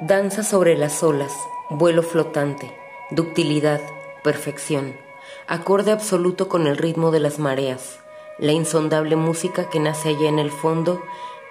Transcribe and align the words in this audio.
Danza 0.00 0.42
sobre 0.42 0.76
las 0.76 1.02
olas, 1.02 1.32
vuelo 1.70 2.02
flotante, 2.02 2.70
ductilidad, 3.10 3.80
perfección, 4.22 4.94
acorde 5.46 5.90
absoluto 5.90 6.50
con 6.50 6.66
el 6.66 6.76
ritmo 6.76 7.10
de 7.12 7.18
las 7.18 7.38
mareas, 7.38 7.98
la 8.38 8.52
insondable 8.52 9.16
música 9.16 9.70
que 9.70 9.80
nace 9.80 10.10
allá 10.10 10.28
en 10.28 10.38
el 10.38 10.50
fondo 10.50 11.00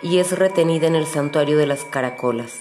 y 0.03 0.19
es 0.19 0.37
retenida 0.37 0.85
en 0.85 0.93
el 0.93 1.07
santuario 1.07 1.57
de 1.57 1.65
las 1.65 1.85
caracolas. 1.85 2.53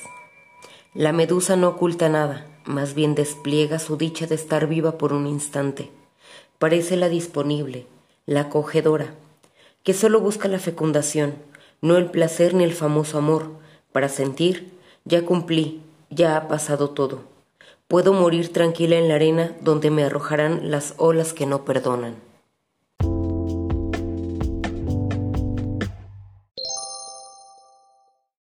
La 0.95 1.13
medusa 1.13 1.55
no 1.55 1.69
oculta 1.69 2.09
nada, 2.09 2.47
más 2.65 2.95
bien 2.95 3.15
despliega 3.15 3.79
su 3.79 3.99
dicha 3.99 4.27
de 4.27 4.37
estar 4.37 4.67
viva 4.67 4.97
por 4.97 5.13
un 5.13 5.27
instante. 5.27 5.91
Parece 6.59 6.97
la 6.97 7.11
disponible, 7.11 7.87
la 8.25 8.41
acogedora, 8.41 9.13
que 9.83 9.93
solo 9.93 10.21
busca 10.21 10.49
la 10.49 10.59
fecundación, 10.59 11.35
no 11.83 11.99
el 11.99 12.11
placer 12.11 12.55
ni 12.55 12.65
el 12.65 12.73
famoso 12.73 13.19
amor, 13.19 13.51
para 13.93 14.09
sentir, 14.09 14.74
ya 15.05 15.25
cumplí, 15.27 15.83
ya 16.09 16.37
ha 16.37 16.49
pasado 16.49 16.91
todo. 16.91 17.23
Puedo 17.89 18.15
morir 18.15 18.53
tranquila 18.53 18.97
en 18.97 19.09
la 19.09 19.17
arena 19.17 19.55
donde 19.61 19.91
me 19.91 20.05
arrojarán 20.05 20.71
las 20.71 20.95
olas 20.97 21.35
que 21.35 21.45
no 21.45 21.65
perdonan. 21.65 22.17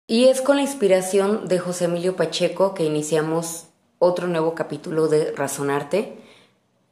Y 0.06 0.26
es 0.26 0.40
con 0.42 0.56
la 0.56 0.62
inspiración 0.62 1.48
de 1.48 1.58
José 1.58 1.86
Emilio 1.86 2.16
Pacheco 2.16 2.74
que 2.74 2.84
iniciamos 2.84 3.68
otro 3.98 4.28
nuevo 4.28 4.54
capítulo 4.54 5.08
de 5.08 5.32
Razonarte. 5.32 6.16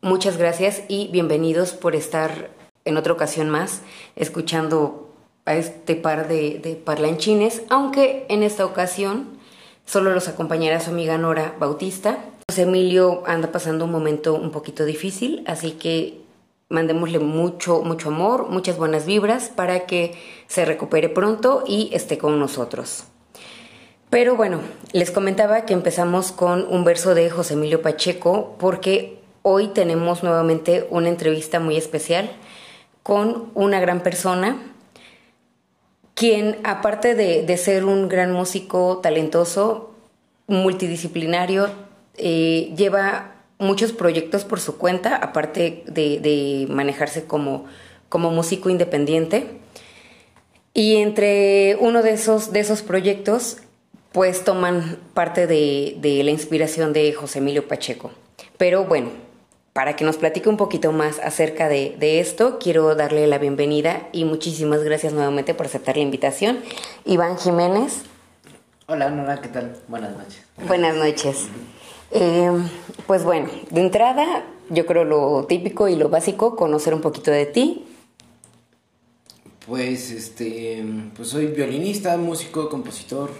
Muchas 0.00 0.36
gracias 0.36 0.82
y 0.88 1.08
bienvenidos 1.08 1.74
por 1.74 1.94
estar 1.94 2.50
en 2.84 2.96
otra 2.96 3.12
ocasión 3.12 3.50
más 3.50 3.82
escuchando 4.16 5.14
a 5.44 5.54
este 5.54 5.96
par 5.96 6.28
de, 6.28 6.80
parlanchines, 6.84 7.62
aunque 7.68 8.26
en 8.28 8.42
esta 8.42 8.64
ocasión 8.64 9.39
solo 9.86 10.12
los 10.12 10.28
acompañará 10.28 10.80
su 10.80 10.90
amiga 10.90 11.18
Nora 11.18 11.54
Bautista. 11.58 12.18
José 12.50 12.62
Emilio 12.62 13.22
anda 13.26 13.52
pasando 13.52 13.84
un 13.84 13.90
momento 13.90 14.34
un 14.34 14.50
poquito 14.50 14.84
difícil, 14.84 15.42
así 15.46 15.72
que 15.72 16.20
mandémosle 16.68 17.18
mucho, 17.18 17.82
mucho 17.82 18.08
amor, 18.08 18.48
muchas 18.48 18.78
buenas 18.78 19.04
vibras 19.04 19.48
para 19.48 19.86
que 19.86 20.14
se 20.46 20.64
recupere 20.64 21.08
pronto 21.08 21.64
y 21.66 21.90
esté 21.92 22.16
con 22.16 22.38
nosotros. 22.38 23.04
Pero 24.08 24.36
bueno, 24.36 24.60
les 24.92 25.10
comentaba 25.10 25.64
que 25.64 25.72
empezamos 25.72 26.32
con 26.32 26.66
un 26.68 26.84
verso 26.84 27.14
de 27.14 27.30
José 27.30 27.54
Emilio 27.54 27.82
Pacheco 27.82 28.56
porque 28.58 29.20
hoy 29.42 29.68
tenemos 29.68 30.22
nuevamente 30.22 30.86
una 30.90 31.08
entrevista 31.08 31.60
muy 31.60 31.76
especial 31.76 32.30
con 33.02 33.50
una 33.54 33.80
gran 33.80 34.00
persona, 34.00 34.56
quien 36.14 36.58
aparte 36.64 37.14
de, 37.14 37.56
ser 37.56 37.84
un 37.84 38.08
gran 38.08 38.32
músico 38.32 38.98
talentoso, 38.98 39.94
multidisciplinario, 40.46 41.70
eh, 42.16 42.72
lleva 42.76 43.36
muchos 43.58 43.92
proyectos 43.92 44.44
por 44.44 44.60
su 44.60 44.78
cuenta, 44.78 45.16
aparte 45.16 45.84
de, 45.86 46.66
manejarse 46.68 47.24
como, 47.24 47.66
como 48.08 48.30
músico 48.30 48.70
independiente. 48.70 49.58
Y 50.74 50.96
entre 50.96 51.76
uno 51.80 52.02
de 52.02 52.12
esos, 52.12 52.52
de 52.52 52.60
esos 52.60 52.82
proyectos, 52.82 53.58
pues 54.12 54.44
toman 54.44 54.98
parte 55.14 55.46
de, 55.46 55.96
de 56.00 56.22
la 56.24 56.30
inspiración 56.30 56.92
de 56.92 57.12
José 57.12 57.38
Emilio 57.38 57.66
Pacheco. 57.68 58.10
Pero 58.56 58.84
bueno, 58.84 59.10
para 59.72 59.94
que 59.94 60.04
nos 60.04 60.16
platique 60.16 60.48
un 60.48 60.56
poquito 60.56 60.92
más 60.92 61.18
acerca 61.20 61.68
de, 61.68 62.20
esto, 62.20 62.58
quiero 62.58 62.94
darle 62.94 63.26
la 63.26 63.38
bienvenida 63.38 64.08
y 64.12 64.24
muchísimas 64.24 64.82
gracias 64.82 65.12
nuevamente 65.12 65.54
por 65.54 65.66
aceptar 65.66 65.96
la 65.96 66.02
invitación. 66.02 66.58
Iván 67.04 67.38
Jiménez. 67.38 68.02
Hola, 68.86 69.10
Nora, 69.10 69.40
¿qué 69.40 69.48
tal? 69.48 69.76
Buenas 69.86 70.16
noches. 70.16 70.42
Buenas 70.66 70.96
noches. 70.96 71.48
Eh, 72.10 72.50
pues 73.06 73.22
bueno, 73.22 73.48
de 73.70 73.80
entrada, 73.80 74.44
yo 74.68 74.86
creo 74.86 75.04
lo 75.04 75.46
típico 75.46 75.86
y 75.86 75.94
lo 75.94 76.08
básico, 76.08 76.56
conocer 76.56 76.92
un 76.92 77.00
poquito 77.00 77.30
de 77.30 77.46
ti. 77.46 77.86
Pues, 79.66 80.10
este, 80.10 80.84
pues 81.14 81.28
soy 81.28 81.46
violinista, 81.46 82.16
músico, 82.16 82.68
compositor 82.68 83.30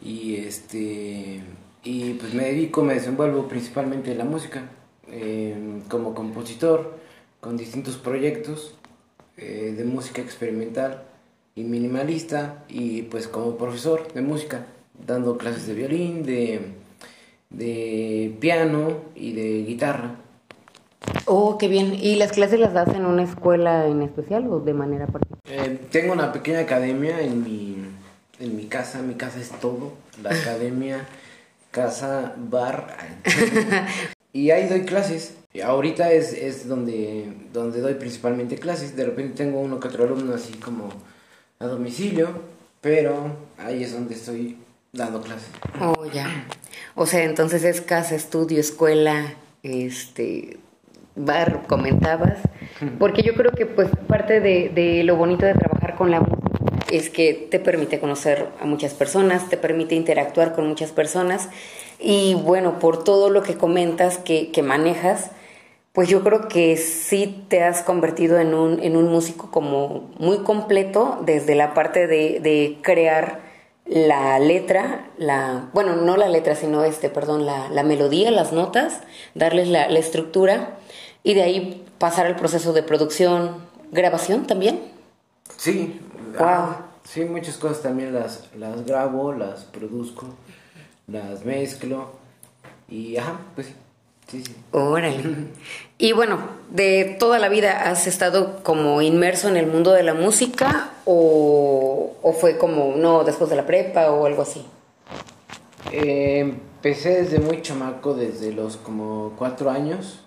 y 0.00 0.36
este, 0.36 1.42
y 1.82 2.14
pues 2.14 2.32
me 2.32 2.44
dedico, 2.44 2.84
me 2.84 2.94
desenvuelvo 2.94 3.48
principalmente 3.48 4.12
en 4.12 4.18
la 4.18 4.24
música. 4.24 4.62
Em, 5.12 5.82
como 5.88 6.14
compositor 6.14 6.96
con 7.40 7.58
distintos 7.58 7.96
proyectos 7.96 8.74
eh, 9.36 9.74
de 9.76 9.84
música 9.84 10.22
experimental 10.22 11.02
y 11.54 11.64
minimalista 11.64 12.64
y 12.66 13.02
pues 13.02 13.28
como 13.28 13.58
profesor 13.58 14.10
de 14.14 14.22
música 14.22 14.64
dando 15.06 15.36
clases 15.36 15.66
de 15.66 15.74
violín, 15.74 16.22
de, 16.22 16.60
de 17.50 18.34
piano 18.40 19.00
y 19.14 19.34
de 19.34 19.64
guitarra. 19.64 20.16
Oh, 21.26 21.58
qué 21.58 21.68
bien. 21.68 21.92
¿Y 21.92 22.16
las 22.16 22.32
clases 22.32 22.58
las 22.58 22.72
das 22.72 22.88
en 22.94 23.04
una 23.04 23.24
escuela 23.24 23.86
en 23.86 24.00
especial 24.00 24.46
o 24.46 24.60
de 24.60 24.72
manera 24.72 25.08
particular? 25.08 25.42
Eh, 25.44 25.78
tengo 25.90 26.14
una 26.14 26.32
pequeña 26.32 26.60
academia 26.60 27.20
en 27.20 27.44
mi, 27.44 27.76
en 28.40 28.56
mi 28.56 28.64
casa. 28.64 29.02
Mi 29.02 29.14
casa 29.14 29.40
es 29.40 29.50
todo. 29.50 29.92
La 30.22 30.30
academia, 30.30 31.06
casa, 31.70 32.34
bar. 32.38 32.96
Y 34.32 34.50
ahí 34.50 34.68
doy 34.68 34.82
clases. 34.82 35.34
Ahorita 35.62 36.10
es, 36.12 36.32
es 36.32 36.66
donde, 36.66 37.32
donde 37.52 37.80
doy 37.80 37.94
principalmente 37.94 38.56
clases. 38.56 38.96
De 38.96 39.04
repente 39.04 39.44
tengo 39.44 39.60
uno 39.60 39.78
que 39.78 39.88
otro 39.88 40.04
alumno 40.04 40.34
así 40.34 40.54
como 40.54 40.88
a 41.58 41.66
domicilio, 41.66 42.30
pero 42.80 43.36
ahí 43.58 43.82
es 43.82 43.92
donde 43.92 44.14
estoy 44.14 44.56
dando 44.92 45.20
clases. 45.20 45.48
Oh, 45.80 46.06
ya. 46.06 46.46
O 46.94 47.06
sea, 47.06 47.24
entonces 47.24 47.64
es 47.64 47.80
casa, 47.80 48.14
estudio, 48.14 48.58
escuela, 48.58 49.34
este, 49.62 50.58
bar, 51.14 51.64
comentabas. 51.66 52.38
Porque 52.98 53.22
yo 53.22 53.34
creo 53.34 53.52
que 53.52 53.66
pues 53.66 53.88
parte 54.08 54.40
de, 54.40 54.70
de 54.74 55.04
lo 55.04 55.16
bonito 55.16 55.44
de 55.44 55.54
trabajar 55.54 55.94
con 55.94 56.10
la 56.10 56.20
música 56.20 56.42
es 56.90 57.08
que 57.08 57.48
te 57.50 57.58
permite 57.58 58.00
conocer 58.00 58.48
a 58.60 58.66
muchas 58.66 58.92
personas, 58.92 59.48
te 59.48 59.56
permite 59.56 59.94
interactuar 59.94 60.54
con 60.54 60.68
muchas 60.68 60.90
personas 60.90 61.48
y 62.02 62.34
bueno, 62.34 62.78
por 62.78 63.04
todo 63.04 63.30
lo 63.30 63.42
que 63.42 63.56
comentas 63.56 64.18
que, 64.18 64.50
manejas, 64.62 65.30
pues 65.92 66.08
yo 66.08 66.22
creo 66.24 66.48
que 66.48 66.76
sí 66.76 67.44
te 67.48 67.62
has 67.62 67.82
convertido 67.82 68.40
en 68.40 68.54
un, 68.54 68.82
en 68.82 68.96
un 68.96 69.08
músico 69.08 69.50
como 69.50 70.10
muy 70.18 70.38
completo 70.38 71.20
desde 71.24 71.54
la 71.54 71.74
parte 71.74 72.06
de, 72.06 72.78
crear 72.82 73.40
la 73.86 74.38
letra, 74.38 75.10
la, 75.18 75.70
bueno, 75.74 75.96
no 75.96 76.16
la 76.16 76.28
letra, 76.28 76.54
sino 76.54 76.82
este, 76.84 77.08
perdón, 77.08 77.46
la, 77.46 77.68
la 77.68 77.82
melodía, 77.82 78.30
las 78.30 78.52
notas, 78.52 79.00
darles 79.34 79.68
la, 79.68 79.88
la, 79.88 79.98
estructura 79.98 80.78
y 81.22 81.34
de 81.34 81.42
ahí 81.42 81.84
pasar 81.98 82.26
al 82.26 82.36
proceso 82.36 82.72
de 82.72 82.82
producción, 82.82 83.56
grabación 83.90 84.46
también. 84.46 84.80
Sí, 85.56 86.00
wow. 86.38 86.76
sí, 87.04 87.24
muchas 87.24 87.58
cosas 87.58 87.82
también 87.82 88.14
las, 88.14 88.48
las 88.56 88.84
grabo, 88.86 89.32
las 89.32 89.64
produzco 89.64 90.26
las 91.12 91.44
mezclo 91.44 92.10
y 92.88 93.16
ajá, 93.16 93.40
pues 93.54 93.68
sí. 93.68 93.74
Sí, 94.28 94.42
sí. 94.42 94.54
Órale. 94.70 95.48
Y 95.98 96.12
bueno, 96.12 96.38
¿de 96.70 97.16
toda 97.18 97.38
la 97.38 97.48
vida 97.48 97.90
has 97.90 98.06
estado 98.06 98.62
como 98.62 99.02
inmerso 99.02 99.48
en 99.48 99.56
el 99.56 99.66
mundo 99.66 99.92
de 99.92 100.02
la 100.02 100.14
música 100.14 100.90
o, 101.04 102.16
fue 102.40 102.56
como, 102.56 102.94
no, 102.96 103.24
después 103.24 103.50
de 103.50 103.56
la 103.56 103.66
prepa 103.66 104.10
o 104.10 104.26
algo 104.26 104.42
así? 104.42 104.64
Eh, 105.90 106.40
empecé 106.40 107.22
desde 107.22 107.38
muy 107.38 107.60
chamaco, 107.60 108.14
desde 108.14 108.52
los 108.52 108.78
como 108.78 109.34
cuatro 109.36 109.70
años 109.70 110.24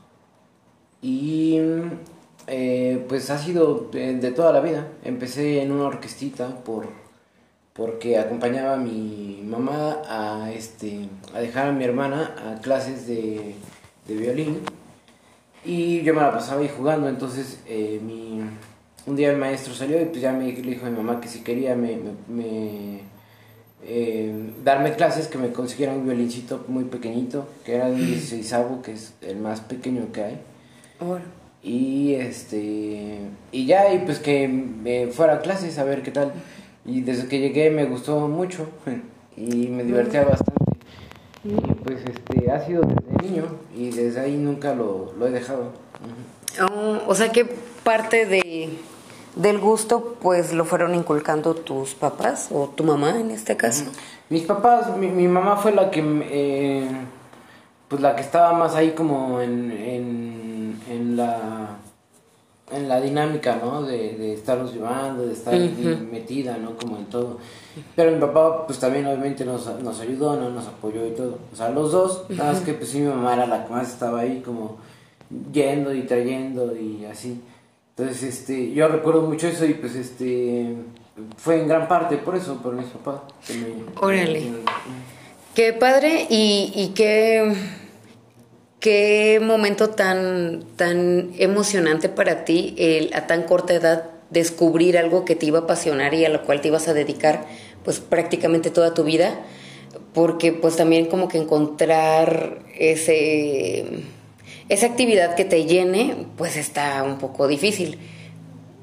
y 1.02 1.60
eh, 2.48 3.04
pues 3.10 3.30
ha 3.32 3.38
sido 3.38 3.90
de, 3.92 4.32
toda 4.32 4.54
la 4.54 4.60
vida. 4.60 4.88
Empecé 5.04 5.62
en 5.62 5.72
una 5.72 5.86
orquestita 5.86 6.64
por 6.64 6.88
porque 7.76 8.18
acompañaba 8.18 8.76
a 8.76 8.78
mi 8.78 9.42
mamá 9.44 10.02
a, 10.08 10.50
este, 10.52 11.10
a 11.34 11.40
dejar 11.40 11.68
a 11.68 11.72
mi 11.74 11.84
hermana 11.84 12.34
a 12.38 12.62
clases 12.62 13.06
de, 13.06 13.56
violín 14.08 14.60
y 15.66 16.02
yo 16.04 16.14
me 16.14 16.22
la 16.22 16.32
pasaba 16.32 16.62
ahí 16.62 16.70
jugando, 16.76 17.10
entonces 17.10 17.60
eh, 17.68 18.00
mi, 18.02 18.40
un 19.06 19.16
día 19.18 19.30
el 19.30 19.38
maestro 19.38 19.74
salió 19.74 20.02
y 20.02 20.06
pues 20.06 20.22
ya 20.22 20.32
me 20.32 20.46
dijo 20.52 20.86
a 20.86 20.90
mi 20.90 20.96
mamá 20.96 21.20
que 21.20 21.28
si 21.28 21.42
quería 21.42 21.76
me, 21.76 22.00
eh, 23.84 24.54
darme 24.64 24.96
clases, 24.96 25.28
que 25.28 25.38
me 25.38 25.52
consiguiera 25.52 25.92
un 25.92 26.06
violincito 26.06 26.64
muy 26.70 26.86
pequeñito, 26.86 27.46
que 27.66 27.76
era 27.76 27.88
un 27.88 27.98
16 27.98 28.56
que 28.84 28.94
es 28.94 29.16
el 29.22 29.38
más 29.38 29.60
pequeño 29.60 30.14
que 30.14 30.24
hay. 30.24 30.40
Y 31.62 32.14
este 32.14 33.20
y 33.52 33.66
ya, 33.66 33.92
y 33.92 34.00
pues 34.00 34.20
que 34.20 34.48
me 34.48 35.08
fuera 35.08 35.34
a 35.34 35.42
clases 35.42 35.78
a 35.78 35.84
ver 35.84 36.04
qué 36.04 36.12
tal. 36.12 36.32
Y 36.86 37.02
desde 37.02 37.28
que 37.28 37.40
llegué 37.40 37.72
me 37.72 37.86
gustó 37.86 38.28
mucho 38.28 38.68
y 39.38 39.68
me 39.68 39.84
divertía 39.84 40.24
bastante. 40.24 40.54
Y 41.44 41.56
pues 41.84 42.00
este, 42.06 42.52
ha 42.52 42.66
sido 42.66 42.84
desde 42.84 43.28
niño 43.28 43.46
y 43.76 43.92
desde 43.92 44.20
ahí 44.20 44.36
nunca 44.36 44.74
lo, 44.74 45.14
he 45.26 45.32
dejado. 45.32 45.74
Oh, 46.72 47.00
o 47.08 47.16
sea 47.16 47.32
que 47.32 47.46
parte 47.46 48.26
de, 48.26 48.70
del 49.36 49.60
gusto, 49.60 50.18
pues 50.22 50.54
lo 50.54 50.66
fueron 50.66 50.96
inculcando 50.96 51.54
tus 51.54 51.94
papás 51.94 52.50
o 52.52 52.70
tu 52.70 52.84
mamá 52.84 53.20
en 53.20 53.30
este 53.32 53.56
caso. 53.58 53.86
Mis 54.30 54.44
papás, 54.44 54.98
mi, 54.98 55.08
mi 55.08 55.28
mamá 55.28 55.58
fue 55.58 55.72
la 55.72 55.92
que, 55.92 56.02
eh, 56.32 56.88
pues 57.88 58.02
la 58.02 58.16
que 58.16 58.22
estaba 58.22 58.54
más 58.54 58.74
ahí 58.76 58.92
como 58.92 59.40
en, 59.40 59.72
en, 59.72 60.80
en 60.90 61.18
la 61.18 61.78
en 62.72 62.90
la 62.90 63.00
dinámica, 63.00 63.60
¿no? 63.64 63.84
De, 63.84 64.16
de 64.16 64.34
estarnos 64.34 64.74
llevando, 64.74 65.26
de 65.26 65.34
estar 65.34 65.54
metida, 65.56 66.58
¿no? 66.58 66.76
Como 66.76 66.98
en 66.98 67.06
todo. 67.06 67.40
Pero 67.96 68.12
mi 68.12 68.20
papá, 68.20 68.66
pues 68.66 68.80
también 68.80 69.06
obviamente 69.06 69.46
nos, 69.46 69.68
nos 69.82 70.00
ayudó, 70.00 70.36
¿no? 70.36 70.50
Nos 70.50 70.68
apoyó 70.68 71.06
y 71.06 71.12
todo. 71.12 71.38
O 71.54 71.56
sea, 71.56 71.70
los 71.70 71.92
dos, 71.92 72.26
nada 72.30 72.54
más 72.54 72.62
que 72.62 72.74
pues 72.74 72.90
sí 72.90 73.00
mi 73.00 73.08
mamá 73.08 73.34
era 73.34 73.46
la 73.46 73.66
que 73.66 73.72
más 73.74 73.90
estaba 73.90 74.22
ahí 74.22 74.42
como 74.44 74.78
yendo 75.52 75.94
y 75.94 76.04
trayendo 76.04 76.76
y 76.76 77.06
así. 77.06 77.42
Entonces, 77.96 78.24
este, 78.24 78.72
yo 78.74 78.88
recuerdo 78.88 79.22
mucho 79.22 79.48
eso 79.48 79.66
y 79.66 79.76
pues 79.76 79.96
este, 79.96 80.76
fue 81.38 81.62
en 81.62 81.68
gran 81.68 81.88
parte 81.88 82.18
por 82.18 82.36
eso, 82.36 82.58
por 82.58 82.74
mis 82.74 82.88
papás. 82.88 83.22
Órale. 84.02 84.52
Qué 85.54 85.72
padre 85.72 86.28
y, 86.30 86.74
y 86.76 86.90
qué 86.90 87.56
qué 88.86 89.42
momento 89.42 89.90
tan, 89.90 90.64
tan 90.76 91.32
emocionante 91.40 92.08
para 92.08 92.46
ti 92.46 92.76
a 93.16 93.26
tan 93.26 93.42
corta 93.42 93.74
edad 93.74 94.12
descubrir 94.30 95.00
algo 95.00 95.26
que 95.26 95.36
te 95.36 95.48
iba 95.48 95.58
a 95.58 95.62
apasionar 95.64 96.14
y 96.14 96.24
a 96.24 96.30
lo 96.30 96.44
cual 96.44 96.62
te 96.62 96.68
ibas 96.68 96.88
a 96.88 96.94
dedicar 96.94 97.48
pues 97.84 98.00
prácticamente 98.00 98.70
toda 98.70 98.94
tu 98.94 99.04
vida 99.04 99.40
porque 100.14 100.52
pues 100.52 100.76
también 100.76 101.08
como 101.08 101.30
que 101.30 101.40
encontrar 101.40 102.60
ese 102.78 103.86
esa 104.70 104.86
actividad 104.86 105.34
que 105.34 105.46
te 105.46 105.66
llene 105.66 106.28
pues 106.38 106.56
está 106.56 107.02
un 107.02 107.18
poco 107.18 107.48
difícil. 107.48 107.98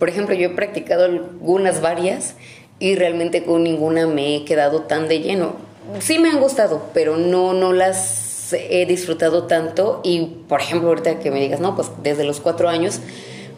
Por 0.01 0.09
ejemplo 0.09 0.35
yo 0.35 0.49
he 0.49 0.55
practicado 0.55 1.05
algunas 1.05 1.81
varias 1.81 2.35
y 2.81 2.97
realmente 2.97 3.45
con 3.45 3.63
ninguna 3.63 4.09
me 4.09 4.35
he 4.35 4.45
quedado 4.45 4.83
tan 4.83 5.07
de 5.07 5.21
lleno. 5.21 5.55
Sí 6.01 6.19
me 6.19 6.29
han 6.29 6.41
gustado 6.41 6.91
pero 6.93 7.17
no 7.17 7.53
no 7.53 7.73
las 7.73 8.32
he 8.53 8.87
disfrutado 8.87 9.45
tanto 9.45 10.01
y, 10.03 10.27
por 10.49 10.61
ejemplo, 10.61 10.89
ahorita 10.89 11.19
que 11.19 11.31
me 11.31 11.41
digas, 11.41 11.61
no, 11.61 11.75
pues 11.75 11.89
desde 12.03 12.25
los 12.25 12.41
cuatro 12.41 12.69
años, 12.69 13.01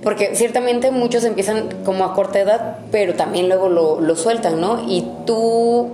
porque 0.02 0.36
ciertamente 0.36 0.90
muchos 0.90 1.24
empiezan 1.24 1.68
como 1.84 2.04
a 2.04 2.14
corta 2.14 2.38
edad, 2.38 2.78
pero 2.90 3.14
también 3.14 3.48
luego 3.48 3.68
lo, 3.68 4.00
lo 4.00 4.16
sueltan, 4.16 4.60
¿no? 4.60 4.84
Y 4.88 5.06
tú, 5.26 5.92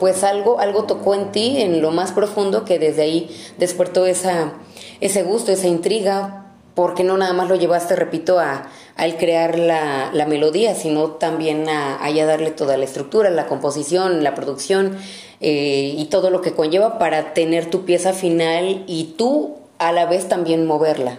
pues 0.00 0.24
algo, 0.24 0.58
algo 0.58 0.84
tocó 0.84 1.14
en 1.14 1.30
ti, 1.30 1.60
en 1.60 1.80
lo 1.80 1.92
más 1.92 2.12
profundo, 2.12 2.64
que 2.64 2.78
desde 2.78 3.02
ahí 3.02 3.30
despertó 3.58 4.06
esa, 4.06 4.52
ese 5.00 5.22
gusto, 5.22 5.52
esa 5.52 5.68
intriga, 5.68 6.46
porque 6.74 7.04
no 7.04 7.16
nada 7.16 7.34
más 7.34 7.48
lo 7.48 7.54
llevaste, 7.54 7.94
repito, 7.94 8.38
a, 8.40 8.68
al 8.96 9.16
crear 9.16 9.58
la, 9.58 10.10
la 10.12 10.26
melodía, 10.26 10.74
sino 10.74 11.12
también 11.12 11.68
a, 11.68 12.02
a, 12.02 12.10
ya 12.10 12.26
darle 12.26 12.50
toda 12.50 12.76
la 12.76 12.84
estructura, 12.84 13.30
la 13.30 13.46
composición, 13.46 14.24
la 14.24 14.34
producción, 14.34 14.96
eh, 15.42 15.94
y 15.98 16.04
todo 16.06 16.30
lo 16.30 16.40
que 16.40 16.52
conlleva 16.52 16.98
para 16.98 17.34
tener 17.34 17.68
tu 17.68 17.84
pieza 17.84 18.12
final 18.12 18.84
y 18.86 19.14
tú 19.18 19.56
a 19.78 19.92
la 19.92 20.06
vez 20.06 20.28
también 20.28 20.66
moverla. 20.66 21.18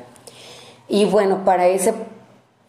Y 0.87 1.05
bueno, 1.05 1.43
para 1.45 1.67
ese 1.67 1.93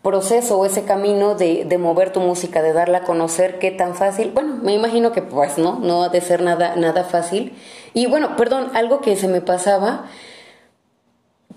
proceso 0.02 0.58
o 0.58 0.66
ese 0.66 0.82
camino 0.82 1.34
de, 1.34 1.64
de, 1.64 1.78
mover 1.78 2.12
tu 2.12 2.20
música, 2.20 2.60
de 2.60 2.72
darla 2.72 2.98
a 2.98 3.04
conocer, 3.04 3.58
qué 3.58 3.70
tan 3.70 3.94
fácil. 3.94 4.32
Bueno, 4.32 4.56
me 4.62 4.74
imagino 4.74 5.12
que 5.12 5.22
pues 5.22 5.56
no, 5.56 5.78
no 5.78 6.02
ha 6.02 6.08
de 6.10 6.20
ser 6.20 6.42
nada, 6.42 6.76
nada 6.76 7.04
fácil. 7.04 7.54
Y 7.94 8.06
bueno, 8.06 8.36
perdón, 8.36 8.70
algo 8.74 9.00
que 9.00 9.16
se 9.16 9.28
me 9.28 9.40
pasaba, 9.40 10.06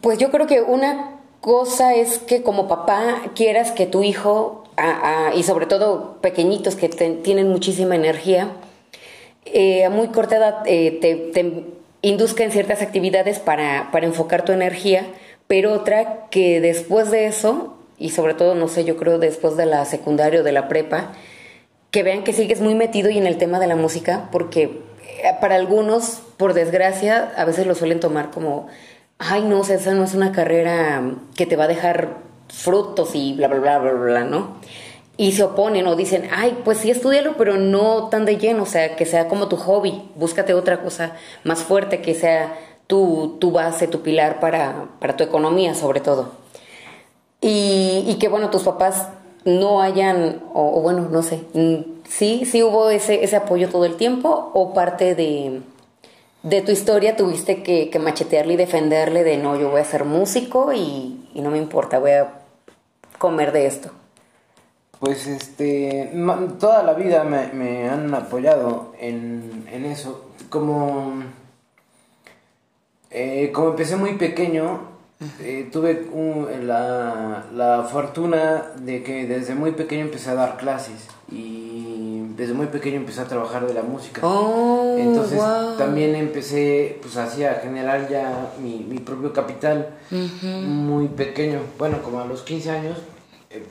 pues 0.02 0.18
yo 0.20 0.32
creo 0.32 0.48
que 0.48 0.62
una 0.62 1.20
cosa 1.42 1.96
es 1.96 2.20
que 2.20 2.44
como 2.44 2.68
papá 2.68 3.24
quieras 3.36 3.72
que 3.72 3.88
tu 3.88 4.04
hijo, 4.04 4.64
y 5.34 5.44
sobre 5.44 5.66
todo 5.66 6.18
pequeñitos 6.22 6.76
que 6.76 6.88
tienen 6.90 7.50
muchísima 7.50 7.96
energía, 7.96 8.52
eh, 9.54 9.86
a 9.86 9.90
muy 9.90 10.08
corta 10.10 10.38
edad 10.38 10.64
eh, 10.66 10.98
te, 11.02 11.66
induzca 12.02 12.44
en 12.44 12.52
ciertas 12.52 12.82
actividades 12.82 13.40
para, 13.40 13.90
para 13.92 14.06
enfocar 14.06 14.46
tu 14.46 14.52
energía, 14.52 15.06
pero 15.48 15.74
otra 15.74 16.28
que 16.30 16.62
después 16.62 17.12
de 17.12 17.26
eso, 17.26 17.78
y 17.98 18.12
sobre 18.12 18.34
todo, 18.34 18.56
no 18.56 18.68
sé, 18.68 18.84
yo 18.84 18.98
creo 18.98 19.18
después 19.18 19.58
de 19.58 19.66
la 19.66 19.84
secundaria 19.86 20.42
o 20.42 20.44
de 20.44 20.52
la 20.52 20.68
prepa, 20.68 21.14
que 21.92 22.04
vean 22.04 22.24
que 22.24 22.34
sigues 22.34 22.62
muy 22.62 22.76
metido 22.76 23.10
y 23.10 23.18
en 23.18 23.28
el 23.28 23.38
tema 23.38 23.60
de 23.60 23.68
la 23.68 23.76
música, 23.76 24.30
porque 24.32 24.64
eh, 24.64 25.34
para 25.42 25.56
algunos, 25.56 26.22
por 26.38 26.54
desgracia, 26.54 27.32
a 27.36 27.46
veces 27.46 27.66
lo 27.66 27.76
suelen 27.76 28.00
tomar 28.00 28.30
como, 28.30 28.68
ay, 29.18 29.44
no, 29.44 29.62
esa 29.62 29.94
no 29.94 30.04
es 30.04 30.14
una 30.14 30.32
carrera 30.32 31.02
que 31.36 31.46
te 31.46 31.56
va 31.56 31.64
a 31.64 31.70
dejar 31.70 32.18
frutos 32.50 33.12
y 33.16 33.34
bla, 33.34 33.48
bla, 33.48 33.60
bla, 33.60 33.80
bla, 33.80 33.92
bla, 33.92 34.24
¿no? 34.24 34.58
Y 35.18 35.32
se 35.32 35.44
oponen 35.44 35.88
o 35.88 35.96
dicen, 35.96 36.30
ay, 36.32 36.60
pues 36.64 36.78
sí, 36.78 36.92
estudialo, 36.92 37.36
pero 37.38 37.58
no 37.58 38.08
tan 38.10 38.26
de 38.26 38.38
lleno, 38.38 38.64
o 38.64 38.68
sea, 38.68 38.96
que 38.96 39.06
sea 39.06 39.28
como 39.28 39.48
tu 39.48 39.58
hobby, 39.58 40.04
búscate 40.16 40.54
otra 40.54 40.82
cosa 40.84 41.14
más 41.44 41.64
fuerte, 41.64 42.02
que 42.02 42.14
sea 42.14 42.56
tu, 42.86 43.38
tu 43.40 43.52
base, 43.52 43.88
tu 43.88 44.02
pilar 44.04 44.40
para, 44.40 44.90
para 45.00 45.18
tu 45.18 45.24
economía, 45.24 45.74
sobre 45.74 46.02
todo. 46.02 46.32
Y, 47.42 48.16
que, 48.20 48.28
bueno, 48.30 48.52
tus 48.52 48.64
papás 48.64 49.08
no 49.44 49.82
hayan, 49.82 50.44
o, 50.54 50.82
bueno, 50.82 51.08
no 51.12 51.24
sé, 51.24 51.42
sí, 52.08 52.44
sí 52.46 52.64
hubo 52.64 52.90
ese, 52.90 53.24
ese 53.24 53.36
apoyo 53.36 53.70
todo 53.70 53.86
el 53.86 53.96
tiempo, 53.96 54.52
o 54.54 54.74
parte 54.74 55.16
de, 55.16 55.62
de 56.44 56.62
tu 56.62 56.72
historia 56.72 57.16
tuviste 57.16 57.64
que, 57.64 57.98
machetearle 58.00 58.54
y 58.54 58.58
defenderle 58.58 59.24
de, 59.24 59.38
no, 59.38 59.60
yo 59.60 59.72
voy 59.72 59.82
a 59.82 59.86
ser 59.86 60.06
músico 60.06 60.74
y 60.74 61.18
no 61.34 61.50
me 61.50 61.58
importa, 61.58 61.98
voy 61.98 62.12
a 62.12 62.34
comer 63.18 63.52
de 63.52 63.66
esto. 63.66 63.92
Pues 65.00 65.28
este, 65.28 66.12
toda 66.60 66.82
la 66.84 66.94
vida 66.94 67.24
me, 67.24 67.48
me 67.54 67.88
han 67.88 68.14
apoyado 68.16 68.94
en, 69.00 69.68
en, 69.72 69.86
eso. 69.86 70.32
Como, 70.50 71.22
eh, 73.12 73.52
como 73.54 73.70
empecé 73.70 73.96
muy 73.96 74.14
pequeño, 74.14 74.80
eh, 75.40 75.70
tuve 75.72 76.08
un, 76.12 76.48
la, 76.68 77.46
la, 77.54 77.84
fortuna 77.84 78.72
de 78.80 79.04
que 79.04 79.28
desde 79.28 79.54
muy 79.54 79.72
pequeño 79.72 80.06
empecé 80.06 80.32
a 80.32 80.36
dar 80.36 80.58
clases 80.58 81.08
y 81.32 82.26
desde 82.36 82.54
muy 82.54 82.68
pequeño 82.68 82.98
empecé 82.98 83.22
a 83.22 83.26
trabajar 83.26 83.68
de 83.68 83.76
la 83.76 83.84
música. 83.84 84.22
Oh, 84.24 84.96
Entonces 84.98 85.38
wow. 85.38 85.78
también 85.78 86.16
empecé 86.16 86.98
pues 87.02 87.18
así 87.18 87.44
a 87.44 87.56
generar 87.56 88.10
ya 88.10 88.52
mi, 88.62 88.80
mi 88.80 88.98
propio 89.00 89.32
capital 89.32 89.90
uh 90.12 90.16
-huh. 90.16 90.62
muy 90.62 91.08
pequeño. 91.08 91.60
Bueno, 91.78 92.02
como 92.02 92.20
a 92.20 92.26
los 92.26 92.42
15 92.42 92.70
años. 92.72 92.98
Eh, 93.50 93.64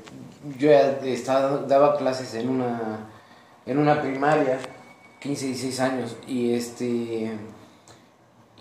yo 0.59 0.71
estaba, 0.71 1.59
daba 1.69 1.97
clases 1.97 2.35
en 2.35 2.49
una, 2.49 3.09
en 3.67 3.79
una 3.79 4.01
primaria, 4.01 4.59
15, 5.21 5.47
16 5.47 5.81
años, 5.81 6.17
y 6.27 6.55
este, 6.55 7.33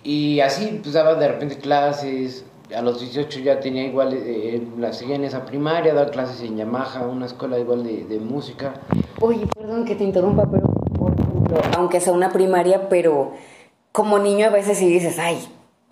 y 0.03 0.39
así, 0.39 0.79
pues 0.81 0.93
daba 0.93 1.15
de 1.15 1.27
repente 1.27 1.57
clases, 1.57 2.45
a 2.75 2.81
los 2.81 2.99
18 2.99 3.39
ya 3.39 3.59
tenía 3.59 3.83
igual, 3.83 4.13
eh, 4.13 4.61
la 4.77 4.93
seguía 4.93 5.15
en 5.15 5.25
esa 5.25 5.45
primaria, 5.45 5.93
daba 5.93 6.11
clases 6.11 6.41
en 6.41 6.57
Yamaha, 6.57 7.07
una 7.07 7.25
escuela 7.25 7.59
igual 7.59 7.83
de, 7.83 8.05
de 8.05 8.19
música. 8.19 8.73
Oye, 9.21 9.47
perdón 9.47 9.85
que 9.85 9.95
te 9.95 10.03
interrumpa, 10.03 10.49
pero, 10.49 10.67
por 10.97 11.13
ejemplo, 11.13 11.57
aunque 11.77 11.99
sea 12.01 12.13
una 12.13 12.31
primaria, 12.31 12.89
pero 12.89 13.33
como 13.91 14.19
niño 14.19 14.47
a 14.47 14.49
veces 14.49 14.77
sí 14.77 14.87
dices, 14.87 15.19
ay, 15.19 15.37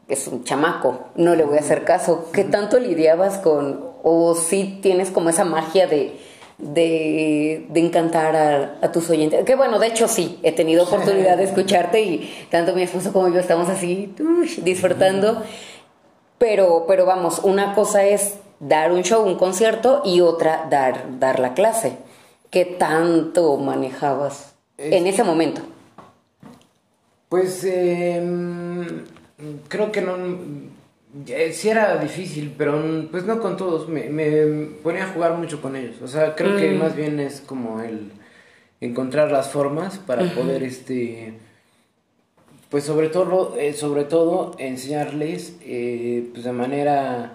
es 0.07 0.27
un 0.27 0.43
chamaco, 0.43 0.99
no 1.15 1.35
le 1.35 1.45
voy 1.45 1.57
a 1.57 1.61
hacer 1.61 1.83
caso. 1.83 2.29
¿Qué 2.33 2.43
tanto 2.43 2.79
lidiabas 2.79 3.37
con, 3.37 3.92
o 4.03 4.35
si 4.35 4.79
tienes 4.81 5.09
como 5.09 5.29
esa 5.29 5.45
magia 5.45 5.87
de, 5.87 6.19
de, 6.57 7.65
de 7.69 7.79
encantar 7.79 8.35
a, 8.35 8.77
a, 8.81 8.91
tus 8.91 9.09
oyentes? 9.09 9.43
Que 9.45 9.55
bueno, 9.55 9.79
de 9.79 9.87
hecho 9.87 10.07
sí, 10.07 10.39
he 10.43 10.51
tenido 10.51 10.83
oportunidad 10.83 11.37
de 11.37 11.45
escucharte 11.45 12.01
y 12.01 12.47
tanto 12.51 12.75
mi 12.75 12.83
esposo 12.83 13.11
como 13.11 13.29
yo 13.29 13.39
estamos 13.39 13.69
así 13.69 14.13
uy, 14.19 14.61
disfrutando. 14.63 15.41
Pero, 16.37 16.85
pero 16.87 17.05
vamos, 17.05 17.39
una 17.43 17.73
cosa 17.73 18.03
es 18.05 18.35
dar 18.59 18.91
un 18.91 19.03
show, 19.03 19.25
un 19.25 19.35
concierto 19.35 20.01
y 20.03 20.19
otra 20.19 20.67
dar, 20.69 21.19
dar 21.19 21.39
la 21.39 21.53
clase. 21.53 21.97
¿Qué 22.49 22.65
tanto 22.65 23.57
manejabas 23.57 24.53
es, 24.77 24.93
en 24.93 25.07
ese 25.07 25.23
momento? 25.23 25.61
Pues 27.29 27.63
eh, 27.63 28.21
creo 29.69 29.91
que 29.91 30.01
no 30.01 30.17
sí 31.51 31.69
era 31.69 31.97
difícil, 31.97 32.53
pero 32.57 32.81
pues 33.11 33.25
no 33.25 33.39
con 33.39 33.57
todos. 33.57 33.87
Me, 33.87 34.09
me, 34.09 34.65
ponía 34.83 35.05
a 35.05 35.07
jugar 35.09 35.37
mucho 35.37 35.61
con 35.61 35.75
ellos. 35.75 36.01
O 36.01 36.07
sea, 36.07 36.35
creo 36.35 36.53
mm. 36.53 36.57
que 36.57 36.71
más 36.71 36.95
bien 36.95 37.19
es 37.19 37.41
como 37.41 37.81
el 37.81 38.11
encontrar 38.81 39.31
las 39.31 39.49
formas 39.49 39.97
para 39.97 40.23
uh 40.23 40.25
-huh. 40.25 40.33
poder, 40.33 40.63
este, 40.63 41.33
pues 42.69 42.83
sobre 42.83 43.09
todo, 43.09 43.55
eh, 43.57 43.73
sobre 43.73 44.03
todo 44.03 44.55
enseñarles 44.57 45.55
eh, 45.61 46.29
pues 46.33 46.43
de 46.43 46.51
manera 46.51 47.33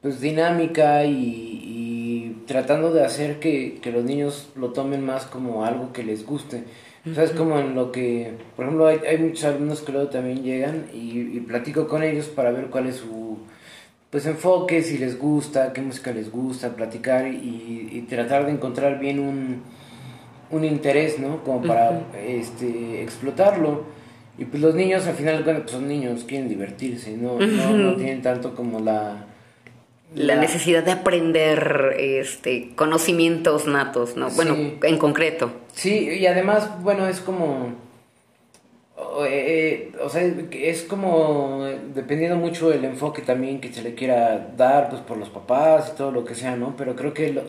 pues 0.00 0.20
dinámica 0.20 1.04
y, 1.04 1.12
y 1.12 2.44
tratando 2.46 2.92
de 2.92 3.04
hacer 3.04 3.38
que, 3.38 3.78
que, 3.82 3.92
los 3.92 4.04
niños 4.04 4.48
lo 4.56 4.70
tomen 4.70 5.04
más 5.04 5.26
como 5.26 5.64
algo 5.64 5.92
que 5.92 6.02
les 6.02 6.24
guste. 6.24 6.64
O 7.10 7.14
sea, 7.14 7.24
es 7.24 7.30
como 7.32 7.58
en 7.58 7.74
lo 7.74 7.90
que, 7.92 8.32
por 8.56 8.64
ejemplo, 8.64 8.86
hay, 8.86 8.98
hay 9.08 9.18
muchos 9.18 9.44
alumnos 9.44 9.80
que 9.80 9.92
luego 9.92 10.08
también 10.08 10.42
llegan 10.42 10.86
y, 10.92 11.18
y, 11.36 11.40
platico 11.40 11.88
con 11.88 12.02
ellos 12.02 12.26
para 12.26 12.50
ver 12.50 12.66
cuál 12.66 12.86
es 12.86 12.96
su, 12.96 13.38
pues 14.10 14.26
enfoque 14.26 14.82
si 14.82 14.98
les 14.98 15.18
gusta, 15.18 15.72
qué 15.72 15.80
música 15.80 16.12
les 16.12 16.30
gusta, 16.30 16.74
platicar 16.74 17.28
y, 17.28 18.04
tratar 18.08 18.46
de 18.46 18.52
encontrar 18.52 18.98
bien 18.98 19.20
un, 19.20 19.62
un 20.50 20.64
interés, 20.64 21.20
¿no? 21.20 21.44
Como 21.44 21.62
para 21.62 22.02
este, 22.26 23.02
explotarlo. 23.02 23.84
Y 24.36 24.46
pues 24.46 24.62
los 24.62 24.74
niños 24.74 25.06
al 25.06 25.14
final, 25.14 25.44
bueno, 25.44 25.60
pues 25.60 25.72
son 25.72 25.86
niños, 25.86 26.24
quieren 26.24 26.48
divertirse, 26.48 27.16
¿no? 27.16 27.38
no, 27.38 27.94
tienen 27.94 28.22
tanto 28.22 28.54
como 28.54 28.80
la, 28.80 29.26
la... 30.14 30.36
necesidad 30.36 30.82
de 30.82 30.92
aprender 30.92 31.94
este, 31.98 32.70
conocimientos 32.74 33.66
natos, 33.66 34.16
¿no? 34.16 34.30
Bueno, 34.30 34.56
en 34.56 34.98
concreto. 34.98 35.52
Sí, 35.72 36.08
y 36.08 36.26
además, 36.26 36.82
bueno, 36.82 37.06
es 37.06 37.20
como 37.20 37.74
eh, 39.26 39.92
o 40.02 40.08
sea, 40.08 40.22
es 40.22 40.82
como 40.82 41.64
dependiendo 41.94 42.36
mucho 42.36 42.72
el 42.72 42.84
enfoque 42.84 43.22
también 43.22 43.60
que 43.60 43.72
se 43.72 43.82
le 43.82 43.94
quiera 43.94 44.52
dar, 44.56 44.90
pues 44.90 45.02
por 45.02 45.16
los 45.16 45.28
papás 45.28 45.92
y 45.92 45.96
todo 45.96 46.10
lo 46.10 46.24
que 46.24 46.34
sea, 46.34 46.56
¿no? 46.56 46.74
Pero 46.76 46.96
creo 46.96 47.14
que 47.14 47.32
lo, 47.32 47.42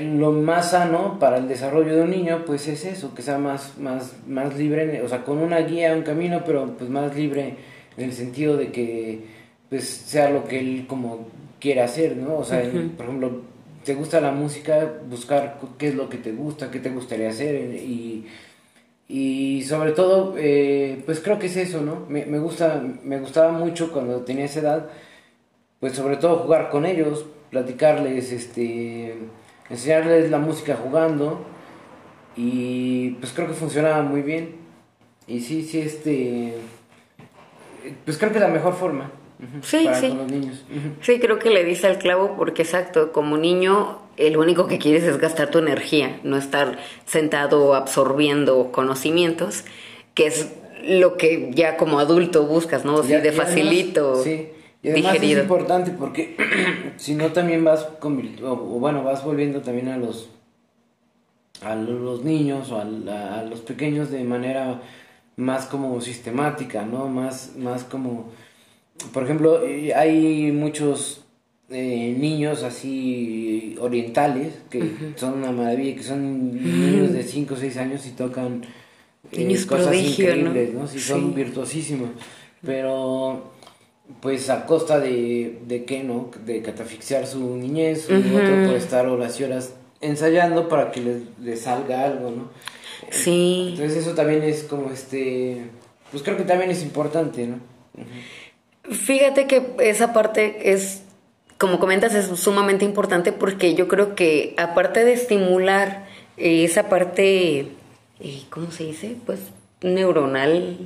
lo 0.00 0.32
más 0.32 0.70
sano 0.72 1.18
para 1.18 1.38
el 1.38 1.48
desarrollo 1.48 1.94
de 1.94 2.02
un 2.02 2.10
niño, 2.10 2.44
pues 2.46 2.68
es 2.68 2.84
eso, 2.84 3.14
que 3.14 3.22
sea 3.22 3.38
más, 3.38 3.78
más, 3.78 4.16
más 4.26 4.56
libre, 4.56 5.02
o 5.02 5.08
sea, 5.08 5.24
con 5.24 5.38
una 5.38 5.58
guía, 5.60 5.94
un 5.94 6.02
camino, 6.02 6.42
pero 6.44 6.74
pues 6.76 6.90
más 6.90 7.14
libre 7.16 7.54
en 7.96 8.04
el 8.04 8.12
sentido 8.12 8.56
de 8.56 8.70
que 8.70 9.37
pues 9.68 9.88
sea 9.88 10.30
lo 10.30 10.44
que 10.44 10.58
él 10.60 10.86
como 10.88 11.28
quiera 11.60 11.84
hacer, 11.84 12.16
¿no? 12.16 12.38
O 12.38 12.44
sea, 12.44 12.62
por 12.96 13.06
ejemplo, 13.06 13.42
te 13.84 13.94
gusta 13.94 14.20
la 14.20 14.32
música, 14.32 14.94
buscar 15.08 15.58
qué 15.78 15.88
es 15.88 15.94
lo 15.94 16.08
que 16.08 16.18
te 16.18 16.32
gusta, 16.32 16.70
qué 16.70 16.80
te 16.80 16.90
gustaría 16.90 17.30
hacer 17.30 17.74
y 17.74 18.26
y 19.08 19.62
sobre 19.62 19.92
todo, 19.92 20.34
eh, 20.36 21.02
pues 21.06 21.20
creo 21.20 21.38
que 21.38 21.46
es 21.46 21.56
eso, 21.56 21.80
¿no? 21.80 22.04
Me, 22.08 22.26
me, 22.26 22.38
gusta, 22.38 22.82
me 23.02 23.18
gustaba 23.18 23.52
mucho 23.52 23.90
cuando 23.90 24.20
tenía 24.20 24.44
esa 24.44 24.60
edad, 24.60 24.90
pues 25.80 25.94
sobre 25.94 26.18
todo 26.18 26.40
jugar 26.40 26.68
con 26.68 26.84
ellos, 26.84 27.24
platicarles, 27.50 28.32
este, 28.32 29.16
enseñarles 29.70 30.30
la 30.30 30.38
música 30.38 30.76
jugando 30.76 31.40
y 32.36 33.12
pues 33.12 33.32
creo 33.32 33.48
que 33.48 33.54
funcionaba 33.54 34.02
muy 34.02 34.20
bien. 34.20 34.56
Y 35.26 35.40
sí, 35.40 35.62
sí, 35.62 35.80
este, 35.80 36.54
pues 38.04 38.18
creo 38.18 38.30
que 38.30 38.38
es 38.38 38.42
la 38.42 38.48
mejor 38.48 38.74
forma. 38.74 39.10
Sí, 39.62 39.86
sí. 40.00 40.08
los 40.08 40.30
niños. 40.30 40.64
Sí, 41.00 41.20
creo 41.20 41.38
que 41.38 41.50
le 41.50 41.64
dice 41.64 41.86
al 41.86 41.98
clavo 41.98 42.34
porque 42.36 42.62
exacto, 42.62 43.12
como 43.12 43.36
niño 43.36 43.98
el 44.16 44.36
único 44.36 44.66
que 44.66 44.78
quieres 44.78 45.04
es 45.04 45.18
gastar 45.18 45.50
tu 45.50 45.58
energía, 45.58 46.18
no 46.24 46.36
estar 46.36 46.78
sentado 47.06 47.74
absorbiendo 47.74 48.72
conocimientos, 48.72 49.64
que 50.14 50.26
es 50.26 50.52
lo 50.82 51.16
que 51.16 51.52
ya 51.54 51.76
como 51.76 52.00
adulto 52.00 52.46
buscas, 52.46 52.84
¿no? 52.84 53.02
Sí, 53.02 53.12
de 53.12 53.32
facilito. 53.32 54.22
sí. 54.22 54.48
Y 54.80 54.90
además 54.90 55.16
es 55.16 55.38
importante 55.38 55.90
porque 55.90 56.36
si 56.96 57.14
no 57.14 57.32
también 57.32 57.64
vas 57.64 57.88
o, 58.00 58.56
bueno, 58.56 59.02
vas 59.02 59.24
volviendo 59.24 59.60
también 59.60 59.88
a 59.88 59.96
los 59.96 60.30
a 61.62 61.74
los 61.74 62.22
niños 62.22 62.70
o 62.70 62.76
a, 62.76 62.82
a, 63.40 63.42
los 63.42 63.60
pequeños 63.60 64.12
de 64.12 64.22
manera 64.22 64.80
más 65.34 65.66
como 65.66 66.00
sistemática, 66.00 66.84
¿no? 66.84 67.08
Más 67.08 67.56
más 67.56 67.82
como 67.82 68.30
por 69.12 69.24
ejemplo, 69.24 69.62
hay 69.94 70.52
muchos 70.52 71.24
eh, 71.70 72.16
niños 72.18 72.62
así 72.62 73.76
orientales 73.78 74.54
que 74.70 74.90
son 75.16 75.34
una 75.34 75.52
maravilla, 75.52 75.96
que 75.96 76.02
son 76.02 76.54
niños 76.62 77.12
de 77.12 77.22
5 77.22 77.54
o 77.54 77.56
6 77.56 77.76
años 77.76 78.06
y 78.06 78.10
tocan 78.12 78.62
eh, 79.32 79.66
cosas 79.66 79.94
increíbles, 79.94 80.72
¿no? 80.72 80.86
Sí, 80.86 80.98
son 80.98 81.34
virtuosísimos, 81.34 82.08
pero 82.62 83.52
pues 84.20 84.48
a 84.48 84.64
costa 84.64 84.98
de, 84.98 85.58
de 85.66 85.84
qué, 85.84 86.02
¿no? 86.02 86.30
De 86.46 86.62
catafixiar 86.62 87.26
su 87.26 87.56
niñez, 87.56 88.08
uh 88.08 88.14
otro 88.14 88.64
puede 88.64 88.78
estar 88.78 89.06
horas 89.06 89.38
y 89.38 89.44
horas 89.44 89.74
ensayando 90.00 90.68
para 90.68 90.90
que 90.90 91.22
les, 91.42 91.60
salga 91.60 92.04
algo, 92.04 92.30
¿no? 92.30 92.48
Sí. 93.10 93.68
Entonces 93.72 93.98
eso 93.98 94.14
también 94.14 94.42
es 94.42 94.62
como 94.62 94.90
este, 94.90 95.64
pues 96.10 96.22
creo 96.22 96.38
que 96.38 96.44
también 96.44 96.70
es 96.70 96.82
importante, 96.82 97.46
¿no? 97.46 97.58
Fíjate 98.90 99.46
que 99.46 99.74
esa 99.80 100.12
parte 100.12 100.72
es 100.72 101.02
como 101.58 101.80
comentas, 101.80 102.14
es 102.14 102.26
sumamente 102.38 102.84
importante 102.84 103.32
porque 103.32 103.74
yo 103.74 103.88
creo 103.88 104.14
que 104.14 104.54
aparte 104.58 105.04
de 105.04 105.12
estimular 105.12 106.06
eh, 106.36 106.64
esa 106.64 106.88
parte, 106.88 107.72
eh, 108.20 108.42
¿cómo 108.48 108.70
se 108.70 108.84
dice? 108.84 109.16
Pues 109.26 109.40
neuronal 109.82 110.78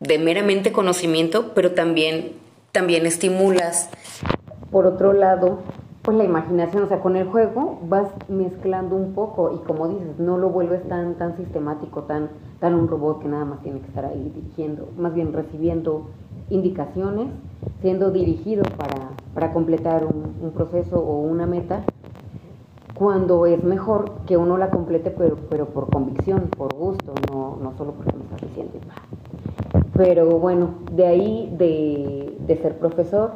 de 0.00 0.18
meramente 0.18 0.72
conocimiento, 0.72 1.52
pero 1.54 1.72
también, 1.72 2.32
también 2.72 3.06
estimulas, 3.06 3.90
por 4.72 4.86
otro 4.86 5.12
lado, 5.12 5.58
pues 6.00 6.16
la 6.16 6.24
imaginación, 6.24 6.84
o 6.84 6.88
sea, 6.88 7.00
con 7.00 7.14
el 7.14 7.26
juego 7.28 7.78
vas 7.84 8.08
mezclando 8.28 8.96
un 8.96 9.12
poco 9.12 9.54
y 9.54 9.66
como 9.66 9.86
dices, 9.86 10.18
no 10.18 10.38
lo 10.38 10.48
vuelves 10.48 10.88
tan, 10.88 11.14
tan 11.16 11.36
sistemático, 11.36 12.04
tan, 12.04 12.30
tan 12.58 12.74
un 12.74 12.88
robot 12.88 13.20
que 13.20 13.28
nada 13.28 13.44
más 13.44 13.62
tiene 13.62 13.80
que 13.80 13.88
estar 13.88 14.06
ahí 14.06 14.32
dirigiendo, 14.34 14.88
más 14.96 15.14
bien 15.14 15.34
recibiendo 15.34 16.08
indicaciones, 16.52 17.28
siendo 17.80 18.10
dirigido 18.10 18.62
para, 18.76 19.10
para 19.34 19.52
completar 19.52 20.04
un, 20.04 20.50
proceso 20.52 20.98
o 21.00 21.20
una 21.20 21.46
meta, 21.46 21.82
cuando 22.94 23.46
es 23.46 23.64
mejor 23.64 24.12
que 24.26 24.36
uno 24.36 24.58
la 24.58 24.70
complete, 24.70 25.10
pero, 25.10 25.36
pero 25.48 25.66
por 25.66 25.88
convicción, 25.88 26.50
por 26.56 26.74
gusto, 26.74 27.14
no, 27.32 27.56
no 27.56 27.72
solo 27.78 27.92
porque 27.92 28.12
me 28.16 28.24
está 28.24 28.46
diciendo. 28.46 28.72
Pero 29.96 30.38
bueno, 30.38 30.74
de 30.92 31.06
ahí 31.06 31.54
de, 31.56 32.36
de 32.46 32.56
ser 32.58 32.78
profesor, 32.78 33.32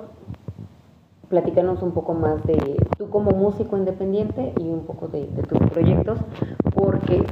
platícanos 1.29 1.83
un 1.83 1.93
poco 1.93 2.13
más 2.13 2.45
de 2.45 2.77
tú 2.99 3.09
como 3.09 3.31
músico 3.31 3.77
independiente 3.77 4.53
y 4.61 4.69
un 4.69 4.81
poco 4.81 5.09
de, 5.09 5.27
de 5.27 5.43
tus 5.43 5.59
proyectos, 5.71 6.19
porque 6.75 7.25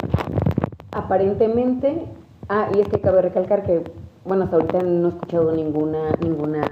aparentemente, 0.92 2.06
ah, 2.48 2.68
y 2.74 2.80
es 2.80 2.88
que 2.88 3.00
cabe 3.00 3.20
recalcar 3.20 3.64
que 3.64 3.84
bueno, 4.24 4.44
hasta 4.44 4.56
ahorita 4.56 4.82
no 4.82 5.08
he 5.08 5.10
escuchado 5.10 5.52
ninguna, 5.52 6.10
ninguna, 6.20 6.68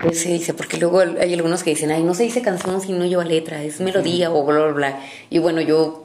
¿qué 0.00 0.14
se 0.14 0.30
dice? 0.30 0.52
Porque 0.52 0.76
luego 0.76 1.00
hay 1.00 1.32
algunos 1.32 1.62
que 1.62 1.70
dicen, 1.70 1.90
ay, 1.92 2.02
no 2.02 2.14
se 2.14 2.24
dice 2.24 2.42
canción 2.42 2.80
si 2.80 2.92
no 2.92 3.06
lleva 3.06 3.24
letra, 3.24 3.62
es 3.62 3.80
melodía 3.80 4.32
o 4.32 4.44
bla, 4.44 4.64
bla, 4.64 4.72
bla. 4.72 5.00
Y 5.30 5.38
bueno, 5.38 5.60
yo 5.60 6.04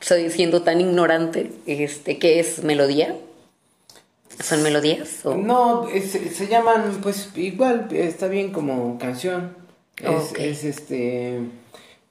estoy 0.00 0.30
siendo 0.30 0.62
tan 0.62 0.80
ignorante, 0.80 1.52
este, 1.66 2.18
¿qué 2.18 2.40
es 2.40 2.62
melodía? 2.62 3.16
¿Son 4.40 4.62
melodías? 4.62 5.22
No, 5.24 5.88
se 5.88 6.46
llaman, 6.46 6.98
pues 7.02 7.30
igual, 7.34 7.88
está 7.90 8.28
bien 8.28 8.52
como 8.52 8.98
canción. 8.98 9.56
Es, 10.36 10.64
este... 10.64 11.40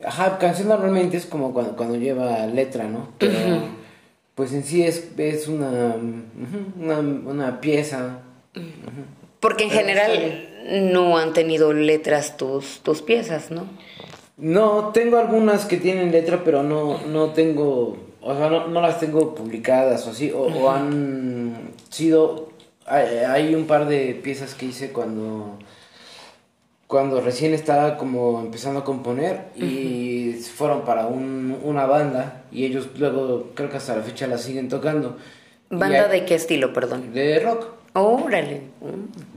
Ajá, 0.03 0.37
canción 0.37 0.67
normalmente 0.67 1.17
es 1.17 1.25
como 1.25 1.53
cuando, 1.53 1.75
cuando 1.75 1.95
lleva 1.95 2.45
letra, 2.47 2.83
¿no? 2.85 3.07
Pues 4.37 4.53
en 4.53 4.63
sí 4.63 4.83
es, 4.83 5.09
es 5.17 5.47
una, 5.47 5.95
una, 6.77 7.59
pieza. 7.59 8.19
Porque 9.39 9.63
en 9.63 9.71
general 9.71 10.47
no 10.93 11.17
han 11.17 11.33
tenido 11.33 11.73
letras 11.73 12.37
tus, 12.37 12.81
tus 12.81 13.01
piezas, 13.01 13.49
¿no? 13.49 13.65
No, 14.37 14.91
tengo 14.93 15.17
algunas 15.17 15.65
que 15.65 15.77
tienen 15.77 16.11
letra, 16.11 16.43
pero 16.43 16.61
no, 16.61 16.99
no 17.07 17.31
tengo, 17.31 17.97
o 18.21 18.35
sea, 18.35 18.47
no, 18.51 18.79
las 18.79 18.99
tengo 18.99 19.33
publicadas 19.33 20.05
o 20.05 20.11
así, 20.11 20.31
o, 20.31 20.69
han 20.69 21.71
sido, 21.89 22.49
hay, 22.85 23.55
un 23.55 23.65
par 23.65 23.87
de 23.87 24.13
piezas 24.13 24.53
que 24.53 24.67
hice 24.67 24.91
cuando 24.91 25.57
cuando 26.87 27.19
recién 27.19 27.53
estaba 27.53 27.97
como 27.97 28.39
empezando 28.39 28.79
a 28.79 28.83
componer 28.85 29.49
y 29.55 30.33
fueron 30.33 30.85
para 30.85 31.07
un, 31.07 31.57
una 31.63 31.85
banda 31.85 32.43
y 32.49 32.63
ellos 32.63 32.87
luego 32.97 33.51
creo 33.53 33.69
que 33.69 33.77
hasta 33.77 33.95
la 33.95 34.03
fecha 34.03 34.25
la 34.25 34.37
siguen 34.37 34.69
tocando. 34.69 35.17
¿Banda 35.69 36.07
de 36.07 36.23
qué 36.23 36.35
estilo, 36.35 36.71
perdón? 36.71 37.13
De 37.13 37.39
rock. 37.39 37.67
Órale. 37.93 38.61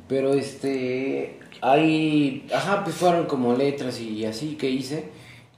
Pero 0.07 0.35
este, 0.35 1.40
ahí, 1.61 2.47
ajá, 2.54 2.85
pues 2.85 2.95
fueron 2.95 3.26
como 3.26 3.57
letras 3.57 4.00
y 4.00 4.25
así 4.25 4.54
que 4.54 4.71
hice 4.71 5.07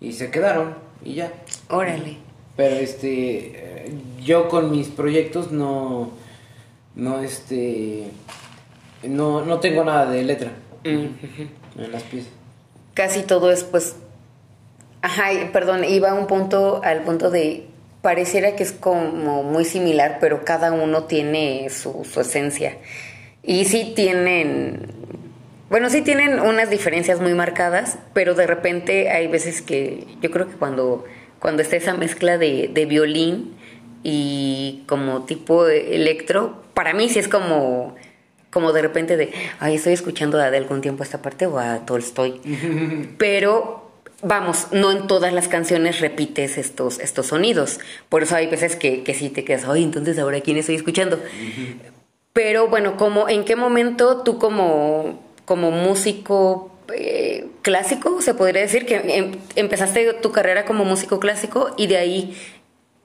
y 0.00 0.14
se 0.14 0.30
quedaron 0.30 0.75
y 1.04 1.14
ya. 1.14 1.32
Órale. 1.68 2.16
Pero 2.56 2.76
este, 2.76 3.92
yo 4.22 4.49
con 4.49 4.70
mis 4.70 4.88
proyectos 4.88 5.52
no, 5.52 6.11
no 6.94 7.20
este, 7.20 8.04
no, 9.02 9.44
no 9.44 9.61
tengo 9.61 9.84
nada 9.84 10.11
de 10.11 10.25
letra 10.25 10.52
en 11.76 11.93
las 11.93 12.02
piezas. 12.05 12.33
Casi 12.95 13.23
todo 13.23 13.50
es 13.50 13.64
pues... 13.64 13.97
Ajá, 15.00 15.31
perdón, 15.52 15.85
iba 15.85 16.11
a 16.11 16.14
un 16.14 16.26
punto, 16.26 16.81
al 16.85 17.02
punto 17.02 17.31
de... 17.31 17.67
Pareciera 18.02 18.57
que 18.57 18.64
es 18.64 18.73
como 18.73 19.43
muy 19.45 19.64
similar, 19.64 20.19
pero 20.21 20.45
cada 20.45 20.73
uno 20.73 21.05
tiene 21.05 21.69
su, 21.71 22.05
su 22.05 22.21
esencia. 22.21 22.79
Y 23.43 23.64
sí 23.64 23.93
tienen... 23.95 24.87
Bueno, 25.71 25.88
sí 25.88 26.02
tienen 26.02 26.38
unas 26.41 26.69
diferencias 26.69 27.21
muy 27.21 27.33
marcadas, 27.33 27.99
pero 28.12 28.35
de 28.35 28.47
repente 28.47 29.11
hay 29.11 29.26
veces 29.26 29.62
que 29.62 30.07
yo 30.21 30.31
creo 30.31 30.47
que 30.47 30.57
cuando, 30.57 31.05
cuando 31.38 31.62
está 31.62 31.76
esa 31.76 31.95
mezcla 31.95 32.37
de, 32.37 32.69
de 32.73 32.85
violín 32.85 33.55
y 34.02 34.83
como 34.87 35.23
tipo 35.25 35.67
electro, 35.67 36.62
para 36.75 36.93
mí 36.93 37.09
sí 37.09 37.19
es 37.19 37.29
como 37.29 37.95
como 38.52 38.73
de 38.73 38.82
repente 38.82 39.16
de, 39.16 39.32
ay, 39.59 39.76
estoy 39.76 39.94
escuchando 39.94 40.38
de 40.38 40.56
algún 40.56 40.82
tiempo 40.82 41.02
esta 41.02 41.23
parte 41.23 41.47
o 41.47 41.59
a 41.59 41.87
Tolstoy. 41.87 42.40
Pero 43.18 43.90
vamos, 44.23 44.68
no 44.73 44.92
en 44.92 45.06
todas 45.06 45.32
las 45.32 45.49
canciones 45.49 46.00
repites 46.00 46.59
estos, 46.59 47.00
estos 47.00 47.26
sonidos. 47.26 47.80
Por 48.09 48.23
eso 48.23 48.37
hay 48.37 48.47
veces 48.47 48.76
que, 48.76 49.02
que 49.02 49.14
sí 49.14 49.30
te 49.30 49.44
quedas, 49.44 49.64
ay, 49.66 49.82
entonces 49.82 50.18
ahora 50.18 50.40
quién 50.40 50.59
estoy 50.59 50.76
escuchando. 50.76 51.18
Pero 52.35 52.68
bueno, 52.68 52.97
como, 52.97 53.28
¿en 53.28 53.44
qué 53.44 53.56
momento 53.56 54.23
tú 54.23 54.38
como, 54.38 55.21
como 55.44 55.71
músico 55.71 56.73
eh, 56.94 57.47
clásico, 57.62 58.21
se 58.21 58.35
podría 58.35 58.62
decir 58.62 58.87
que 58.87 58.97
em, 58.97 59.32
empezaste 59.56 60.12
tu 60.14 60.32
carrera 60.32 60.64
como 60.64 60.85
músico 60.85 61.21
clásico 61.21 61.75
y 61.76 61.87
de 61.87 61.97
ahí 61.97 62.37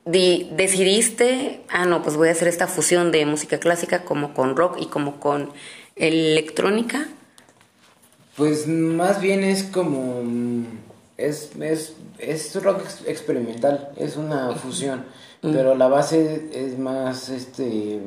decidiste, 0.08 1.62
ah, 1.70 1.86
no, 1.86 2.02
pues 2.02 2.16
voy 2.16 2.30
a 2.30 2.32
hacer 2.32 2.48
esta 2.48 2.68
fusión 2.68 3.12
de 3.12 3.26
música 3.26 3.60
clásica 3.60 4.04
como 4.04 4.34
con 4.34 4.56
rock 4.56 4.78
y 4.80 4.88
como 4.88 5.20
con 5.20 5.52
electrónica? 5.96 7.08
Pues 8.36 8.68
más 8.68 9.20
bien 9.20 9.44
es 9.44 9.64
como, 9.64 10.22
es, 11.18 11.52
es, 11.60 11.94
es 12.20 12.64
rock 12.64 12.82
experimental, 13.06 13.90
es 13.98 14.16
una 14.16 14.56
fusión, 14.56 15.06
pero 15.42 15.76
la 15.76 15.88
base 15.88 16.50
es 16.54 16.78
más, 16.78 17.30
este, 17.30 18.00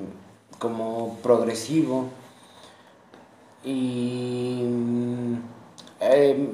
como 0.61 1.19
progresivo 1.23 2.09
y 3.65 4.63
eh, 6.01 6.49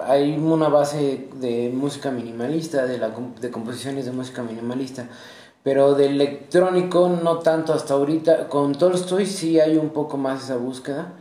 hay 0.00 0.36
una 0.36 0.68
base 0.68 1.28
de 1.34 1.70
música 1.72 2.10
minimalista, 2.10 2.84
de, 2.84 2.98
la, 2.98 3.12
de 3.40 3.50
composiciones 3.50 4.06
de 4.06 4.12
música 4.12 4.42
minimalista, 4.42 5.08
pero 5.62 5.94
de 5.94 6.06
electrónico 6.06 7.08
no 7.08 7.38
tanto 7.38 7.72
hasta 7.72 7.94
ahorita. 7.94 8.48
Con 8.48 8.74
Tolstoy 8.74 9.26
sí 9.26 9.60
hay 9.60 9.76
un 9.76 9.90
poco 9.90 10.16
más 10.16 10.44
esa 10.44 10.56
búsqueda, 10.56 11.12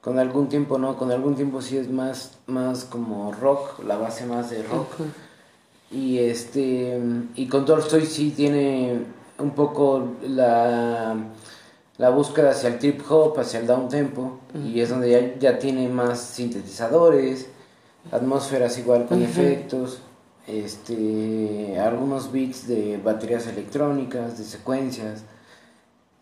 con 0.00 0.18
algún 0.18 0.48
tiempo 0.48 0.78
no, 0.78 0.96
con 0.96 1.12
algún 1.12 1.34
tiempo 1.34 1.60
sí 1.60 1.76
es 1.76 1.90
más, 1.90 2.38
más 2.46 2.84
como 2.84 3.32
rock, 3.32 3.84
la 3.84 3.96
base 3.98 4.24
más 4.24 4.50
de 4.50 4.62
rock. 4.62 4.88
Y 5.90 6.18
este 6.18 6.98
y 7.34 7.46
con 7.48 7.64
Tolstoy 7.64 8.06
sí 8.06 8.30
tiene 8.30 9.02
un 9.38 9.50
poco 9.50 10.14
la 10.22 11.16
la 11.98 12.10
búsqueda 12.10 12.50
hacia 12.50 12.68
el 12.68 12.78
trip 12.78 13.02
hop, 13.10 13.38
hacia 13.38 13.60
el 13.60 13.66
down 13.66 13.88
tempo, 13.88 14.38
y 14.54 14.80
es 14.80 14.90
donde 14.90 15.10
ya, 15.10 15.38
ya, 15.38 15.58
tiene 15.58 15.88
más 15.88 16.20
sintetizadores, 16.20 17.46
atmósferas 18.12 18.78
igual 18.78 19.06
con 19.06 19.22
efectos, 19.22 20.00
este, 20.46 21.78
algunos 21.80 22.30
beats 22.30 22.68
de 22.68 22.98
baterías 23.02 23.46
electrónicas, 23.46 24.38
de 24.38 24.44
secuencias. 24.44 25.22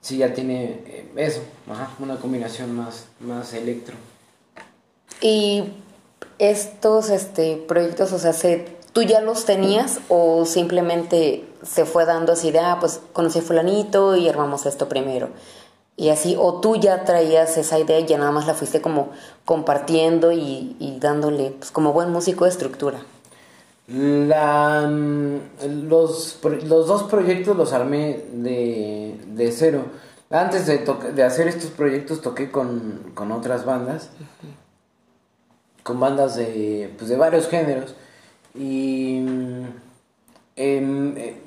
Sí, 0.01 0.19
ya 0.19 0.33
tiene 0.33 0.83
eh, 0.87 1.13
eso, 1.17 1.41
una 1.99 2.17
combinación 2.17 2.75
más, 2.75 3.07
más 3.21 3.53
electro. 3.55 3.97
Y 5.21 5.65
estos 6.39 7.11
este, 7.11 7.57
proyectos, 7.57 8.13
o 8.13 8.19
sea, 8.19 8.33
se, 8.33 8.67
¿tú 8.93 9.03
ya 9.03 9.21
los 9.21 9.45
tenías 9.45 10.01
o 10.09 10.45
simplemente 10.45 11.45
se 11.63 11.85
fue 11.85 12.05
dando 12.05 12.33
así 12.33 12.51
de, 12.51 12.59
ah, 12.59 12.79
pues 12.81 13.01
conocí 13.13 13.39
a 13.39 13.43
fulanito 13.43 14.17
y 14.17 14.29
armamos 14.29 14.67
esto 14.67 14.89
primero? 14.89 15.31
Y 15.97 16.09
así, 16.09 16.37
o 16.39 16.61
tú 16.61 16.77
ya 16.77 17.05
traías 17.05 17.57
esa 17.57 17.79
idea 17.79 18.01
y 18.01 18.07
ya 18.07 18.19
nada 18.19 18.33
más 18.33 18.47
la 18.47 18.55
fuiste 18.55 18.81
como 18.81 19.11
compartiendo 19.45 20.33
y, 20.33 20.99
dándole, 21.01 21.51
pues 21.51 21.71
como 21.71 21.93
buen 21.93 22.11
músico 22.11 22.45
de 22.45 22.51
estructura. 22.51 22.99
La, 23.87 24.89
mm, 24.91 25.89
los, 25.89 26.41
los 26.43 26.87
dos 26.87 27.05
proyectos 27.05 27.57
los 27.57 27.73
armé 27.73 28.25
de, 28.33 29.21
de 29.29 29.53
cero. 29.53 29.85
Antes 30.31 30.67
de, 30.67 30.85
de 31.15 31.23
hacer 31.23 31.47
estos 31.47 31.71
proyectos 31.71 32.23
toqué 32.23 32.51
con, 32.51 33.13
con 33.15 33.31
otras 33.31 33.65
bandas, 33.65 34.11
con 35.85 36.01
bandas 36.01 36.35
de, 36.35 36.93
pues 36.99 37.09
de 37.09 37.17
varios 37.17 37.47
géneros. 37.47 37.95
Y 38.55 39.21
mm, 39.21 39.65
em, 40.57 41.17
eh, 41.19 41.44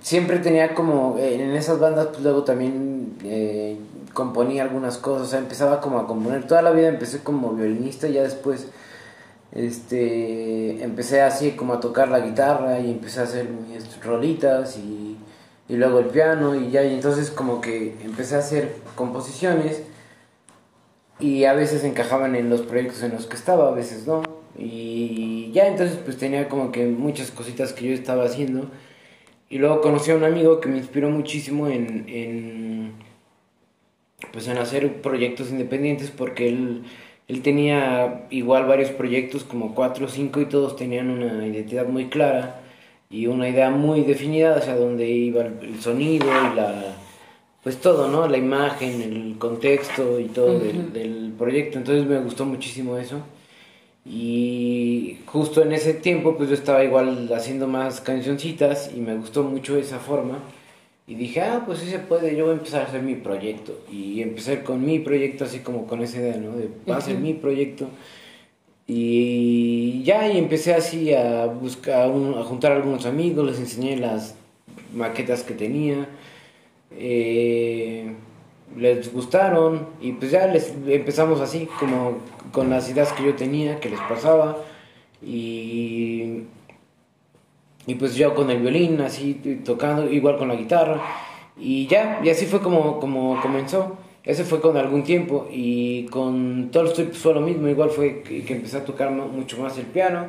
siempre 0.00 0.38
tenía 0.38 0.74
como, 0.74 1.16
en 1.18 1.54
esas 1.54 1.78
bandas, 1.78 2.08
pues 2.08 2.22
luego 2.22 2.44
también 2.44 3.16
eh, 3.24 3.76
componía 4.12 4.62
algunas 4.62 4.98
cosas, 4.98 5.28
o 5.28 5.30
sea, 5.30 5.38
empezaba 5.38 5.80
como 5.80 5.98
a 5.98 6.06
componer. 6.06 6.46
Toda 6.46 6.62
la 6.62 6.70
vida 6.70 6.88
empecé 6.88 7.22
como 7.22 7.52
violinista, 7.52 8.08
y 8.08 8.14
ya 8.14 8.22
después 8.22 8.68
este 9.52 10.82
empecé 10.82 11.22
así 11.22 11.52
como 11.52 11.74
a 11.74 11.80
tocar 11.80 12.08
la 12.08 12.20
guitarra 12.20 12.80
y 12.80 12.90
empecé 12.90 13.20
a 13.20 13.22
hacer 13.22 13.48
mis 13.48 14.04
rolitas 14.04 14.76
y, 14.76 15.16
y 15.68 15.76
luego 15.76 16.00
el 16.00 16.06
piano 16.06 16.54
y 16.54 16.70
ya, 16.70 16.84
y 16.84 16.94
entonces 16.94 17.30
como 17.30 17.60
que 17.60 17.96
empecé 18.04 18.36
a 18.36 18.40
hacer 18.40 18.76
composiciones 18.94 19.82
y 21.18 21.44
a 21.44 21.54
veces 21.54 21.84
encajaban 21.84 22.34
en 22.36 22.50
los 22.50 22.62
proyectos 22.62 23.02
en 23.02 23.12
los 23.12 23.26
que 23.26 23.36
estaba, 23.36 23.68
a 23.68 23.72
veces 23.72 24.06
no. 24.06 24.22
Y 24.58 25.50
ya 25.52 25.66
entonces 25.66 25.98
pues 26.04 26.16
tenía 26.18 26.48
como 26.48 26.72
que 26.72 26.86
muchas 26.86 27.30
cositas 27.30 27.72
que 27.72 27.88
yo 27.88 27.94
estaba 27.94 28.24
haciendo 28.24 28.70
y 29.48 29.58
luego 29.58 29.80
conocí 29.80 30.10
a 30.10 30.16
un 30.16 30.24
amigo 30.24 30.60
que 30.60 30.68
me 30.68 30.78
inspiró 30.78 31.10
muchísimo 31.10 31.68
en, 31.68 32.04
en, 32.08 32.92
pues 34.32 34.48
en 34.48 34.58
hacer 34.58 35.00
proyectos 35.00 35.50
independientes 35.50 36.10
porque 36.10 36.48
él, 36.48 36.82
él 37.28 37.42
tenía 37.42 38.26
igual 38.30 38.66
varios 38.66 38.90
proyectos, 38.90 39.44
como 39.44 39.74
cuatro 39.74 40.06
o 40.06 40.08
cinco, 40.08 40.40
y 40.40 40.46
todos 40.46 40.76
tenían 40.76 41.10
una 41.10 41.46
identidad 41.46 41.86
muy 41.86 42.08
clara 42.08 42.62
y 43.08 43.28
una 43.28 43.48
idea 43.48 43.70
muy 43.70 44.02
definida 44.02 44.56
hacia 44.56 44.76
dónde 44.76 45.08
iba 45.08 45.42
el, 45.44 45.80
sonido 45.80 46.26
y 46.26 46.56
la 46.56 46.96
pues 47.62 47.80
todo, 47.80 48.06
¿no? 48.06 48.28
La 48.28 48.36
imagen, 48.38 49.02
el 49.02 49.38
contexto 49.38 50.20
y 50.20 50.26
todo 50.26 50.60
del, 50.60 50.92
del 50.92 51.32
proyecto. 51.36 51.78
Entonces 51.78 52.06
me 52.06 52.20
gustó 52.20 52.44
muchísimo 52.44 52.96
eso. 52.96 53.22
Y 54.08 55.18
justo 55.26 55.62
en 55.62 55.72
ese 55.72 55.94
tiempo, 55.94 56.36
pues 56.36 56.48
yo 56.48 56.54
estaba 56.54 56.84
igual 56.84 57.28
haciendo 57.34 57.66
más 57.66 58.00
cancioncitas 58.00 58.90
y 58.96 59.00
me 59.00 59.16
gustó 59.16 59.42
mucho 59.42 59.76
esa 59.76 59.98
forma. 59.98 60.38
Y 61.08 61.14
dije, 61.14 61.40
ah, 61.40 61.62
pues 61.66 61.80
sí 61.80 61.88
se 61.88 61.98
puede, 61.98 62.36
yo 62.36 62.44
voy 62.44 62.54
a 62.54 62.58
empezar 62.58 62.82
a 62.82 62.86
hacer 62.86 63.02
mi 63.02 63.14
proyecto. 63.14 63.80
Y 63.90 64.22
empecé 64.22 64.62
con 64.62 64.84
mi 64.84 64.98
proyecto, 65.00 65.44
así 65.44 65.60
como 65.60 65.86
con 65.86 66.02
esa 66.02 66.18
idea, 66.18 66.36
¿no? 66.36 66.56
De, 66.56 66.68
va 66.88 66.96
a 66.98 67.00
ser 67.00 67.18
mi 67.18 67.34
proyecto. 67.34 67.88
Y 68.86 70.02
ya, 70.04 70.28
y 70.32 70.38
empecé 70.38 70.74
así 70.74 71.12
a 71.12 71.46
buscar, 71.46 72.08
a 72.08 72.44
juntar 72.44 72.72
a 72.72 72.76
algunos 72.76 73.06
amigos, 73.06 73.46
les 73.46 73.58
enseñé 73.58 73.96
las 73.96 74.36
maquetas 74.94 75.42
que 75.42 75.54
tenía. 75.54 76.08
Eh, 76.92 78.12
les 78.76 79.12
gustaron 79.12 79.86
y 80.00 80.12
pues 80.12 80.30
ya 80.30 80.46
les 80.46 80.74
empezamos 80.86 81.40
así 81.40 81.68
como 81.78 82.18
con 82.52 82.70
las 82.70 82.88
ideas 82.90 83.12
que 83.12 83.24
yo 83.24 83.34
tenía, 83.34 83.80
que 83.80 83.88
les 83.88 84.00
pasaba 84.00 84.58
y, 85.22 86.42
y 87.86 87.94
pues 87.94 88.14
yo 88.14 88.34
con 88.34 88.50
el 88.50 88.60
violín 88.60 89.00
así 89.00 89.60
tocando, 89.64 90.10
igual 90.10 90.36
con 90.36 90.48
la 90.48 90.56
guitarra 90.56 91.00
y 91.58 91.86
ya, 91.86 92.20
y 92.22 92.28
así 92.28 92.46
fue 92.46 92.60
como, 92.60 93.00
como 93.00 93.40
comenzó. 93.40 93.96
Ese 94.22 94.42
fue 94.42 94.60
con 94.60 94.76
algún 94.76 95.04
tiempo 95.04 95.46
y 95.52 96.06
con 96.06 96.70
Tolstoy 96.72 97.04
pues 97.06 97.18
fue 97.18 97.32
lo 97.32 97.40
mismo, 97.40 97.68
igual 97.68 97.90
fue 97.90 98.22
que, 98.22 98.44
empecé 98.52 98.78
a 98.78 98.84
tocar 98.84 99.12
mucho 99.12 99.56
más 99.62 99.78
el 99.78 99.86
piano 99.86 100.26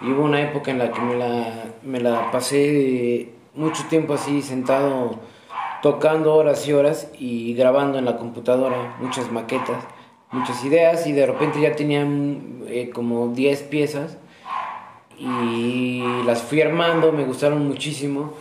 y 0.00 0.12
hubo 0.12 0.22
una 0.22 0.40
época 0.40 0.70
en 0.70 0.78
la 0.78 0.92
que 0.92 1.00
me 1.00 1.16
la, 1.16 1.64
me 1.82 2.00
la 2.00 2.30
pasé 2.30 3.30
mucho 3.54 3.82
tiempo 3.88 4.14
así 4.14 4.40
sentado 4.40 5.18
tocando 5.84 6.34
horas 6.34 6.66
y 6.66 6.72
horas 6.72 7.08
y 7.18 7.52
grabando 7.52 7.98
en 7.98 8.06
la 8.06 8.16
computadora 8.16 8.96
muchas 9.02 9.30
maquetas, 9.30 9.84
muchas 10.30 10.64
ideas 10.64 11.06
y 11.06 11.12
de 11.12 11.26
repente 11.26 11.60
ya 11.60 11.76
tenían 11.76 12.62
eh, 12.68 12.88
como 12.88 13.28
10 13.28 13.64
piezas 13.64 14.16
y 15.18 16.02
las 16.24 16.40
fui 16.40 16.62
armando, 16.62 17.12
me 17.12 17.26
gustaron 17.26 17.68
muchísimo 17.68 18.32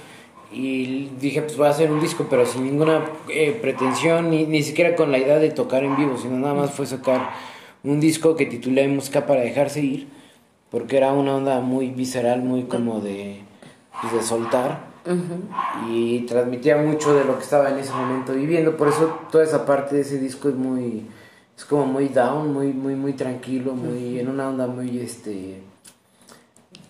y 0.53 1.09
dije 1.19 1.41
pues 1.41 1.57
voy 1.57 1.67
a 1.67 1.71
hacer 1.71 1.91
un 1.91 1.99
disco 1.99 2.27
pero 2.29 2.45
sin 2.45 2.63
ninguna 2.63 3.03
eh, 3.27 3.59
pretensión 3.61 4.29
ni, 4.29 4.45
ni 4.45 4.63
siquiera 4.63 4.95
con 4.95 5.11
la 5.11 5.17
idea 5.17 5.37
de 5.37 5.51
tocar 5.51 5.83
en 5.83 5.97
vivo, 5.97 6.17
sino 6.17 6.37
nada 6.37 6.53
más 6.53 6.71
fue 6.71 6.85
sacar 6.85 7.31
un 7.83 7.99
disco 7.99 8.37
que 8.37 8.45
titulé 8.45 8.87
Música 8.87 9.25
para 9.25 9.41
dejarse 9.41 9.81
ir 9.81 10.07
porque 10.71 10.95
era 10.95 11.11
una 11.11 11.35
onda 11.35 11.59
muy 11.59 11.89
visceral, 11.89 12.41
muy 12.41 12.63
como 12.63 13.01
de, 13.01 13.41
pues, 13.99 14.13
de 14.13 14.23
soltar 14.23 14.92
y 15.89 16.21
transmitía 16.21 16.77
mucho 16.77 17.13
de 17.13 17.25
lo 17.25 17.37
que 17.37 17.43
estaba 17.43 17.69
en 17.69 17.79
ese 17.79 17.91
momento 17.91 18.33
viviendo. 18.33 18.77
Por 18.77 18.87
eso 18.87 19.19
toda 19.31 19.43
esa 19.43 19.65
parte 19.65 19.95
de 19.95 20.01
ese 20.01 20.17
disco 20.17 20.49
es 20.49 20.55
muy, 20.55 21.05
es 21.57 21.65
como 21.65 21.85
muy 21.85 22.07
down, 22.07 22.53
muy, 22.53 22.67
muy, 22.73 22.95
muy 22.95 23.13
tranquilo, 23.13 23.73
muy 23.73 24.19
en 24.19 24.29
una 24.29 24.49
onda 24.49 24.67
muy, 24.67 24.99
este, 24.99 25.61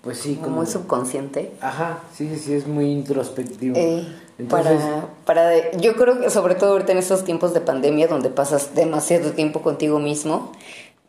pues 0.02 0.20
sí, 0.20 0.38
como, 0.42 0.58
muy 0.58 0.68
subconsciente. 0.68 1.54
Ajá, 1.62 2.00
sí, 2.14 2.30
sí, 2.34 2.38
sí, 2.38 2.54
es 2.54 2.68
muy 2.68 2.86
introspectivo. 2.92 3.76
Eh, 3.78 4.06
para, 4.50 5.08
para, 5.26 5.72
yo 5.78 5.96
creo 5.96 6.20
que 6.20 6.30
sobre 6.30 6.56
todo 6.56 6.72
ahorita 6.74 6.92
en 6.92 6.98
estos 6.98 7.24
tiempos 7.24 7.54
de 7.54 7.62
pandemia 7.62 8.08
donde 8.08 8.30
pasas 8.30 8.76
demasiado 8.76 9.32
tiempo 9.32 9.62
contigo 9.62 10.00
mismo, 10.00 10.52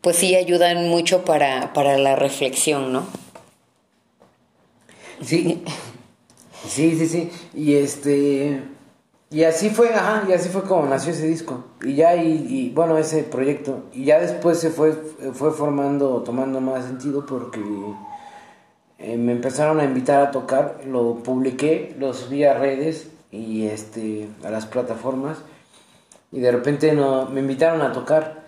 pues 0.01 0.17
sí 0.17 0.35
ayudan 0.35 0.87
mucho 0.87 1.25
para, 1.25 1.73
para 1.73 1.97
la 1.97 2.15
reflexión, 2.15 2.93
¿no? 2.93 3.03
Sí. 5.21 5.63
Sí, 6.67 6.97
sí, 6.97 7.07
sí. 7.07 7.31
Y 7.53 7.75
este. 7.75 8.61
Y 9.29 9.43
así 9.43 9.69
fue, 9.69 9.93
ajá, 9.93 10.23
y 10.29 10.33
así 10.33 10.49
fue 10.49 10.63
como 10.63 10.85
nació 10.85 11.11
ese 11.11 11.27
disco. 11.27 11.65
Y 11.81 11.95
ya, 11.95 12.15
y, 12.15 12.71
bueno, 12.73 12.97
ese 12.97 13.23
proyecto. 13.23 13.85
Y 13.91 14.05
ya 14.05 14.19
después 14.19 14.59
se 14.59 14.69
fue, 14.69 14.93
fue 15.33 15.51
formando, 15.51 16.21
tomando 16.21 16.61
más 16.61 16.85
sentido 16.85 17.25
porque 17.25 17.59
eh, 18.99 19.17
me 19.17 19.33
empezaron 19.33 19.79
a 19.79 19.83
invitar 19.83 20.21
a 20.21 20.31
tocar, 20.31 20.81
lo 20.85 21.15
publiqué, 21.15 21.95
lo 21.99 22.13
subí 22.13 22.43
a 22.43 22.53
redes 22.53 23.09
y 23.31 23.65
este, 23.65 24.29
a 24.43 24.51
las 24.51 24.67
plataformas. 24.67 25.39
Y 26.31 26.39
de 26.39 26.51
repente 26.51 26.93
no, 26.93 27.25
me 27.25 27.41
invitaron 27.41 27.81
a 27.81 27.91
tocar. 27.91 28.45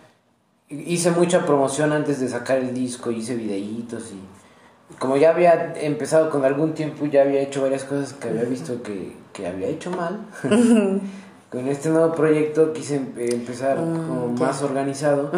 Hice 0.69 1.11
mucha 1.11 1.45
promoción 1.45 1.91
antes 1.91 2.19
de 2.19 2.29
sacar 2.29 2.59
el 2.59 2.73
disco, 2.73 3.11
hice 3.11 3.35
videitos 3.35 4.11
y 4.11 4.36
como 4.99 5.17
ya 5.17 5.31
había 5.31 5.73
empezado 5.81 6.29
con 6.29 6.43
algún 6.45 6.73
tiempo, 6.73 7.05
ya 7.05 7.21
había 7.21 7.41
hecho 7.41 7.61
varias 7.61 7.83
cosas 7.83 8.13
que 8.13 8.29
había 8.29 8.43
visto 8.43 8.81
que, 8.81 9.13
que 9.33 9.47
había 9.47 9.67
hecho 9.67 9.91
mal. 9.91 10.19
con 11.49 11.65
este 11.69 11.89
nuevo 11.89 12.13
proyecto 12.13 12.73
quise 12.73 12.97
em, 12.97 13.07
empezar 13.17 13.79
mm, 13.79 14.07
como 14.07 14.27
más 14.33 14.61
organizado 14.63 15.31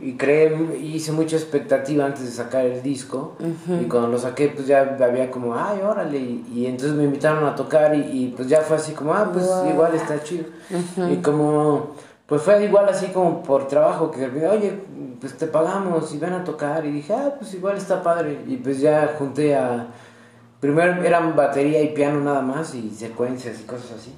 y 0.00 0.12
creé, 0.12 0.54
hice 0.82 1.12
mucha 1.12 1.36
expectativa 1.36 2.04
antes 2.04 2.24
de 2.24 2.30
sacar 2.30 2.66
el 2.66 2.82
disco 2.82 3.36
y 3.80 3.84
cuando 3.86 4.08
lo 4.08 4.18
saqué 4.18 4.48
pues 4.48 4.66
ya 4.66 4.96
había 5.00 5.30
como, 5.30 5.54
ay, 5.54 5.80
órale, 5.82 6.18
y, 6.18 6.66
entonces 6.66 6.96
me 6.96 7.04
invitaron 7.04 7.46
a 7.46 7.54
tocar 7.54 7.96
y, 7.96 8.34
pues 8.36 8.48
ya 8.48 8.60
fue 8.60 8.76
así 8.76 8.92
como, 8.92 9.14
ah, 9.14 9.30
pues 9.32 9.46
igual 9.70 9.94
está 9.94 10.22
chido. 10.22 10.44
Y 11.10 11.16
como, 11.16 11.94
pues 12.26 12.42
fue 12.42 12.64
igual 12.64 12.88
así 12.88 13.06
como 13.08 13.42
por 13.42 13.68
trabajo 13.68 14.10
que 14.10 14.26
oye, 14.46 14.72
pues 15.20 15.36
te 15.38 15.46
pagamos 15.46 16.12
y 16.12 16.18
ven 16.18 16.32
a 16.32 16.44
tocar. 16.44 16.84
Y 16.84 16.90
dije, 16.90 17.12
ah, 17.12 17.34
pues 17.38 17.54
igual 17.54 17.76
está 17.76 18.02
padre. 18.02 18.42
Y 18.46 18.56
pues 18.56 18.80
ya 18.80 19.14
junté 19.18 19.54
a... 19.54 19.86
Primero 20.60 21.02
eran 21.04 21.36
batería 21.36 21.82
y 21.82 21.88
piano 21.88 22.20
nada 22.20 22.40
más 22.40 22.74
y 22.74 22.90
secuencias 22.90 23.60
y 23.60 23.64
cosas 23.64 23.92
así. 23.92 24.14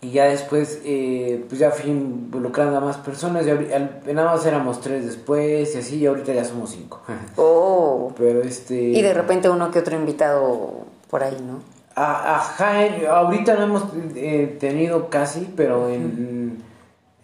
Y 0.00 0.12
ya 0.12 0.26
después, 0.26 0.80
eh, 0.84 1.44
pues 1.48 1.58
ya 1.58 1.72
fui 1.72 1.90
involucrando 1.90 2.76
a 2.76 2.80
más 2.80 2.96
personas. 2.98 3.44
Y 3.46 4.12
nada 4.14 4.32
más 4.32 4.46
éramos 4.46 4.80
tres 4.80 5.04
después 5.04 5.74
y 5.74 5.78
así, 5.78 5.96
y 5.98 6.06
ahorita 6.06 6.32
ya 6.32 6.44
somos 6.44 6.70
cinco. 6.70 7.02
Oh. 7.36 8.12
Pero 8.16 8.40
este... 8.42 8.76
Y 8.76 9.02
de 9.02 9.12
repente 9.12 9.50
uno 9.50 9.70
que 9.70 9.80
otro 9.80 9.96
invitado 9.96 10.86
por 11.10 11.22
ahí, 11.22 11.36
¿no? 11.44 11.77
Ajá, 12.00 12.84
ahorita 13.10 13.54
no 13.54 13.64
hemos 13.64 13.84
eh, 14.14 14.56
tenido 14.60 15.10
casi, 15.10 15.52
pero 15.56 15.88
en... 15.88 16.62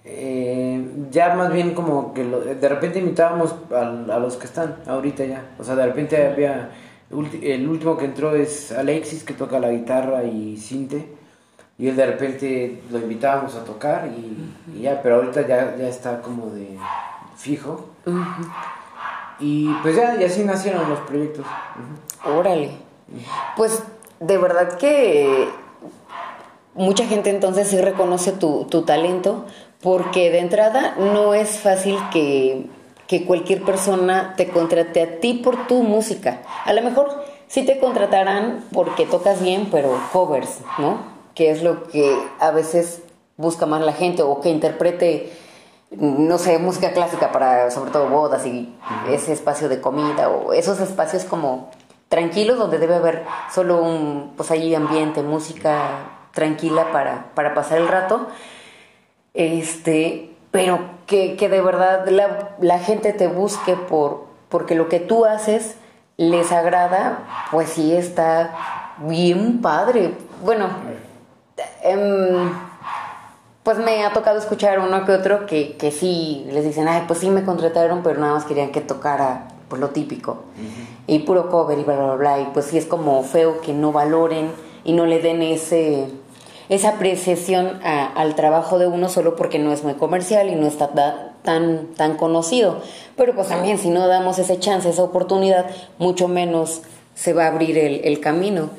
Eh, 0.04 0.84
ya 1.10 1.34
más 1.34 1.52
bien 1.52 1.74
como 1.74 2.12
que 2.12 2.24
de 2.24 2.68
repente 2.68 2.98
invitábamos 2.98 3.54
a, 3.72 4.18
los 4.18 4.36
que 4.36 4.46
están 4.46 4.76
ahorita 4.86 5.24
ya. 5.26 5.44
O 5.60 5.64
sea, 5.64 5.76
de 5.76 5.86
repente 5.86 6.26
había... 6.26 6.70
El 7.10 7.68
último 7.68 7.96
que 7.96 8.06
entró 8.06 8.34
es 8.34 8.72
Alexis, 8.72 9.22
que 9.22 9.34
toca 9.34 9.60
la 9.60 9.70
guitarra 9.70 10.24
y 10.24 10.56
cinte. 10.56 11.08
Y 11.78 11.88
él 11.88 11.94
de 11.94 12.06
repente 12.06 12.82
lo 12.90 12.98
invitábamos 12.98 13.54
a 13.54 13.64
tocar 13.64 14.08
y, 14.08 14.82
ya, 14.82 15.00
pero 15.02 15.16
ahorita 15.16 15.46
ya, 15.46 15.76
ya 15.76 15.88
está 15.88 16.20
como 16.20 16.50
de 16.50 16.76
fijo. 17.36 17.90
Y 19.38 19.72
pues 19.82 19.94
ya, 19.94 20.20
y 20.20 20.24
así 20.24 20.42
nacieron 20.44 20.90
los 20.90 20.98
proyectos. 21.00 21.46
Órale. 22.24 22.72
Pues 23.56 23.82
de 24.26 24.38
verdad 24.38 24.78
que 24.78 25.48
mucha 26.74 27.06
gente 27.06 27.30
entonces 27.30 27.68
sí 27.68 27.80
reconoce 27.80 28.32
tu, 28.32 28.64
tu 28.64 28.82
talento, 28.82 29.44
porque 29.82 30.30
de 30.30 30.38
entrada 30.38 30.94
no 30.96 31.34
es 31.34 31.58
fácil 31.58 31.98
que, 32.10 32.66
cualquier 33.28 33.62
persona 33.62 34.34
te 34.36 34.48
contrate 34.48 35.00
a 35.00 35.20
ti 35.20 35.34
por 35.34 35.68
tu 35.68 35.84
música. 35.84 36.42
A 36.64 36.72
lo 36.72 36.82
mejor 36.82 37.24
sí 37.46 37.64
te 37.64 37.78
contratarán 37.78 38.64
porque 38.72 39.06
tocas 39.06 39.40
bien, 39.40 39.68
pero 39.70 39.96
covers, 40.12 40.58
¿no? 40.78 40.98
Que 41.32 41.52
es 41.52 41.62
lo 41.62 41.84
que 41.84 42.12
a 42.40 42.50
veces 42.50 43.02
busca 43.36 43.66
más 43.66 43.82
la 43.82 43.92
gente 43.92 44.24
o 44.24 44.40
que 44.40 44.48
interprete, 44.50 45.32
no 45.92 46.38
sé, 46.38 46.58
música 46.58 46.90
clásica 46.90 47.30
para 47.30 47.70
sobre 47.70 47.92
todo 47.92 48.08
bodas 48.08 48.46
y 48.46 48.74
ese 49.08 49.32
espacio 49.32 49.68
de 49.68 49.80
comida 49.80 50.28
o 50.28 50.52
esos 50.52 50.80
espacios 50.80 51.22
como 51.22 51.70
tranquilos 52.14 52.58
donde 52.58 52.78
debe 52.78 52.94
haber 52.94 53.24
solo 53.52 53.82
un, 53.82 54.34
pues 54.36 54.50
ahí 54.50 54.74
ambiente, 54.74 55.22
música 55.22 55.80
tranquila 56.32 56.92
para, 56.92 57.26
para 57.34 57.54
pasar 57.54 57.78
el 57.78 57.88
rato 57.88 58.28
este, 59.34 60.30
pero 60.52 60.78
que, 61.06 61.36
de 61.36 61.60
verdad 61.60 62.06
la, 62.60 62.78
gente 62.78 63.12
te 63.12 63.26
busque 63.26 63.74
por, 63.74 64.26
porque 64.48 64.76
lo 64.76 64.88
que 64.88 65.00
tú 65.00 65.24
haces 65.24 65.74
les 66.16 66.52
agrada, 66.52 67.18
pues 67.50 67.70
sí 67.70 67.94
está 67.94 68.54
bien 68.98 69.60
padre. 69.60 70.14
Bueno, 70.44 70.68
em, 71.82 72.52
pues 73.64 73.78
me 73.78 74.04
ha 74.04 74.12
tocado 74.12 74.38
escuchar 74.38 74.78
uno 74.78 75.04
que 75.04 75.12
otro 75.12 75.46
que, 75.46 75.76
que 75.76 75.90
sí 75.90 76.46
les 76.50 76.64
dicen, 76.64 76.86
ay, 76.86 77.02
pues 77.08 77.18
sí 77.18 77.30
me 77.30 77.44
contrataron, 77.44 78.04
pero 78.04 78.20
nada 78.20 78.34
más 78.34 78.44
querían 78.44 78.70
que 78.70 78.80
tocara 78.80 79.48
pues 79.68 79.80
lo 79.80 79.88
típico. 79.90 80.44
Y 81.06 81.20
puro 81.20 81.50
cover 81.50 81.78
y 81.78 81.84
bla, 81.84 81.96
bla, 81.96 82.14
bla. 82.14 82.40
Y 82.40 82.46
pues 82.54 82.66
sí 82.66 82.78
es 82.78 82.86
como 82.86 83.22
feo 83.22 83.60
que 83.60 83.72
no 83.72 83.92
valoren 83.92 84.50
y 84.84 84.92
no 84.92 85.06
le 85.06 85.20
den 85.20 85.42
ese 85.42 86.08
esa 86.68 86.90
apreciación 86.90 87.80
al 87.82 88.34
trabajo 88.34 88.78
de 88.78 88.86
uno 88.86 89.08
solo 89.08 89.36
porque 89.36 89.58
no 89.58 89.72
es 89.72 89.84
muy 89.84 89.94
comercial 89.94 90.48
y 90.48 90.54
no 90.54 90.66
está 90.66 90.90
tan, 91.42 91.94
tan 91.94 92.16
conocido. 92.16 92.80
Pero 93.16 93.34
pues 93.34 93.48
también 93.48 93.78
si 93.78 93.90
no 93.90 94.06
damos 94.08 94.38
ese 94.38 94.58
chance, 94.58 94.88
esa 94.88 95.02
oportunidad, 95.02 95.66
mucho 95.98 96.26
menos 96.26 96.82
se 97.14 97.32
va 97.32 97.44
a 97.44 97.48
abrir 97.48 97.76
el, 97.78 98.20
camino. 98.20 98.70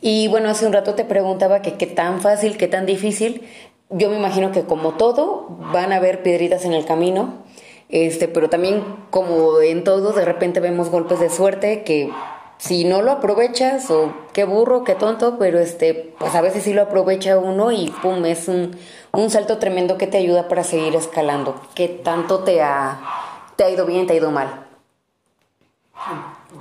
Y 0.00 0.28
bueno, 0.28 0.50
hace 0.50 0.66
un 0.66 0.72
rato 0.72 0.94
te 0.94 1.04
preguntaba 1.04 1.62
que 1.62 1.74
qué 1.74 1.86
tan 1.86 2.20
fácil, 2.20 2.56
qué 2.56 2.68
tan 2.68 2.86
difícil. 2.86 3.42
Yo 3.88 4.10
me 4.10 4.16
imagino 4.16 4.52
que 4.52 4.62
como 4.62 4.92
todo, 4.92 5.46
van 5.72 5.92
a 5.92 5.96
haber 5.96 6.22
piedritas 6.22 6.64
en 6.64 6.74
el 6.74 6.84
camino. 6.84 7.34
Este, 7.90 8.28
pero 8.28 8.48
también 8.48 8.84
como 9.10 9.60
en 9.60 9.82
todo, 9.82 10.12
de 10.12 10.24
repente 10.24 10.60
vemos 10.60 10.90
golpes 10.90 11.18
de 11.18 11.28
suerte 11.28 11.82
que 11.82 12.10
si 12.56 12.84
no 12.84 13.02
lo 13.02 13.10
aprovechas, 13.10 13.90
o 13.90 14.12
qué 14.32 14.44
burro, 14.44 14.84
qué 14.84 14.94
tonto, 14.94 15.38
pero 15.38 15.58
este, 15.58 16.12
pues 16.18 16.34
a 16.34 16.42
veces 16.42 16.62
sí 16.62 16.74
lo 16.74 16.82
aprovecha 16.82 17.38
uno 17.38 17.72
y 17.72 17.90
pum, 18.02 18.24
es 18.26 18.48
un, 18.48 18.76
un 19.12 19.30
salto 19.30 19.58
tremendo 19.58 19.96
que 19.96 20.06
te 20.06 20.18
ayuda 20.18 20.46
para 20.46 20.62
seguir 20.62 20.94
escalando. 20.94 21.60
¿Qué 21.74 21.88
tanto 21.88 22.40
te 22.40 22.60
ha, 22.62 23.00
te 23.56 23.64
ha 23.64 23.70
ido 23.70 23.86
bien, 23.86 24.06
te 24.06 24.12
ha 24.12 24.16
ido 24.16 24.30
mal? 24.30 24.66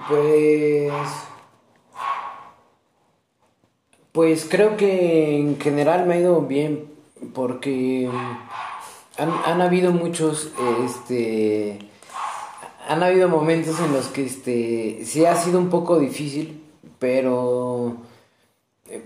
Pues. 0.08 0.92
Pues 4.12 4.48
creo 4.50 4.76
que 4.78 5.38
en 5.38 5.60
general 5.60 6.06
me 6.06 6.16
ha 6.16 6.20
ido 6.20 6.42
bien, 6.42 6.92
porque 7.34 8.10
han, 9.20 9.32
han 9.46 9.62
habido 9.62 9.92
muchos, 9.92 10.52
este 10.86 11.80
han 12.88 13.04
habido 13.04 13.30
momentos 13.30 13.80
en 13.80 13.94
los 13.94 14.08
que 14.08 14.26
este 14.26 15.06
sí 15.06 15.24
ha 15.24 15.36
sido 15.36 15.60
un 15.60 15.70
poco 15.70 16.00
difícil, 16.00 16.64
pero 16.98 17.98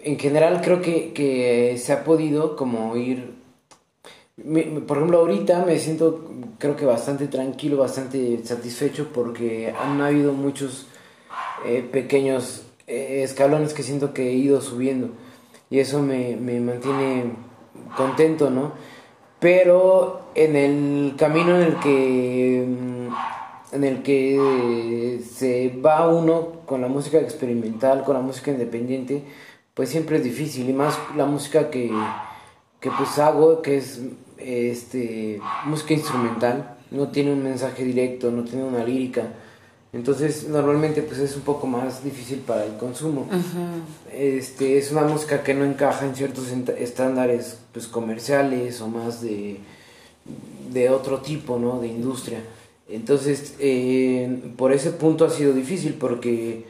en 0.04 0.18
general 0.18 0.62
creo 0.64 0.82
que, 0.82 1.76
se 1.78 1.92
ha 1.92 2.06
podido 2.06 2.56
como 2.56 2.96
ir... 2.96 3.34
por 4.88 4.98
ejemplo, 4.98 5.20
ahorita 5.20 5.66
me 5.66 5.78
siento 5.80 6.30
creo 6.60 6.78
que 6.78 6.86
bastante 6.86 7.28
tranquilo, 7.28 7.76
bastante 7.76 8.40
satisfecho 8.46 9.10
porque 9.14 9.74
han 9.78 10.00
habido 10.00 10.32
muchos 10.32 10.86
eh, 11.66 11.86
pequeños 11.92 12.64
eh, 12.88 13.22
escalones 13.24 13.74
que 13.74 13.84
siento 13.84 14.14
que 14.14 14.30
he 14.30 14.34
ido 14.34 14.62
subiendo 14.62 15.10
y 15.70 15.80
eso 15.80 16.02
me, 16.02 16.38
me 16.38 16.62
mantiene 16.62 17.34
contento, 17.98 18.50
¿no? 18.50 18.72
Pero 19.44 20.22
en 20.36 20.56
el 20.56 21.16
camino 21.18 21.58
en 21.58 21.64
el 21.64 21.80
que 21.82 22.64
en 23.74 23.84
el 23.84 24.02
que 24.02 25.20
se 25.30 25.68
va 25.86 26.08
uno 26.08 26.62
con 26.66 26.80
la 26.80 26.88
música 26.88 27.18
experimental, 27.18 28.06
con 28.06 28.16
la 28.16 28.22
música 28.22 28.52
independiente, 28.52 29.22
pues 29.74 29.90
siempre 29.90 30.16
es 30.16 30.24
difícil 30.24 30.70
y 30.70 30.72
más 30.72 30.98
la 31.18 31.26
música 31.26 31.70
que, 31.70 31.92
que 32.80 32.90
pues 32.92 33.20
hago, 33.20 33.62
que 33.62 33.76
es 33.76 34.00
este 34.38 35.42
música 35.66 35.94
instrumental, 35.94 36.78
no 36.92 37.10
tiene 37.10 37.34
un 37.34 37.44
mensaje 37.44 37.84
directo, 37.84 38.32
no 38.32 38.46
tiene 38.46 38.64
una 38.64 38.86
lírica. 38.86 39.24
Entonces, 39.94 40.48
normalmente 40.50 41.04
pues 41.04 41.20
es 41.20 41.36
un 41.36 41.44
poco 41.44 41.68
más 41.68 42.04
difícil 42.04 42.40
para 42.40 42.66
el 42.66 42.78
consumo. 42.78 43.28
Este 44.12 44.78
es 44.80 44.92
una 44.92 45.04
música 45.04 45.44
que 45.44 45.54
no 45.54 45.64
encaja 45.64 46.06
en 46.06 46.16
ciertos 46.16 46.48
estándares 46.78 47.60
pues 47.72 47.88
comerciales 47.88 48.82
o 48.82 48.88
más 48.88 49.22
de 49.22 49.60
de 50.72 50.90
otro 50.90 51.20
tipo, 51.20 51.60
¿no? 51.60 51.80
De 51.80 51.88
industria. 51.88 52.40
Entonces, 52.90 53.56
eh, 53.60 54.54
por 54.58 54.74
ese 54.74 54.92
punto 54.92 55.26
ha 55.26 55.30
sido 55.30 55.54
difícil 55.54 55.96
porque 55.96 56.66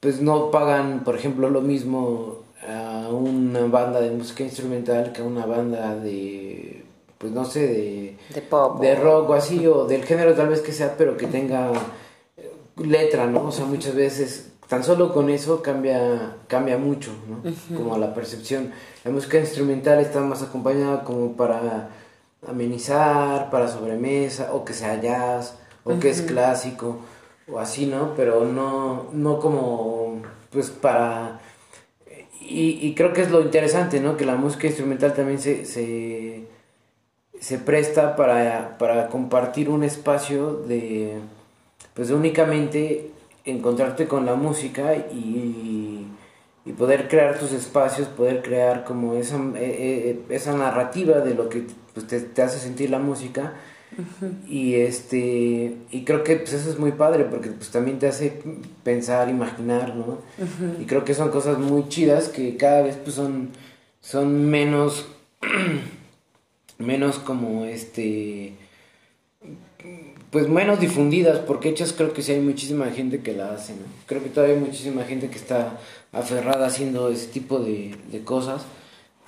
pues 0.00 0.20
no 0.20 0.50
pagan, 0.50 1.04
por 1.04 1.16
ejemplo, 1.16 1.48
lo 1.50 1.60
mismo 1.60 2.38
a 2.68 3.08
una 3.10 3.64
banda 3.66 4.00
de 4.00 4.10
música 4.10 4.44
instrumental 4.44 5.12
que 5.12 5.22
a 5.22 5.24
una 5.24 5.46
banda 5.46 5.94
de, 5.96 6.84
pues 7.18 7.32
no 7.32 7.44
sé, 7.44 7.66
de, 7.66 8.16
de 8.34 8.42
pop. 8.42 8.80
De 8.80 8.94
rock 8.94 9.30
o 9.30 9.34
así, 9.34 9.66
o 9.66 9.86
del 9.86 10.04
género 10.04 10.34
tal 10.34 10.48
vez 10.48 10.60
que 10.60 10.72
sea, 10.72 10.96
pero 10.96 11.16
que 11.16 11.26
tenga 11.26 11.72
letra, 12.80 13.26
¿no? 13.26 13.44
O 13.44 13.52
sea, 13.52 13.64
muchas 13.64 13.94
veces 13.94 14.52
tan 14.68 14.84
solo 14.84 15.14
con 15.14 15.30
eso 15.30 15.62
cambia, 15.62 16.36
cambia 16.46 16.76
mucho, 16.76 17.10
¿no? 17.26 17.42
Como 17.76 17.96
la 17.96 18.14
percepción. 18.14 18.72
La 19.04 19.10
música 19.10 19.38
instrumental 19.38 19.98
está 20.00 20.20
más 20.20 20.42
acompañada 20.42 21.04
como 21.04 21.32
para 21.36 21.88
amenizar, 22.46 23.50
para 23.50 23.68
sobremesa, 23.68 24.52
o 24.52 24.64
que 24.64 24.74
sea 24.74 25.00
jazz, 25.00 25.56
o 25.84 25.98
que 25.98 26.10
es 26.10 26.20
clásico, 26.20 26.98
o 27.50 27.58
así, 27.58 27.86
¿no? 27.86 28.14
Pero 28.14 28.44
no, 28.44 29.06
no 29.12 29.40
como, 29.40 30.20
pues 30.50 30.70
para... 30.70 31.40
Y, 32.40 32.78
y 32.86 32.94
creo 32.94 33.12
que 33.12 33.22
es 33.22 33.30
lo 33.30 33.40
interesante, 33.40 34.00
¿no? 34.00 34.16
Que 34.16 34.26
la 34.26 34.36
música 34.36 34.66
instrumental 34.66 35.14
también 35.14 35.38
se, 35.38 35.64
se, 35.64 36.44
se 37.40 37.58
presta 37.58 38.16
para, 38.16 38.76
para 38.78 39.08
compartir 39.08 39.70
un 39.70 39.82
espacio 39.82 40.54
de, 40.54 41.18
pues 41.98 42.10
únicamente 42.10 43.10
encontrarte 43.44 44.06
con 44.06 44.24
la 44.24 44.36
música 44.36 44.94
y, 44.94 46.06
y 46.68 46.72
poder 46.72 47.08
crear 47.08 47.38
tus 47.38 47.52
espacios, 47.52 48.08
poder 48.08 48.42
crear 48.42 48.84
como 48.84 49.14
esa, 49.14 49.36
eh, 49.56 49.56
eh, 49.58 50.20
esa 50.28 50.54
narrativa 50.54 51.20
de 51.20 51.34
lo 51.34 51.48
que 51.48 51.64
pues, 51.94 52.06
te, 52.06 52.42
hace 52.42 52.58
sentir 52.58 52.90
la 52.90 52.98
música. 52.98 53.54
Y 54.46 54.74
este 54.74 55.76
y 55.90 56.04
creo 56.04 56.22
que 56.22 56.36
pues, 56.36 56.52
eso 56.52 56.70
es 56.70 56.78
muy 56.78 56.92
padre 56.92 57.24
porque 57.24 57.48
pues 57.48 57.70
también 57.70 57.98
te 57.98 58.06
hace 58.06 58.42
pensar, 58.84 59.30
imaginar, 59.30 59.96
¿no? 59.96 60.18
Y 60.78 60.84
creo 60.84 61.06
que 61.06 61.14
son 61.14 61.30
cosas 61.30 61.58
muy 61.58 61.88
chidas 61.88 62.28
que 62.28 62.58
cada 62.58 62.82
vez 62.82 62.96
pues 63.02 63.16
son 63.16 63.48
son 64.02 64.50
menos 64.50 65.08
menos 66.78 67.18
como 67.18 67.64
este 67.64 68.52
pues 70.30 70.48
menos 70.48 70.80
difundidas, 70.80 71.38
porque 71.38 71.70
hechas 71.70 71.92
creo 71.92 72.12
que 72.12 72.22
sí 72.22 72.32
hay 72.32 72.40
muchísima 72.40 72.86
gente 72.86 73.20
que 73.20 73.34
la 73.34 73.52
hace, 73.52 73.72
¿no? 73.72 73.82
Creo 74.06 74.22
que 74.22 74.28
todavía 74.28 74.56
hay 74.56 74.60
muchísima 74.60 75.04
gente 75.04 75.30
que 75.30 75.38
está 75.38 75.78
aferrada 76.12 76.66
haciendo 76.66 77.08
ese 77.08 77.28
tipo 77.28 77.58
de, 77.60 77.96
cosas, 78.24 78.62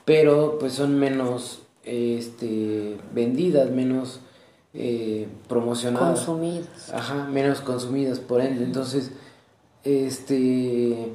pero 0.05 0.59
pues 0.59 0.75
son 0.75 0.99
menos 0.99 1.63
este, 1.85 2.97
vendidas, 3.15 3.71
menos 3.71 4.21
eh, 4.75 5.27
promocionadas. 5.49 6.19
Consumidas. 6.19 6.93
Ajá, 6.93 7.27
menos 7.27 7.61
consumidas, 7.61 8.21
por 8.21 8.43
ende. 8.43 8.65
Entonces, 8.65 9.13
este, 9.85 11.13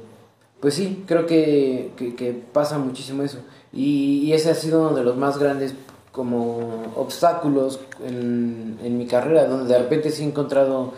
pues 0.60 0.74
sí, 0.74 1.04
creo 1.06 1.26
que, 1.26 1.92
que, 1.96 2.32
pasa 2.52 2.78
muchísimo 2.78 3.22
eso. 3.22 3.38
Y, 3.72 4.22
y, 4.24 4.32
ese 4.32 4.50
ha 4.50 4.54
sido 4.54 4.80
uno 4.80 4.96
de 4.96 5.04
los 5.04 5.16
más 5.16 5.38
grandes 5.38 5.74
como 6.16 6.94
obstáculos 6.96 7.78
en, 8.02 8.78
en, 8.82 8.96
mi 8.96 9.06
carrera, 9.06 9.44
donde 9.46 9.70
de 9.70 9.78
repente 9.78 10.10
sí 10.10 10.22
he 10.22 10.26
encontrado 10.26 10.94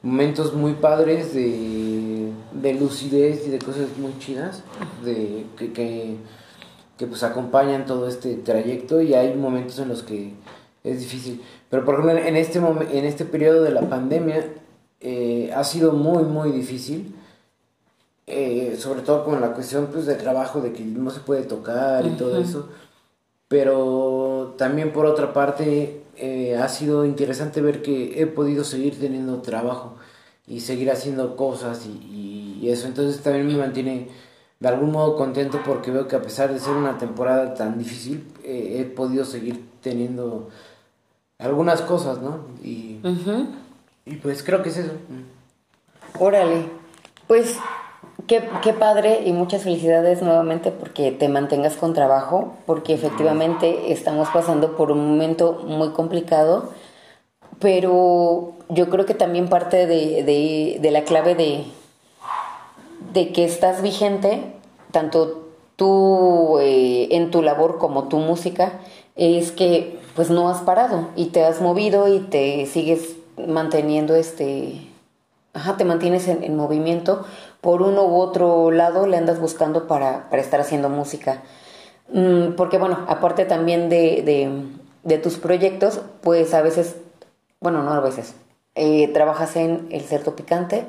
momentos 0.00 0.54
muy 0.54 0.74
padres 0.74 1.34
de, 1.34 2.30
de 2.52 2.74
lucidez 2.74 3.48
y 3.48 3.50
de 3.50 3.58
cosas 3.58 3.88
muy 3.98 4.16
chidas, 4.20 4.62
de, 5.04 5.44
que, 5.58 5.72
que, 5.72 6.16
que, 6.96 7.06
pues 7.08 7.24
acompañan 7.24 7.84
todo 7.84 8.06
este 8.06 8.36
trayecto 8.36 9.02
y 9.02 9.12
hay 9.14 9.34
momentos 9.34 9.80
en 9.80 9.88
los 9.88 10.04
que 10.04 10.34
es 10.84 11.00
difícil. 11.00 11.42
Pero 11.68 11.84
por 11.84 11.94
ejemplo 11.94 12.16
en 12.16 12.36
este, 12.36 12.58
en 12.60 13.04
este 13.04 13.24
periodo 13.24 13.64
de 13.64 13.72
la 13.72 13.80
pandemia 13.80 14.54
eh, 15.00 15.50
ha 15.52 15.64
sido 15.64 15.92
muy 15.92 16.22
muy 16.22 16.52
difícil. 16.52 17.16
Eh, 18.28 18.76
sobre 18.78 19.02
todo 19.02 19.24
con 19.24 19.40
la 19.40 19.52
cuestión 19.52 19.88
pues 19.90 20.06
de 20.06 20.14
trabajo 20.14 20.60
de 20.60 20.72
que 20.72 20.84
no 20.84 21.10
se 21.10 21.18
puede 21.18 21.42
tocar 21.42 22.06
y 22.06 22.10
todo 22.10 22.38
eso 22.40 22.68
pero 23.50 24.54
también 24.58 24.92
por 24.92 25.06
otra 25.06 25.32
parte 25.32 26.04
eh, 26.16 26.56
ha 26.56 26.68
sido 26.68 27.04
interesante 27.04 27.60
ver 27.60 27.82
que 27.82 28.22
he 28.22 28.26
podido 28.28 28.62
seguir 28.62 29.00
teniendo 29.00 29.42
trabajo 29.42 29.96
y 30.46 30.60
seguir 30.60 30.88
haciendo 30.88 31.34
cosas 31.34 31.84
y, 31.84 32.38
eso 32.62 32.86
entonces 32.86 33.20
también 33.22 33.48
me 33.48 33.56
mantiene 33.56 34.08
de 34.60 34.68
algún 34.68 34.92
modo 34.92 35.16
contento 35.16 35.60
porque 35.64 35.90
veo 35.90 36.06
que 36.06 36.14
a 36.14 36.22
pesar 36.22 36.52
de 36.52 36.60
ser 36.60 36.74
una 36.74 36.98
temporada 36.98 37.54
tan 37.54 37.76
difícil 37.76 38.28
eh, 38.44 38.76
he 38.78 38.84
podido 38.84 39.24
seguir 39.24 39.64
teniendo 39.80 40.50
algunas 41.38 41.80
cosas, 41.80 42.20
¿no? 42.20 42.46
Y, 42.62 43.00
y 44.04 44.16
pues 44.16 44.44
creo 44.44 44.62
que 44.62 44.68
es 44.68 44.76
eso. 44.76 44.92
Órale, 46.20 46.68
pues 47.26 47.58
Qué, 48.30 48.48
qué, 48.62 48.72
padre 48.72 49.24
y 49.26 49.32
muchas 49.32 49.64
felicidades 49.64 50.22
nuevamente 50.22 50.70
porque 50.70 51.10
te 51.10 51.28
mantengas 51.28 51.76
con 51.76 51.94
trabajo, 51.94 52.52
porque 52.64 52.94
efectivamente 52.94 53.90
estamos 53.90 54.28
pasando 54.28 54.76
por 54.76 54.92
un 54.92 55.04
momento 55.04 55.64
muy 55.66 55.88
complicado, 55.88 56.70
pero 57.58 58.52
yo 58.68 58.88
creo 58.88 59.04
que 59.04 59.14
también 59.14 59.48
parte 59.48 59.88
de, 59.88 60.22
de, 60.22 60.78
de 60.80 60.90
la 60.92 61.02
clave 61.02 61.34
de, 61.34 61.64
de 63.12 63.32
que 63.32 63.44
estás 63.44 63.82
vigente, 63.82 64.54
tanto 64.92 65.48
tú 65.74 66.60
eh, 66.60 67.08
en 67.10 67.32
tu 67.32 67.42
labor 67.42 67.78
como 67.78 68.04
tu 68.06 68.18
música, 68.18 68.74
es 69.16 69.50
que 69.50 69.98
pues 70.14 70.30
no 70.30 70.48
has 70.50 70.60
parado 70.60 71.08
y 71.16 71.30
te 71.30 71.44
has 71.44 71.60
movido 71.60 72.06
y 72.06 72.20
te 72.20 72.64
sigues 72.66 73.16
manteniendo 73.48 74.14
este, 74.14 74.86
ajá, 75.52 75.76
te 75.76 75.84
mantienes 75.84 76.28
en, 76.28 76.44
en 76.44 76.56
movimiento 76.56 77.24
por 77.60 77.82
uno 77.82 78.04
u 78.04 78.16
otro 78.16 78.70
lado 78.70 79.06
le 79.06 79.16
andas 79.16 79.40
buscando 79.40 79.86
para, 79.86 80.28
estar 80.32 80.60
haciendo 80.60 80.88
música. 80.88 81.42
Mm, 82.08 82.52
porque 82.56 82.78
bueno, 82.78 83.04
aparte 83.08 83.44
también 83.44 83.88
de, 83.88 85.20
tus 85.22 85.38
proyectos, 85.38 86.00
pues 86.22 86.54
a 86.54 86.62
veces, 86.62 86.96
bueno, 87.60 87.82
no 87.82 87.92
a 87.92 88.00
veces, 88.00 88.34
eh, 88.74 89.08
trabajas 89.08 89.56
en 89.56 89.88
el 89.90 90.02
cerdo 90.02 90.34
picante. 90.36 90.84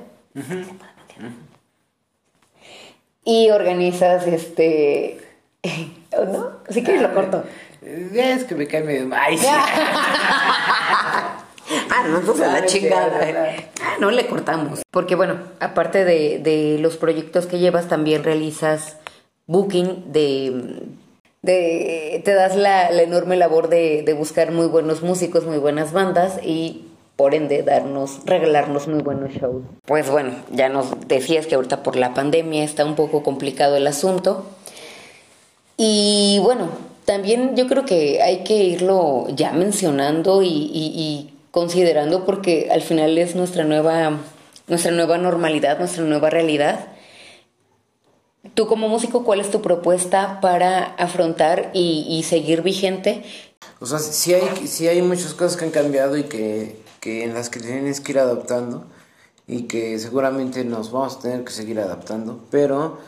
Y 3.24 3.52
organizas 3.52 4.26
este... 4.28 5.20
¿No? 6.12 6.52
Si 6.70 6.84
quieres 6.84 7.02
lo 7.02 7.14
corto. 7.14 7.44
Es 7.82 8.44
que 8.46 8.56
me 8.56 8.68
cae 8.68 8.84
medio... 8.84 9.10
¡Ay, 9.16 9.38
Ah, 11.90 12.06
no, 12.08 12.20
entonces 12.20 12.48
la 12.48 12.66
chingada. 12.66 13.20
Ah, 13.82 13.96
no 14.00 14.12
le 14.12 14.28
cortamos. 14.28 14.82
Porque 14.92 15.16
bueno, 15.16 15.40
aparte 15.60 16.06
de, 16.06 16.78
los 16.80 16.98
proyectos 16.98 17.46
que 17.46 17.60
llevas, 17.60 17.88
también 17.88 18.24
realizas 18.24 18.98
booking 19.48 20.12
de... 20.12 20.84
de 21.42 22.22
te 22.24 22.34
das 22.34 22.56
la, 22.56 22.90
enorme 22.90 23.36
labor 23.36 23.70
de, 23.70 24.04
de 24.04 24.14
buscar 24.14 24.52
muy 24.52 24.68
buenos 24.68 25.02
músicos, 25.02 25.46
muy 25.46 25.58
buenas 25.58 25.92
bandas 25.92 26.40
y 26.44 26.86
por 27.16 27.36
ende 27.36 27.62
darnos, 27.62 28.20
regalarnos 28.26 28.88
muy 28.88 29.04
buenos 29.04 29.32
shows. 29.32 29.64
Pues 29.86 30.10
bueno, 30.10 30.34
ya 30.52 30.70
nos 30.70 30.88
decías 31.08 31.46
que 31.46 31.56
ahorita 31.56 31.84
por 31.84 31.96
la 31.96 32.14
pandemia 32.14 32.64
está 32.64 32.86
un 32.86 32.96
poco 32.96 33.22
complicado 33.22 33.76
el 33.76 33.86
asunto. 33.86 34.46
Y 35.78 36.40
bueno, 36.42 36.70
también 37.06 37.56
yo 37.56 37.68
creo 37.68 37.86
que 37.86 38.22
hay 38.22 38.44
que 38.44 38.56
irlo 38.64 39.28
ya 39.36 39.52
mencionando 39.52 40.42
y 40.42 41.31
considerando 41.52 42.26
porque 42.26 42.70
al 42.72 42.82
final 42.82 43.18
es 43.18 43.36
nuestra 43.36 43.64
nueva, 43.64 44.20
nuestra 44.68 44.92
nueva 44.92 45.18
normalidad, 45.18 45.78
nuestra 45.78 46.04
nueva 46.04 46.30
realidad. 46.30 46.88
Tú 48.56 48.66
como 48.68 48.90
músico, 48.90 49.24
¿cuál 49.24 49.40
es 49.40 49.52
tu 49.52 49.62
propuesta 49.62 50.40
para 50.42 50.84
afrontar 50.96 51.70
y, 51.74 52.26
seguir 52.28 52.64
vigente? 52.64 53.24
O 53.80 53.86
sea, 53.86 54.00
sí 54.00 54.34
hay, 54.34 54.68
sí 54.68 54.88
hay 54.88 55.02
muchas 55.02 55.34
cosas 55.34 55.58
que 55.58 55.66
han 55.66 55.72
cambiado 55.72 56.18
y 56.18 56.24
que, 56.24 56.76
que 57.00 57.24
en 57.24 57.34
las 57.34 57.50
que 57.50 57.60
tienes 57.60 58.02
que 58.02 58.14
ir 58.14 58.20
adaptando 58.20 58.88
y 59.48 59.64
que 59.64 60.00
seguramente 60.00 60.64
nos 60.64 60.92
vamos 60.92 61.18
a 61.18 61.20
tener 61.20 61.44
que 61.44 61.52
seguir 61.52 61.80
adaptando, 61.80 62.44
pero 62.50 63.00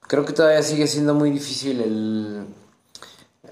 creo 0.00 0.24
que 0.24 0.32
todavía 0.32 0.62
sigue 0.62 0.86
siendo 0.86 1.14
muy 1.14 1.30
difícil 1.30 1.80
el... 1.80 2.46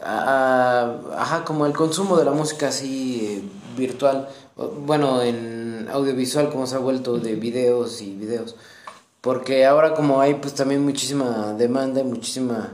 ajá, 0.04 1.44
como 1.44 1.66
el 1.66 1.72
consumo 1.72 2.16
de 2.16 2.24
la 2.24 2.32
música 2.32 2.68
así 2.68 3.20
eh, 3.22 3.42
virtual, 3.76 4.28
bueno, 4.84 5.22
en 5.22 5.88
audiovisual 5.90 6.50
como 6.50 6.66
se 6.66 6.76
ha 6.76 6.78
vuelto 6.78 7.18
de 7.18 7.34
videos 7.36 8.02
y 8.02 8.14
videos, 8.14 8.56
porque 9.20 9.64
ahora 9.66 9.94
como 9.94 10.20
hay 10.20 10.34
pues 10.34 10.54
también 10.54 10.84
muchísima 10.84 11.54
demanda 11.56 12.00
y 12.00 12.04
muchísima 12.04 12.70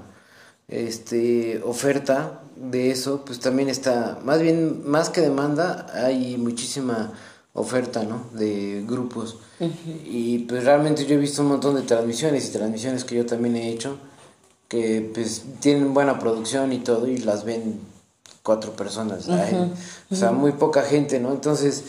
este 0.68 1.62
oferta 1.64 2.40
de 2.56 2.90
eso, 2.90 3.24
pues 3.24 3.40
también 3.40 3.68
está, 3.68 4.18
más 4.24 4.40
bien, 4.40 4.82
más 4.88 5.10
que 5.10 5.20
demanda, 5.20 5.86
hay 5.94 6.36
muchísima 6.36 7.12
oferta, 7.54 8.02
¿no? 8.04 8.26
De 8.32 8.84
grupos. 8.86 9.38
Y 10.04 10.40
pues 10.40 10.64
realmente 10.64 11.04
yo 11.06 11.14
he 11.14 11.18
visto 11.18 11.42
un 11.42 11.48
montón 11.48 11.74
de 11.76 11.82
transmisiones 11.82 12.48
y 12.48 12.52
transmisiones 12.52 13.04
que 13.04 13.16
yo 13.16 13.26
también 13.26 13.56
he 13.56 13.70
hecho, 13.70 13.98
que 14.68 15.10
pues 15.14 15.44
tienen 15.60 15.94
buena 15.94 16.18
producción 16.18 16.72
y 16.72 16.78
todo 16.78 17.08
y 17.08 17.18
las 17.18 17.44
ven 17.44 17.80
cuatro 18.42 18.72
personas, 18.72 19.28
o 20.10 20.14
sea, 20.14 20.30
muy 20.30 20.52
poca 20.52 20.82
gente, 20.82 21.20
¿no? 21.20 21.32
Entonces, 21.32 21.84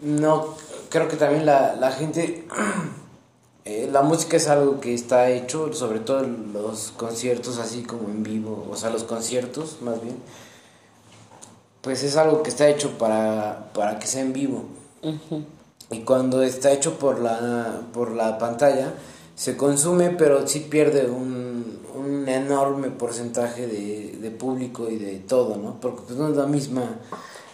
no, 0.00 0.54
creo 0.88 1.08
que 1.08 1.16
también 1.16 1.46
la, 1.46 1.76
la 1.76 1.92
gente, 1.92 2.46
eh, 3.64 3.88
la 3.92 4.02
música 4.02 4.36
es 4.36 4.48
algo 4.48 4.80
que 4.80 4.94
está 4.94 5.30
hecho, 5.30 5.72
sobre 5.72 6.00
todo 6.00 6.22
los 6.22 6.92
conciertos 6.96 7.58
así 7.58 7.82
como 7.82 8.08
en 8.08 8.22
vivo, 8.22 8.66
o 8.70 8.76
sea, 8.76 8.90
los 8.90 9.04
conciertos 9.04 9.78
más 9.80 10.02
bien, 10.02 10.16
pues 11.82 12.02
es 12.04 12.16
algo 12.16 12.42
que 12.42 12.50
está 12.50 12.68
hecho 12.68 12.98
para, 12.98 13.70
para 13.74 13.98
que 13.98 14.06
sea 14.06 14.22
en 14.22 14.32
vivo. 14.32 14.64
Y 15.90 16.00
cuando 16.00 16.42
está 16.42 16.72
hecho 16.72 16.98
por 16.98 17.20
la, 17.20 17.82
por 17.92 18.12
la 18.12 18.38
pantalla, 18.38 18.94
se 19.34 19.56
consume, 19.56 20.10
pero 20.10 20.46
sí 20.46 20.60
pierde 20.60 21.10
un, 21.10 21.41
un 22.22 22.28
enorme 22.28 22.88
porcentaje 22.88 23.66
de, 23.66 24.18
de, 24.20 24.30
público 24.30 24.88
y 24.88 24.96
de 24.96 25.18
todo, 25.18 25.56
¿no? 25.56 25.80
Porque 25.80 26.02
pues, 26.06 26.18
no 26.18 26.28
es 26.28 26.36
la 26.36 26.46
misma 26.46 26.84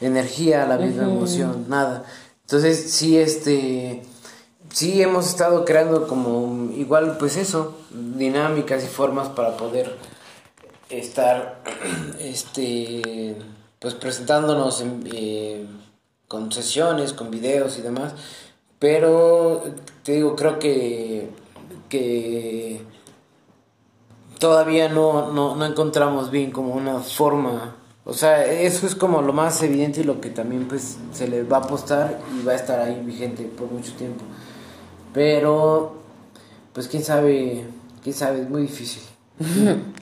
energía, 0.00 0.66
la 0.66 0.76
misma 0.76 1.04
emoción, 1.04 1.66
nada. 1.68 2.04
Entonces, 2.42 2.90
sí, 2.90 3.18
este, 3.18 4.02
sí 4.72 5.02
hemos 5.02 5.26
estado 5.26 5.64
creando 5.64 6.06
como 6.06 6.70
igual, 6.72 7.16
pues 7.18 7.36
eso, 7.36 7.76
dinámicas 7.90 8.84
y 8.84 8.88
formas 8.88 9.28
para 9.28 9.56
poder 9.56 9.96
estar, 10.90 11.62
este, 12.20 13.36
pues 13.78 13.94
presentándonos 13.94 14.84
eh, 15.12 15.66
con 16.26 16.52
sesiones, 16.52 17.12
con 17.12 17.30
videos 17.30 17.78
y 17.78 17.82
demás. 17.82 18.12
Pero, 18.78 19.64
te 20.04 20.12
digo, 20.12 20.36
creo 20.36 20.58
que, 20.58 21.30
que 21.88 22.82
todavía 24.38 24.88
no, 24.88 25.32
no, 25.32 25.56
no 25.56 25.66
encontramos 25.66 26.30
bien 26.30 26.50
como 26.50 26.74
una 26.74 27.00
forma 27.00 27.76
o 28.08 28.14
sea, 28.14 28.42
eso 28.46 28.86
es 28.86 28.94
como 28.94 29.20
lo 29.20 29.34
más 29.34 29.62
evidente 29.62 30.00
y 30.00 30.04
lo 30.04 30.18
que 30.18 30.30
también 30.30 30.66
pues 30.66 30.96
se 31.12 31.28
le 31.28 31.42
va 31.42 31.58
a 31.58 31.60
apostar 31.60 32.18
y 32.34 32.42
va 32.42 32.52
a 32.52 32.54
estar 32.54 32.80
ahí 32.80 33.02
vigente 33.04 33.44
por 33.44 33.70
mucho 33.70 33.92
tiempo. 33.96 34.24
Pero, 35.12 35.92
pues 36.72 36.88
quién 36.88 37.04
sabe, 37.04 37.66
quién 38.02 38.14
sabe, 38.14 38.40
es 38.40 38.48
muy 38.48 38.62
difícil. 38.62 39.02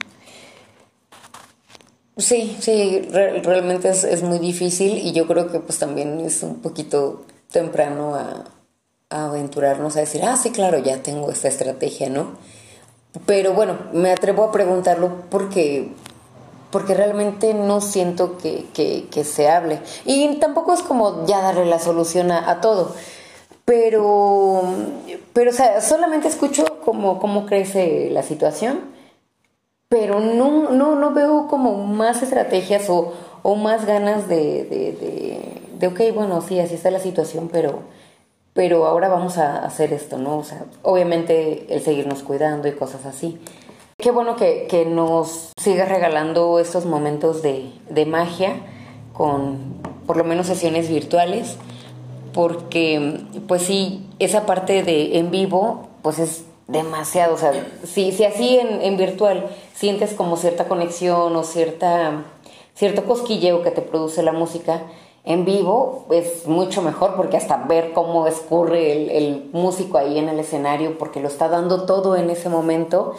Sí, 2.19 2.57
sí, 2.59 3.07
realmente 3.11 3.89
es, 3.89 4.03
es, 4.03 4.23
muy 4.23 4.39
difícil 4.39 4.97
y 4.97 5.11
yo 5.11 5.27
creo 5.27 5.51
que 5.51 5.59
pues 5.59 5.77
también 5.77 6.19
es 6.21 6.41
un 6.41 6.63
poquito 6.63 7.27
temprano 7.51 8.15
a, 8.15 8.45
a 9.11 9.25
aventurarnos 9.27 9.95
a 9.95 9.99
decir, 9.99 10.23
ah, 10.23 10.35
sí, 10.35 10.49
claro, 10.49 10.79
ya 10.79 11.03
tengo 11.03 11.29
esta 11.29 11.47
estrategia, 11.47 12.09
¿no? 12.09 12.31
Pero 13.25 13.53
bueno, 13.53 13.77
me 13.93 14.11
atrevo 14.11 14.43
a 14.43 14.51
preguntarlo 14.51 15.23
porque 15.29 15.91
porque 16.71 16.93
realmente 16.93 17.53
no 17.53 17.81
siento 17.81 18.37
que, 18.37 18.65
que, 18.73 19.23
se 19.23 19.49
hable. 19.49 19.79
Y 20.05 20.35
tampoco 20.35 20.73
es 20.73 20.81
como 20.81 21.25
ya 21.25 21.41
darle 21.41 21.65
la 21.65 21.79
solución 21.79 22.31
a, 22.31 22.61
todo. 22.61 22.93
Pero, 23.65 24.63
pero, 25.33 25.51
o 25.51 25.53
sea, 25.53 25.81
solamente 25.81 26.27
escucho 26.27 26.65
cómo, 26.83 27.19
cómo 27.19 27.45
crece 27.45 28.09
la 28.11 28.23
situación, 28.23 28.81
pero 29.89 30.19
no, 30.19 30.69
no, 30.71 30.95
no 30.95 31.13
veo 31.13 31.47
como 31.47 31.83
más 31.85 32.21
estrategias 32.21 32.89
o, 32.89 33.13
o 33.43 33.55
más 33.55 33.85
ganas 33.85 34.27
de, 34.27 34.63
de, 34.65 34.91
de, 34.91 35.61
de, 35.79 35.87
ok, 35.87 36.15
bueno, 36.15 36.41
sí, 36.41 36.59
así 36.59 36.75
está 36.75 36.91
la 36.91 36.99
situación, 36.99 37.49
pero, 37.51 37.79
pero 38.57 38.87
ahora 38.87 39.07
vamos 39.07 39.37
a 39.37 39.63
hacer 39.63 39.93
esto, 39.93 40.17
¿no? 40.17 40.39
O 40.39 40.43
sea, 40.43 40.65
obviamente 40.81 41.67
el 41.69 41.79
seguirnos 41.83 42.23
cuidando 42.23 42.67
y 42.67 42.71
cosas 42.71 43.05
así. 43.05 43.37
Qué 43.99 44.09
bueno 44.09 44.35
que, 44.35 44.65
que 44.67 44.83
nos 44.83 45.51
sigas 45.61 45.87
regalando 45.87 46.57
estos 46.57 46.87
momentos 46.87 47.43
de, 47.43 47.71
de, 47.91 48.07
magia 48.07 48.55
con 49.13 49.75
por 50.07 50.17
lo 50.17 50.23
menos 50.23 50.47
sesiones 50.47 50.89
virtuales, 50.89 51.55
porque 52.33 53.19
pues 53.47 53.61
sí, 53.61 54.09
esa 54.17 54.47
parte 54.47 54.81
de 54.81 55.19
en 55.19 55.29
vivo 55.29 55.89
pues 56.01 56.17
es 56.17 56.43
demasiado, 56.67 57.35
o 57.35 57.37
sea, 57.37 57.53
si, 57.83 58.11
si 58.11 58.23
así 58.23 58.57
en, 58.57 58.81
en 58.81 58.97
virtual 58.97 59.45
sientes 59.75 60.15
como 60.15 60.35
cierta 60.35 60.67
conexión 60.67 61.35
o 61.35 61.43
cierta, 61.43 62.23
cierto 62.73 63.05
cosquilleo 63.05 63.61
que 63.61 63.69
te 63.69 63.83
produce 63.83 64.23
la 64.23 64.31
música, 64.31 64.81
en 65.27 65.43
vivo 65.43 66.05
es 66.09 66.47
mucho 66.47 66.81
mejor 66.81 67.15
porque 67.15 67.35
hasta 67.35 67.57
ver 67.57 67.91
cómo 67.91 68.27
escurre 68.27 69.17
el, 69.17 69.49
músico 69.51 69.97
ahí 69.97 70.17
en 70.17 70.29
el 70.29 70.39
escenario 70.39 70.97
porque 70.97 71.19
lo 71.19 71.27
está 71.27 71.49
dando 71.49 71.85
todo 71.85 72.15
en 72.15 72.29
ese 72.29 72.47
momento 72.47 73.15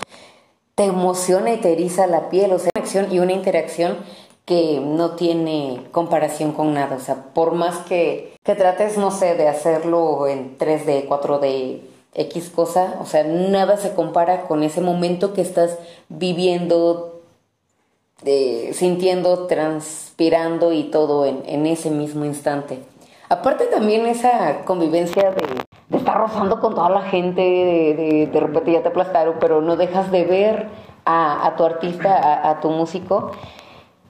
te 0.74 0.84
emociona 0.84 1.52
y 1.52 1.58
te 1.58 1.72
eriza 1.72 2.06
la 2.06 2.30
piel, 2.30 2.52
o 2.52 2.58
sea, 2.58 2.70
una 2.74 2.84
acción 2.84 3.12
y 3.12 3.18
una 3.18 3.32
interacción 3.32 3.98
que 4.46 4.80
no 4.80 5.16
tiene 5.16 5.82
comparación 5.90 6.52
con 6.52 6.72
nada, 6.72 6.96
o 6.96 7.00
sea, 7.00 7.34
por 7.34 7.52
más 7.52 7.78
que, 7.78 8.32
que 8.44 8.54
trates, 8.54 8.96
no 8.96 9.10
sé, 9.10 9.34
de 9.34 9.48
hacerlo 9.48 10.26
en 10.28 10.56
3D, 10.56 11.08
4D, 11.08 11.80
X 12.14 12.50
cosa, 12.50 12.96
o 13.02 13.06
sea, 13.06 13.24
nada 13.24 13.76
se 13.76 13.92
compara 13.92 14.46
con 14.46 14.62
ese 14.62 14.80
momento 14.80 15.34
que 15.34 15.42
estás 15.42 15.76
viviendo, 16.08 17.22
eh, 18.24 18.70
sintiendo, 18.72 19.48
transpirando 20.18 20.72
y 20.72 20.84
todo 20.84 21.24
en, 21.26 21.42
en 21.46 21.66
ese 21.66 21.90
mismo 21.90 22.24
instante. 22.24 22.80
Aparte 23.28 23.66
también 23.66 24.06
esa 24.06 24.64
convivencia 24.64 25.30
de, 25.30 25.46
de 25.88 25.96
estar 25.96 26.18
rozando 26.18 26.60
con 26.60 26.74
toda 26.74 26.90
la 26.90 27.02
gente, 27.02 27.40
de, 27.40 28.28
de, 28.32 28.40
repente 28.40 28.72
ya 28.72 28.82
te 28.82 28.88
aplastaron, 28.88 29.36
pero 29.38 29.60
no 29.60 29.76
dejas 29.76 30.10
de 30.10 30.24
ver 30.24 30.68
a, 31.04 31.46
a 31.46 31.54
tu 31.56 31.64
artista, 31.64 32.48
a, 32.50 32.60
tu 32.60 32.70
músico. 32.70 33.30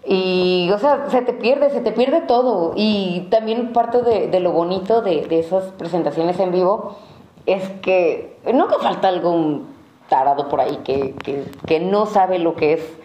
Y, 0.07 0.71
o 0.73 0.79
sea, 0.79 1.11
se 1.11 1.21
te 1.21 1.35
pierde, 1.35 1.69
se 1.71 1.81
te 1.81 1.93
pierde 1.93 2.23
todo. 2.23 2.73
Y 2.75 3.27
también 3.31 3.75
parte 3.75 4.01
de, 4.03 4.29
de 4.29 4.41
lo 4.41 4.53
bonito 4.53 5.03
de, 5.03 5.27
de, 5.27 5.41
esas 5.41 5.65
presentaciones 5.73 6.41
en 6.41 6.53
vivo 6.53 6.97
es 7.45 7.69
que 7.83 8.39
nunca 8.55 8.79
falta 8.79 9.09
algún 9.09 9.67
tarado 10.09 10.49
por 10.49 10.61
ahí 10.61 10.79
que, 10.85 11.15
que, 11.23 11.45
que 11.67 11.81
no 11.81 12.07
sabe 12.07 12.39
lo 12.39 12.55
que 12.55 12.75
es 12.75 12.99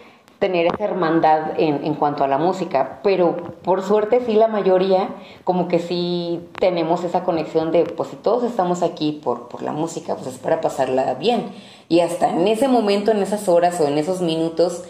tener 0.44 0.66
esa 0.66 0.84
hermandad 0.84 1.58
en, 1.58 1.86
en, 1.86 1.94
cuanto 1.94 2.26
a 2.26 2.28
la 2.28 2.38
música, 2.38 3.00
pero 3.02 3.38
por 3.64 3.82
suerte 3.82 4.20
sí 4.26 4.34
la 4.34 4.50
mayoría 4.50 5.08
como 5.46 5.70
que 5.70 5.80
sí 5.80 6.42
tenemos 6.60 7.06
esa 7.06 7.24
conexión 7.24 7.72
de, 7.72 7.86
pues 7.86 8.10
si 8.10 8.18
todos 8.18 8.44
estamos 8.44 8.84
aquí 8.84 9.22
por, 9.24 9.48
por 9.48 9.62
la 9.62 9.72
música, 9.72 10.16
pues 10.16 10.28
es 10.28 10.40
para 10.40 10.60
pasarla 10.60 11.14
bien. 11.14 11.46
Y 11.88 12.02
hasta 12.02 12.30
en 12.30 12.46
ese 12.50 12.68
momento, 12.68 13.12
en 13.12 13.24
esas 13.24 13.48
horas 13.48 13.80
o 13.80 13.88
en 13.88 13.98
esos 13.98 14.20
minutos, 14.20 14.84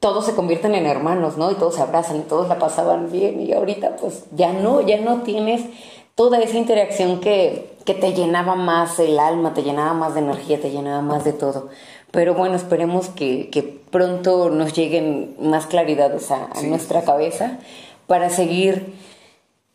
todos 0.00 0.24
se 0.24 0.34
convierten 0.34 0.74
en 0.74 0.86
hermanos, 0.86 1.36
¿no? 1.36 1.50
Y 1.50 1.56
todos 1.56 1.74
se 1.74 1.82
abrazan 1.82 2.16
y 2.16 2.20
todos 2.20 2.48
la 2.48 2.58
pasaban 2.58 3.12
bien 3.12 3.42
y 3.42 3.52
ahorita 3.52 3.96
pues 3.96 4.24
ya 4.34 4.54
no, 4.54 4.80
ya 4.80 4.98
no 5.02 5.20
tienes 5.20 5.66
toda 6.14 6.38
esa 6.38 6.56
interacción 6.56 7.20
que, 7.20 7.76
que 7.84 7.92
te 7.92 8.14
llenaba 8.14 8.54
más 8.54 8.98
el 9.00 9.18
alma, 9.18 9.52
te 9.52 9.62
llenaba 9.62 9.92
más 9.92 10.14
de 10.14 10.20
energía, 10.20 10.58
te 10.58 10.70
llenaba 10.70 11.02
más 11.02 11.24
de 11.24 11.34
todo. 11.34 11.68
Pero 12.10 12.34
bueno, 12.34 12.56
esperemos 12.56 13.08
que, 13.08 13.50
que 13.50 13.62
pronto 13.62 14.50
nos 14.50 14.72
lleguen 14.74 15.34
más 15.40 15.66
claridades 15.66 16.30
a, 16.30 16.48
nuestra 16.66 17.02
cabeza 17.02 17.58
para 18.06 18.30
seguir 18.30 18.94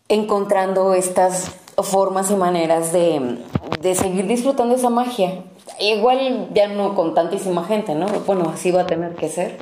encontrando 0.10 0.93
estas 0.93 1.52
formas 1.78 2.32
y 2.32 2.36
maneras 2.36 2.91
de, 2.91 3.39
de, 3.82 3.96
seguir 3.96 4.28
disfrutando 4.28 4.76
esa 4.76 4.89
magia. 4.89 5.43
Igual 5.80 6.50
ya 6.54 6.67
no 6.67 6.96
con 6.96 7.13
tantísima 7.13 7.63
gente, 7.63 7.96
¿no? 7.96 8.08
Bueno, 8.26 8.50
así 8.54 8.72
va 8.72 8.82
a 8.82 8.86
tener 8.86 9.15
que 9.15 9.30
ser, 9.30 9.58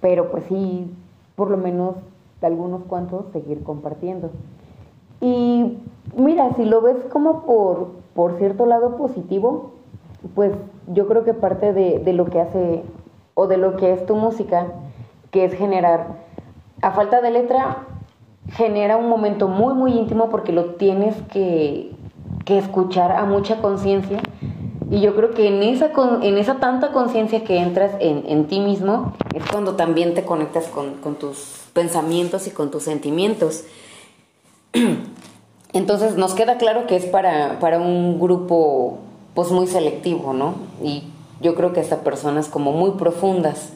pero 0.00 0.30
pues 0.30 0.44
sí, 0.48 0.86
por 1.34 1.50
lo 1.50 1.56
menos 1.56 1.96
algunos 2.42 2.84
cuantos 2.84 3.26
seguir 3.32 3.62
compartiendo. 3.62 4.30
Y 5.20 5.78
mira, 6.16 6.54
si 6.56 6.64
lo 6.64 6.80
ves 6.80 6.96
como 7.10 7.44
por, 7.44 7.90
por 8.14 8.38
cierto 8.38 8.66
lado 8.66 8.96
positivo, 8.96 9.72
pues 10.34 10.52
yo 10.86 11.06
creo 11.06 11.24
que 11.24 11.34
parte 11.34 11.72
de, 11.72 11.98
de, 11.98 12.12
lo 12.12 12.26
que 12.26 12.40
hace 12.40 12.82
o 13.34 13.46
de 13.46 13.56
lo 13.56 13.76
que 13.76 13.92
es 13.92 14.06
tu 14.06 14.16
música, 14.16 14.66
que 15.30 15.44
es 15.44 15.54
generar, 15.54 16.18
a 16.80 16.92
falta 16.92 17.20
de 17.20 17.30
letra, 17.30 17.86
genera 18.50 18.96
un 18.96 19.08
momento 19.08 19.48
muy, 19.48 19.74
muy 19.74 19.92
íntimo 19.92 20.28
porque 20.30 20.52
lo 20.52 20.74
tienes 20.74 21.14
que, 21.32 21.92
que 22.44 22.58
escuchar 22.58 23.12
a 23.12 23.24
mucha 23.24 23.60
conciencia. 23.60 24.20
Y 24.90 25.00
yo 25.00 25.14
creo 25.14 25.30
que 25.30 25.48
en 25.48 25.62
esa, 25.62 25.90
en 26.22 26.36
esa 26.36 26.56
tanta 26.56 26.92
conciencia 26.92 27.44
que 27.44 27.58
entras 27.58 27.92
en, 28.00 28.24
en, 28.26 28.46
ti 28.46 28.60
mismo 28.60 29.14
es 29.34 29.42
cuando 29.50 29.74
también 29.74 30.12
te 30.12 30.24
conectas 30.24 30.66
con, 30.66 30.94
con 30.96 31.14
tus 31.14 31.68
pensamientos 31.72 32.46
y 32.46 32.50
con 32.50 32.70
tus 32.70 32.82
sentimientos. 32.82 33.64
Entonces 35.72 36.16
nos 36.16 36.34
queda 36.34 36.58
claro 36.58 36.86
que 36.86 36.96
es 36.96 37.06
para, 37.06 37.58
para 37.58 37.78
un 37.78 38.20
grupo 38.20 38.98
pues 39.34 39.50
muy 39.50 39.66
selectivo, 39.66 40.32
¿no? 40.32 40.54
Y 40.82 41.04
yo 41.40 41.54
creo 41.54 41.72
que 41.72 41.80
hasta 41.80 42.00
personas 42.00 42.48
como 42.48 42.72
muy 42.72 42.92
profundas, 42.92 43.70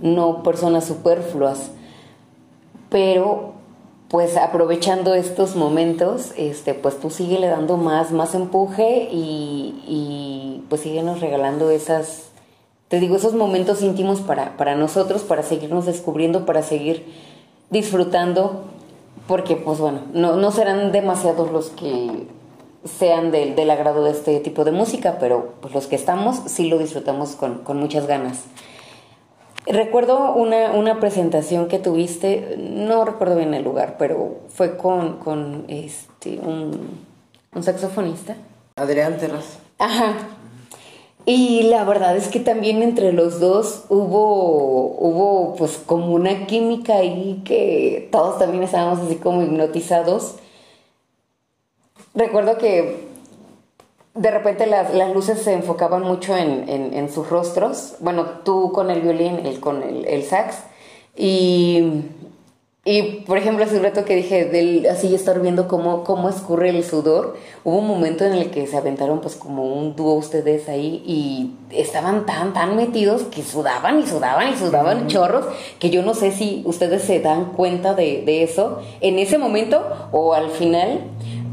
no 0.00 0.42
personas 0.42 0.84
superfluas. 0.84 1.70
Pero 2.90 3.52
pues 4.08 4.36
aprovechando 4.38 5.14
estos 5.14 5.54
momentos, 5.54 6.32
este, 6.36 6.72
pues 6.72 6.98
tú 6.98 7.10
sigue 7.10 7.38
le 7.38 7.48
dando 7.48 7.76
más, 7.76 8.10
más 8.10 8.34
empuje 8.34 9.08
y, 9.12 10.64
pues 10.70 10.82
síguenos 10.82 11.20
regalando 11.20 11.70
esas, 11.70 12.30
te 12.88 13.00
digo, 13.00 13.16
esos 13.16 13.34
momentos 13.34 13.82
íntimos 13.82 14.20
para, 14.20 14.56
para 14.56 14.76
nosotros, 14.76 15.22
para 15.22 15.42
seguirnos 15.42 15.84
descubriendo, 15.86 16.46
para 16.46 16.62
seguir 16.62 17.06
disfrutando, 17.70 18.64
porque 19.26 19.56
pues 19.56 19.78
bueno, 19.78 20.00
no, 20.14 20.36
no 20.36 20.50
serán 20.52 20.90
demasiados 20.90 21.50
los 21.50 21.68
que 21.68 22.26
sean 22.98 23.30
del, 23.30 23.54
del, 23.54 23.70
agrado 23.70 24.04
de 24.04 24.10
este 24.10 24.40
tipo 24.40 24.64
de 24.64 24.72
música, 24.72 25.18
pero 25.20 25.54
pues 25.60 25.74
los 25.74 25.86
que 25.86 25.96
estamos 25.96 26.40
sí 26.46 26.68
lo 26.68 26.78
disfrutamos 26.78 27.36
con, 27.36 27.58
con 27.58 27.78
muchas 27.78 28.06
ganas. 28.06 28.44
Recuerdo 29.66 30.32
una, 30.32 30.72
una, 30.72 30.98
presentación 30.98 31.68
que 31.68 31.78
tuviste, 31.78 32.56
no 32.58 33.04
recuerdo 33.04 33.36
bien 33.36 33.52
el 33.52 33.64
lugar, 33.64 33.96
pero 33.98 34.36
fue 34.48 34.76
con, 34.78 35.18
con 35.18 35.64
este, 35.68 36.38
un, 36.38 37.00
un 37.54 37.62
saxofonista. 37.62 38.36
Adrián 38.76 39.18
Terras. 39.18 39.58
Ajá. 39.78 40.14
Y 41.26 41.64
la 41.64 41.84
verdad 41.84 42.16
es 42.16 42.28
que 42.28 42.40
también 42.40 42.82
entre 42.82 43.12
los 43.12 43.38
dos 43.38 43.84
hubo, 43.90 44.96
hubo 44.98 45.56
pues 45.56 45.76
como 45.84 46.14
una 46.14 46.46
química 46.46 46.96
ahí 46.96 47.42
que 47.44 48.08
todos 48.10 48.38
también 48.38 48.62
estábamos 48.62 49.00
así 49.00 49.16
como 49.16 49.42
hipnotizados. 49.42 50.36
Recuerdo 52.18 52.58
que 52.58 53.06
de 54.16 54.30
repente 54.32 54.66
las, 54.66 54.92
luces 55.14 55.40
se 55.40 55.52
enfocaban 55.52 56.02
mucho 56.02 56.36
en, 56.36 57.08
sus 57.14 57.30
rostros. 57.30 57.94
Bueno, 58.00 58.24
tú 58.44 58.72
con 58.72 58.90
el 58.90 59.02
violín, 59.02 59.46
él 59.46 59.60
con 59.60 59.84
el, 59.84 60.24
sax. 60.24 60.56
Y, 61.16 62.02
y, 62.84 63.20
por 63.24 63.38
ejemplo, 63.38 63.64
hace 63.64 63.76
un 63.76 63.84
rato 63.84 64.04
que 64.04 64.16
dije, 64.16 64.46
del, 64.46 64.88
así 64.90 65.14
estar 65.14 65.40
viendo 65.40 65.68
cómo, 65.68 66.02
cómo 66.02 66.28
escurre 66.28 66.70
el 66.70 66.82
sudor, 66.82 67.36
hubo 67.62 67.78
un 67.78 67.86
momento 67.86 68.24
en 68.24 68.32
el 68.32 68.50
que 68.50 68.66
se 68.66 68.76
aventaron 68.76 69.20
pues 69.20 69.36
como 69.36 69.72
un 69.72 69.94
dúo 69.94 70.14
ustedes 70.14 70.68
ahí 70.68 71.04
y 71.06 71.54
estaban 71.70 72.26
tan, 72.26 72.52
tan 72.52 72.74
metidos 72.74 73.22
que 73.24 73.44
sudaban 73.44 74.00
y 74.00 74.06
sudaban 74.08 74.52
y 74.52 74.56
sudaban 74.56 75.06
chorros, 75.06 75.46
que 75.78 75.90
yo 75.90 76.02
no 76.02 76.14
sé 76.14 76.32
si 76.32 76.62
ustedes 76.64 77.02
se 77.02 77.20
dan 77.20 77.52
cuenta 77.52 77.94
de, 77.94 78.22
de 78.26 78.42
eso 78.42 78.80
en 79.00 79.20
ese 79.20 79.38
momento 79.38 79.84
o 80.10 80.34
al 80.34 80.50
final 80.50 81.02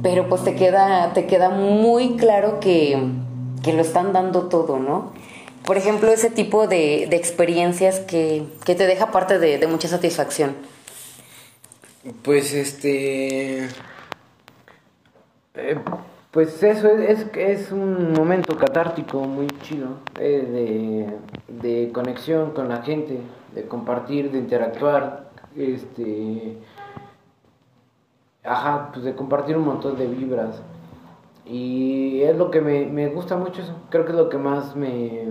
pero 0.05 0.29
pues 0.29 0.43
te 0.43 0.53
queda, 0.53 1.13
te 1.13 1.25
queda 1.25 1.49
muy 1.49 2.15
claro 2.15 2.59
que, 2.59 2.95
lo 3.65 3.81
están 3.81 4.13
dando 4.13 4.49
todo, 4.49 4.77
¿no? 4.77 5.11
Por 5.65 5.77
ejemplo, 5.77 6.11
ese 6.11 6.29
tipo 6.29 6.67
de, 6.67 7.05
experiencias 7.05 8.01
que, 8.01 8.45
te 8.65 8.75
deja 8.75 9.09
parte 9.09 9.39
de, 9.39 9.65
mucha 9.65 9.87
satisfacción. 9.87 10.55
Pues 12.21 12.53
este... 12.53 13.67
Eh, 15.55 15.79
pues 16.29 16.61
eso 16.61 16.87
es, 16.89 17.25
es, 17.35 17.71
un 17.71 18.13
momento 18.13 18.59
catártico 18.59 19.21
muy 19.21 19.47
chido, 19.63 19.97
eh, 20.19 21.17
de, 21.49 21.67
de 21.67 21.91
conexión 21.91 22.51
con 22.51 22.69
la 22.69 22.83
gente, 22.83 23.17
de 23.55 23.63
compartir, 23.67 24.29
de 24.29 24.37
interactuar, 24.37 25.31
este 25.57 26.57
ajá, 28.45 28.91
pues 28.93 29.05
de 29.05 29.15
compartir 29.15 29.57
un 29.57 29.65
montón 29.65 29.97
de 29.97 30.07
vibras. 30.07 30.61
Y 31.45 32.21
es 32.21 32.35
lo 32.37 32.49
que 32.49 32.61
me, 32.61 32.85
me 32.85 33.07
gusta 33.07 33.37
mucho 33.37 33.61
eso. 33.61 33.75
Creo 33.89 34.05
que 34.05 34.11
es 34.11 34.17
lo 34.17 34.29
que 34.29 34.37
más 34.37 34.75
me, 34.75 35.29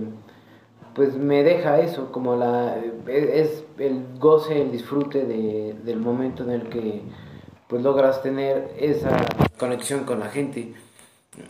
pues 0.95 1.15
me 1.17 1.43
deja 1.43 1.81
eso, 1.81 2.11
como 2.11 2.37
la, 2.37 2.77
es 3.07 3.65
el 3.77 4.01
goce, 4.17 4.61
el 4.61 4.71
disfrute 4.71 5.25
de, 5.25 5.75
del 5.83 5.99
momento 5.99 6.43
en 6.43 6.51
el 6.51 6.69
que 6.69 7.01
pues 7.67 7.83
logras 7.83 8.23
tener 8.23 8.73
esa 8.79 9.25
conexión 9.57 10.05
con 10.05 10.19
la 10.19 10.29
gente. 10.29 10.73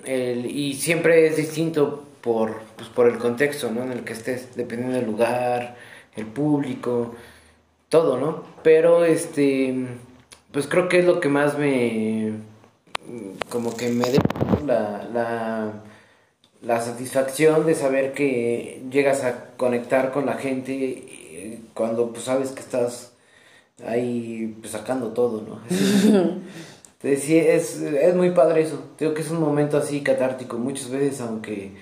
y 0.07 0.73
siempre 0.73 1.27
es 1.27 1.37
distinto 1.37 2.03
por, 2.21 2.55
pues, 2.75 2.89
por 2.89 3.07
el 3.07 3.19
contexto 3.19 3.69
¿no? 3.69 3.83
en 3.83 3.91
el 3.91 4.03
que 4.03 4.13
estés, 4.13 4.55
dependiendo 4.55 4.97
del 4.97 5.05
lugar, 5.05 5.75
el 6.15 6.25
público, 6.25 7.13
todo, 7.89 8.17
¿no? 8.17 8.43
Pero 8.63 9.05
este 9.05 9.87
pues 10.55 10.67
creo 10.67 10.87
que 10.87 10.99
es 10.99 11.05
lo 11.05 11.19
que 11.19 11.27
más 11.27 11.57
me, 11.57 12.31
como 13.49 13.75
que 13.75 13.89
me 13.89 14.05
da 14.65 15.05
la, 15.13 15.73
la, 16.61 16.81
satisfacción 16.81 17.65
de 17.65 17.75
saber 17.75 18.13
que 18.13 18.81
llegas 18.89 19.25
a 19.25 19.47
conectar 19.57 20.13
con 20.13 20.25
la 20.25 20.35
gente 20.35 20.71
eh, 20.73 21.59
cuando 21.73 22.13
pues 22.13 22.23
sabes 22.23 22.51
que 22.51 22.61
estás 22.61 23.11
ahí 23.85 24.55
pues, 24.61 24.71
sacando 24.71 25.09
todo, 25.09 25.41
¿no? 25.41 25.59
Entonces, 25.69 27.21
sí, 27.21 27.37
es, 27.37 27.81
es 27.81 28.15
muy 28.15 28.31
padre 28.31 28.61
eso. 28.61 28.81
Creo 28.97 29.13
que 29.13 29.23
es 29.23 29.31
un 29.31 29.41
momento 29.41 29.77
así 29.77 30.03
catártico. 30.03 30.57
Muchas 30.57 30.89
veces, 30.89 31.19
aunque 31.19 31.73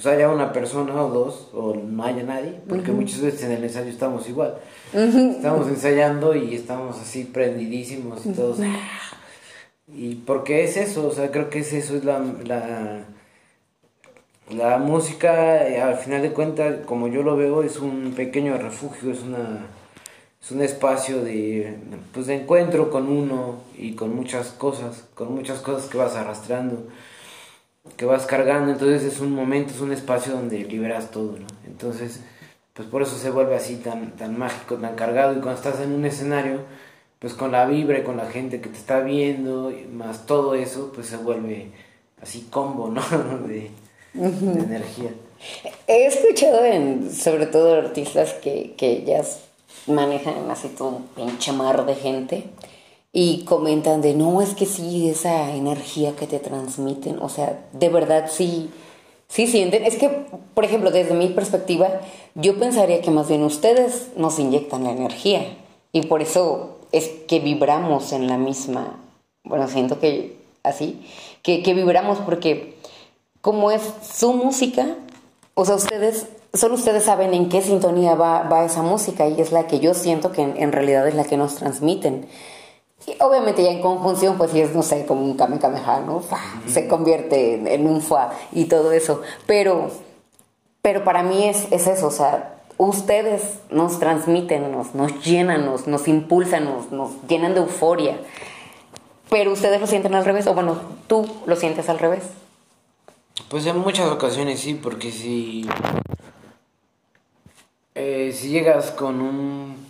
pues 0.00 0.14
haya 0.14 0.28
una 0.28 0.52
persona 0.52 0.94
o 1.02 1.10
dos, 1.10 1.48
o 1.52 1.74
no 1.74 2.04
haya 2.04 2.22
nadie, 2.22 2.60
porque 2.68 2.92
muchas 2.92 3.20
veces 3.20 3.42
en 3.42 3.50
el 3.50 3.64
ensayo 3.64 3.90
estamos 3.90 4.28
igual. 4.28 4.54
Estamos 4.94 5.66
ensayando 5.66 6.36
y 6.36 6.54
estamos 6.54 7.00
así 7.00 7.24
prendidísimos 7.24 8.24
y 8.24 8.30
todos. 8.30 8.60
Y 9.92 10.14
porque 10.14 10.62
es 10.62 10.76
eso, 10.76 11.08
o 11.08 11.10
sea, 11.10 11.32
creo 11.32 11.50
que 11.50 11.60
es 11.60 11.72
eso, 11.72 11.96
es 11.96 12.04
la, 12.04 12.20
la, 12.44 13.06
la 14.50 14.78
música, 14.78 15.66
eh, 15.66 15.80
al 15.80 15.96
final 15.96 16.22
de 16.22 16.32
cuentas, 16.32 16.76
como 16.86 17.08
yo 17.08 17.24
lo 17.24 17.36
veo, 17.36 17.64
es 17.64 17.80
un 17.80 18.12
pequeño 18.14 18.56
refugio, 18.56 19.10
es 19.10 19.22
una 19.22 19.66
es 20.40 20.52
un 20.52 20.62
espacio 20.62 21.24
de, 21.24 21.76
pues, 22.14 22.28
de 22.28 22.36
encuentro 22.36 22.90
con 22.90 23.08
uno 23.08 23.56
y 23.76 23.94
con 23.94 24.14
muchas 24.14 24.50
cosas, 24.50 25.06
con 25.14 25.34
muchas 25.34 25.58
cosas 25.58 25.90
que 25.90 25.98
vas 25.98 26.14
arrastrando 26.14 26.86
que 27.96 28.04
vas 28.04 28.26
cargando, 28.26 28.72
entonces 28.72 29.02
es 29.02 29.20
un 29.20 29.32
momento, 29.32 29.72
es 29.72 29.80
un 29.80 29.92
espacio 29.92 30.32
donde 30.32 30.58
liberas 30.64 31.10
todo, 31.10 31.32
¿no? 31.32 31.46
Entonces, 31.66 32.20
pues 32.74 32.88
por 32.88 33.02
eso 33.02 33.16
se 33.16 33.30
vuelve 33.30 33.56
así 33.56 33.76
tan, 33.76 34.12
tan 34.16 34.38
mágico, 34.38 34.76
tan 34.76 34.94
cargado, 34.94 35.32
y 35.32 35.40
cuando 35.40 35.54
estás 35.54 35.80
en 35.80 35.92
un 35.92 36.04
escenario, 36.04 36.60
pues 37.18 37.34
con 37.34 37.52
la 37.52 37.66
vibra, 37.66 38.04
con 38.04 38.16
la 38.16 38.26
gente 38.26 38.60
que 38.60 38.68
te 38.68 38.76
está 38.76 39.00
viendo, 39.00 39.72
más 39.92 40.26
todo 40.26 40.54
eso, 40.54 40.92
pues 40.94 41.08
se 41.08 41.16
vuelve 41.16 41.72
así 42.22 42.48
combo, 42.50 42.88
¿no? 42.88 43.02
de, 43.48 43.70
energía. 44.14 45.10
He 45.86 46.06
escuchado 46.06 46.64
en, 46.64 47.12
sobre 47.12 47.46
todo 47.46 47.74
artistas 47.74 48.34
que, 48.34 48.74
que 48.76 49.04
ya 49.04 49.22
manejan 49.86 50.50
así 50.50 50.68
todo 50.68 50.88
un 50.88 51.06
pinche 51.08 51.52
mar 51.52 51.86
de 51.86 51.94
gente, 51.94 52.44
y 53.12 53.44
comentan 53.44 54.00
de, 54.00 54.14
no, 54.14 54.42
es 54.42 54.54
que 54.54 54.66
sí, 54.66 55.08
esa 55.08 55.54
energía 55.54 56.14
que 56.14 56.26
te 56.26 56.38
transmiten, 56.38 57.18
o 57.20 57.28
sea, 57.28 57.66
de 57.72 57.88
verdad 57.88 58.30
sí, 58.30 58.70
sí 59.28 59.46
sienten. 59.46 59.84
Es 59.84 59.96
que, 59.96 60.26
por 60.54 60.64
ejemplo, 60.64 60.90
desde 60.90 61.14
mi 61.14 61.28
perspectiva, 61.28 62.00
yo 62.34 62.58
pensaría 62.58 63.00
que 63.00 63.10
más 63.10 63.28
bien 63.28 63.42
ustedes 63.42 64.08
nos 64.16 64.38
inyectan 64.38 64.84
la 64.84 64.92
energía 64.92 65.56
y 65.92 66.02
por 66.02 66.22
eso 66.22 66.78
es 66.92 67.08
que 67.26 67.40
vibramos 67.40 68.12
en 68.12 68.26
la 68.26 68.38
misma, 68.38 69.00
bueno, 69.44 69.68
siento 69.68 69.98
que 70.00 70.36
así, 70.62 71.02
que, 71.42 71.62
que 71.62 71.74
vibramos 71.74 72.18
porque 72.18 72.76
como 73.40 73.70
es 73.70 73.82
su 74.02 74.32
música, 74.32 74.96
o 75.54 75.64
sea, 75.64 75.76
ustedes 75.76 76.26
solo 76.54 76.74
ustedes 76.74 77.04
saben 77.04 77.34
en 77.34 77.48
qué 77.48 77.62
sintonía 77.62 78.14
va, 78.14 78.42
va, 78.42 78.64
esa 78.64 78.82
música 78.82 79.28
y 79.28 79.40
es 79.40 79.52
la 79.52 79.66
que 79.66 79.80
yo 79.80 79.94
siento 79.94 80.32
que 80.32 80.42
en, 80.42 80.72
realidad 80.72 81.06
es 81.06 81.14
la 81.14 81.24
que 81.24 81.36
nos 81.36 81.56
transmiten. 81.56 82.26
Y 83.08 83.16
obviamente 83.20 83.62
ya 83.62 83.70
en 83.70 83.80
conjunción, 83.80 84.36
pues 84.36 84.50
si 84.50 84.60
es, 84.60 84.74
no 84.74 84.82
sé, 84.82 85.06
como 85.06 85.24
un 85.24 85.36
kamehameha, 85.36 86.00
¿no? 86.00 86.22
Se 86.66 86.86
convierte 86.88 87.74
en, 87.74 87.86
un 87.86 88.02
fa 88.02 88.32
y 88.52 88.66
todo 88.66 88.92
eso. 88.92 89.22
Pero, 89.46 89.90
pero 90.82 91.04
para 91.04 91.22
mí 91.22 91.48
es, 91.48 91.68
es 91.70 91.86
eso, 91.86 92.08
o 92.08 92.10
sea, 92.10 92.56
ustedes 92.76 93.60
nos 93.70 93.98
transmiten, 93.98 94.70
nos, 94.70 94.94
nos 94.94 95.24
llenan, 95.24 95.64
nos, 95.64 95.86
nos 95.86 96.06
impulsan, 96.06 96.66
nos, 96.66 96.92
nos 96.92 97.10
llenan 97.28 97.54
de 97.54 97.60
euforia. 97.60 98.20
Pero 99.30 99.52
ustedes 99.52 99.80
lo 99.80 99.86
sienten 99.86 100.14
al 100.14 100.26
revés, 100.26 100.46
o 100.46 100.52
bueno, 100.52 100.78
tú 101.06 101.26
lo 101.46 101.56
sientes 101.56 101.88
al 101.88 101.98
revés. 101.98 102.24
Pues 103.48 103.64
en 103.64 103.78
muchas 103.78 104.10
ocasiones 104.10 104.60
sí, 104.60 104.74
porque 104.74 105.10
si, 105.10 105.66
eh, 107.94 108.34
si 108.34 108.50
llegas 108.50 108.90
con 108.90 109.22
un 109.22 109.87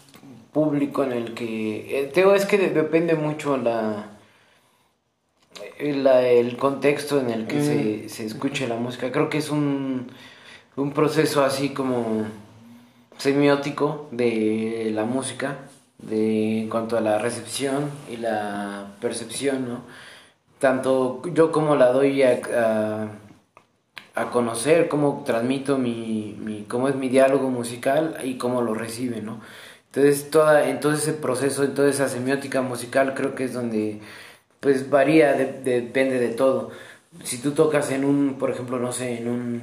público 0.53 1.05
en 1.05 1.13
el 1.13 1.35
que... 1.35 2.01
Eh, 2.01 2.13
es 2.35 2.47
que 2.47 2.59
depende 2.59 3.15
mucho 3.15 3.57
la, 3.57 4.07
el 5.79 6.57
contexto 6.57 7.21
en 7.21 7.31
el 7.31 7.47
que 7.47 7.63
se, 7.63 8.05
mm. 8.05 8.09
se 8.09 8.27
escuche 8.27 8.69
la 8.69 8.77
música. 8.77 9.13
Creo 9.13 9.29
que 9.29 9.39
es 9.39 9.51
un, 9.51 10.11
un 10.77 10.93
proceso 10.93 11.45
así 11.45 11.71
como 11.71 12.27
semiótico 13.19 14.09
de 14.11 14.93
la 14.95 15.05
música, 15.05 15.59
de, 15.99 16.61
en 16.61 16.69
cuanto 16.69 16.97
a 16.97 17.01
la 17.01 17.19
recepción 17.19 17.91
y 18.11 18.17
la 18.17 18.95
percepción, 19.01 19.69
¿no? 19.69 19.81
Tanto 20.59 21.23
yo 21.35 21.53
como 21.53 21.77
la 21.77 21.93
doy 21.93 22.23
a, 22.23 23.09
a, 24.15 24.31
conocer, 24.31 24.89
cómo 24.89 25.23
transmito 25.25 25.79
mi, 25.79 26.37
mi, 26.41 26.63
cómo 26.65 26.89
es 26.89 26.97
mi 26.97 27.09
diálogo 27.09 27.51
musical 27.51 28.17
y 28.25 28.39
cómo 28.39 28.63
lo 28.63 28.75
recibe, 28.75 29.21
¿no? 29.21 29.41
Entonces, 29.99 30.31
toda, 30.31 30.69
en 30.69 30.79
todo 30.79 30.93
ese 30.93 31.13
proceso, 31.13 31.65
en 31.65 31.75
toda 31.75 31.91
esa 31.91 32.09
semiótica 32.09 32.63
musical, 32.63 33.15
creo 33.15 33.35
que 33.35 33.45
es 33.45 33.53
donde, 33.53 34.01
pues, 34.61 34.89
varía, 34.91 35.33
depende 35.35 36.21
de 36.21 36.29
todo. 36.29 36.71
Si 37.25 37.39
tú 37.39 37.51
tocas 37.51 37.91
en 37.91 38.05
un, 38.05 38.37
por 38.39 38.51
ejemplo, 38.51 38.79
no 38.79 38.93
sé, 38.93 39.19
en 39.19 39.29
un 39.29 39.63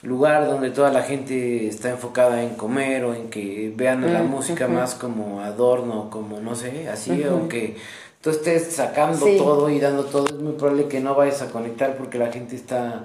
lugar 0.00 0.46
donde 0.46 0.70
toda 0.70 0.90
la 0.90 1.02
gente 1.02 1.66
está 1.66 1.90
enfocada 1.90 2.42
en 2.42 2.54
comer 2.54 3.04
o 3.04 3.14
en 3.14 3.28
que 3.28 3.70
vean 3.76 4.10
la 4.10 4.22
mm, 4.22 4.30
música 4.30 4.68
más 4.68 4.94
como 4.94 5.42
adorno, 5.42 6.08
como, 6.08 6.40
no 6.40 6.54
sé, 6.54 6.88
así, 6.88 7.22
aunque 7.22 7.76
tú 8.22 8.30
estés 8.30 8.72
sacando 8.72 9.26
todo 9.36 9.68
y 9.68 9.78
dando 9.80 10.04
todo, 10.04 10.28
es 10.28 10.34
muy 10.34 10.54
probable 10.54 10.88
que 10.88 11.00
no 11.00 11.14
vayas 11.14 11.42
a 11.42 11.50
conectar 11.50 11.98
porque 11.98 12.16
la 12.16 12.32
gente 12.32 12.56
está 12.56 13.02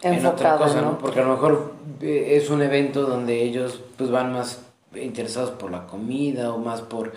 en 0.00 0.24
otra 0.24 0.56
cosa, 0.56 0.80
¿no? 0.80 0.96
Porque 0.96 1.20
a 1.20 1.24
lo 1.24 1.32
mejor 1.32 1.74
eh, 2.00 2.38
es 2.40 2.48
un 2.48 2.62
evento 2.62 3.02
donde 3.02 3.42
ellos 3.42 3.82
pues 3.98 4.10
van 4.10 4.32
más 4.32 4.63
interesados 4.96 5.50
por 5.50 5.70
la 5.70 5.86
comida 5.86 6.52
o 6.52 6.58
más 6.58 6.80
por... 6.80 7.12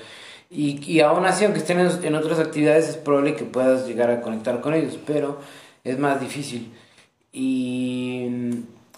Y, 0.49 0.79
y 0.89 1.01
aún 1.01 1.25
así, 1.25 1.43
aunque 1.43 1.59
estén 1.59 1.79
en, 1.79 2.15
otras 2.15 2.39
actividades, 2.39 2.87
es 2.87 2.97
probable 2.97 3.35
que 3.35 3.43
puedas 3.43 3.85
llegar 3.85 4.09
a 4.09 4.21
conectar 4.21 4.61
con 4.61 4.73
ellos, 4.73 4.97
pero 5.05 5.39
es 5.83 5.99
más 5.99 6.21
difícil. 6.21 6.71
Y, 7.33 8.27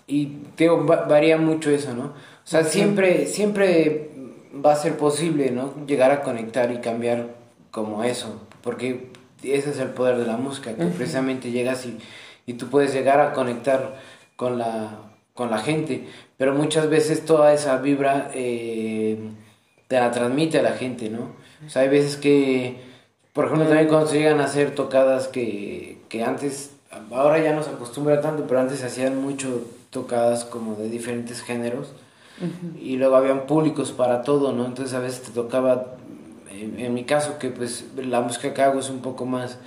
y 0.08 0.38
digo, 0.56 0.84
varía 0.86 1.38
mucho 1.38 1.72
eso, 1.72 1.94
¿no? 1.94 2.04
O 2.04 2.52
sea, 2.52 2.64
siempre, 2.64 3.26
siempre 3.26 4.12
va 4.54 4.74
a 4.74 4.76
ser 4.76 4.98
posible, 4.98 5.52
¿no? 5.52 5.74
Llegar 5.88 6.12
a 6.12 6.22
conectar 6.22 6.72
y 6.72 6.78
cambiar 6.78 7.36
como 7.72 8.04
eso, 8.04 8.42
porque 8.62 9.12
ese 9.44 9.72
es 9.72 9.80
el 9.80 9.90
poder 9.90 10.18
de 10.18 10.26
la 10.26 10.38
música, 10.38 10.76
que 10.76 10.86
precisamente 10.86 11.52
llegas 11.52 11.86
y, 11.86 11.98
y 12.46 12.54
tú 12.54 12.68
puedes 12.70 12.94
llegar 12.94 13.20
a 13.22 13.34
conectar 13.34 14.00
con 14.36 14.58
la, 14.58 15.00
con 15.34 15.52
la 15.52 15.60
gente, 15.60 16.08
pero 16.40 16.54
muchas 16.56 16.90
veces 16.90 17.26
toda 17.26 17.54
esa 17.54 17.78
vibra 17.80 18.32
eh, 18.34 19.20
te 19.90 20.00
la 20.00 20.10
transmite 20.10 20.58
a 20.60 20.64
la 20.64 20.72
gente, 20.72 21.10
¿no? 21.10 21.34
O 21.68 21.70
sea, 21.70 21.82
hay 21.82 21.90
veces 21.90 22.16
que, 22.16 22.78
por 23.34 23.46
ejemplo, 23.46 23.68
también 23.68 23.90
cuando 23.90 24.08
se 24.08 24.20
llegan 24.20 24.40
a 24.40 24.46
hacer 24.46 24.74
tocadas 24.74 25.28
que, 25.28 25.98
que 26.08 26.24
antes, 26.24 26.72
ahora 27.12 27.40
ya 27.40 27.54
no 27.54 27.62
se 27.62 27.72
acostumbra 27.72 28.22
tanto, 28.22 28.46
pero 28.48 28.62
antes 28.62 28.80
se 28.80 28.86
hacían 28.86 29.22
mucho 29.22 29.66
tocadas 29.90 30.46
como 30.46 30.76
de 30.76 30.90
diferentes 30.90 31.42
géneros. 31.42 31.92
Y 32.80 32.96
luego 32.96 33.18
habían 33.18 33.46
públicos 33.46 33.92
para 33.92 34.22
todo, 34.22 34.54
¿no? 34.54 34.66
Entonces 34.66 34.96
a 34.96 35.00
veces 35.00 35.24
te 35.24 35.32
tocaba, 35.32 35.98
en, 36.50 36.94
mi 36.94 37.04
caso, 37.04 37.38
que 37.38 37.50
pues 37.50 37.84
la 37.98 38.22
música 38.22 38.54
que 38.54 38.62
hago 38.62 38.80
es 38.80 38.90
un 38.90 39.02
poco 39.02 39.26
más 39.26 39.58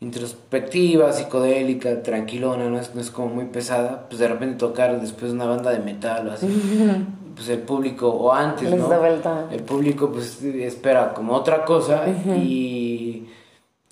introspectiva, 0.00 1.12
psicodélica, 1.12 2.02
tranquilona, 2.02 2.68
no 2.68 2.78
es, 2.78 2.94
no 2.94 3.00
es 3.00 3.10
como 3.10 3.34
muy 3.34 3.46
pesada, 3.46 4.06
pues 4.08 4.20
de 4.20 4.28
repente 4.28 4.56
tocar 4.56 5.00
después 5.00 5.32
una 5.32 5.46
banda 5.46 5.70
de 5.70 5.80
metal 5.80 6.28
o 6.28 6.32
así, 6.32 6.46
pues 7.34 7.48
el 7.48 7.60
público, 7.60 8.08
o 8.08 8.32
antes, 8.32 8.70
¿no? 8.70 8.88
El 9.50 9.62
público 9.62 10.10
pues 10.12 10.42
espera 10.42 11.12
como 11.14 11.34
otra 11.34 11.64
cosa 11.64 12.04
y, 12.08 13.26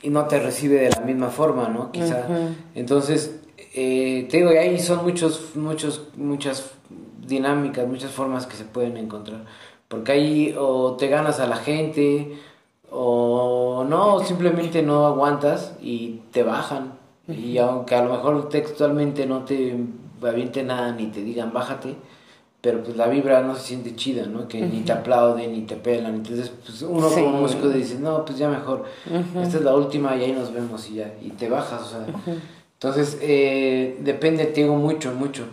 y, 0.02 0.11
no 0.11 0.26
te 0.26 0.38
recibe 0.38 0.76
de 0.76 0.90
la 0.90 1.00
misma 1.00 1.28
forma, 1.28 1.68
¿no? 1.68 1.90
Quizá. 1.90 2.26
Entonces, 2.74 3.40
eh, 3.74 4.28
te 4.30 4.38
digo, 4.38 4.52
y 4.52 4.57
ahí 4.57 4.78
son 4.78 5.04
muchos, 5.04 5.57
muchos, 5.57 6.09
muchas 6.16 6.70
dinámicas, 7.26 7.86
muchas 7.86 8.12
formas 8.12 8.46
que 8.46 8.57
se 8.57 8.64
pueden 8.64 8.96
encontrar. 8.96 9.44
Porque 9.88 10.12
ahí 10.12 10.54
o 10.59 10.96
te 10.96 11.09
ganas 11.09 11.40
a 11.40 11.46
la 11.46 11.57
gente, 11.57 12.38
o 12.91 13.84
no, 13.89 14.20
simplemente 14.20 14.82
no 14.82 15.07
aguantas 15.07 15.74
y 15.80 16.22
te 16.32 16.43
bajan. 16.43 16.95
Y 17.28 17.59
aunque 17.59 17.97
a 17.97 18.05
lo 18.05 18.12
mejor 18.12 18.49
textualmente 18.49 19.26
no 19.26 19.45
te 19.45 19.76
aviente 20.22 20.62
nada 20.62 20.93
ni 20.93 21.07
te 21.07 21.22
digan 21.22 21.53
bájate, 21.53 21.97
pero 22.61 22.82
pues 22.82 22.97
la 22.97 23.09
vibra 23.09 23.43
no 23.43 23.55
se 23.55 23.62
siente 23.62 23.97
chida, 23.97 24.26
¿no? 24.26 24.49
Que 24.49 24.61
ni 24.61 24.80
te 24.80 24.93
aplauden 24.93 25.53
ni 25.53 25.62
te 25.62 25.76
pelan. 25.76 26.14
Entonces, 26.16 26.53
pues 26.64 26.82
uno 26.82 27.09
como 27.09 27.30
músico 27.30 27.68
dice, 27.68 27.99
no, 27.99 28.24
pues 28.24 28.39
ya 28.39 28.49
mejor, 28.49 28.84
esta 29.41 29.59
es 29.59 29.62
la 29.62 29.74
última 29.74 30.16
y 30.16 30.24
ahí 30.24 30.32
nos 30.32 30.53
vemos 30.53 30.89
y 30.89 30.95
ya, 30.95 31.14
y 31.22 31.30
te 31.30 31.49
bajas, 31.49 31.82
o 31.82 31.84
sea. 31.84 32.07
Entonces, 32.74 33.18
eh, 33.22 33.99
depende, 34.01 34.47
te 34.47 34.62
digo 34.62 34.76
mucho, 34.76 35.12
mucho. 35.12 35.45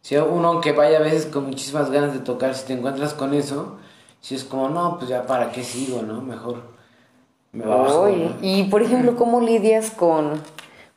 Si 0.00 0.16
uno 0.16 0.60
que 0.60 0.72
vaya 0.72 0.98
a 0.98 1.02
veces 1.02 1.26
con 1.26 1.46
muchísimas 1.46 1.90
ganas 1.90 2.12
de 2.12 2.20
tocar, 2.20 2.54
si 2.54 2.66
te 2.66 2.72
encuentras 2.72 3.14
con 3.14 3.34
eso, 3.34 3.76
si 4.20 4.34
es 4.34 4.44
como, 4.44 4.68
no, 4.68 4.96
pues 4.98 5.10
ya 5.10 5.26
para 5.26 5.52
qué 5.52 5.62
sigo, 5.62 6.02
¿no? 6.02 6.22
Mejor 6.22 6.79
me 7.52 7.64
bajo. 7.64 8.08
Y 8.40 8.64
por 8.64 8.82
ejemplo, 8.82 9.16
¿cómo 9.16 9.40
lidias 9.40 9.90
con, 9.90 10.42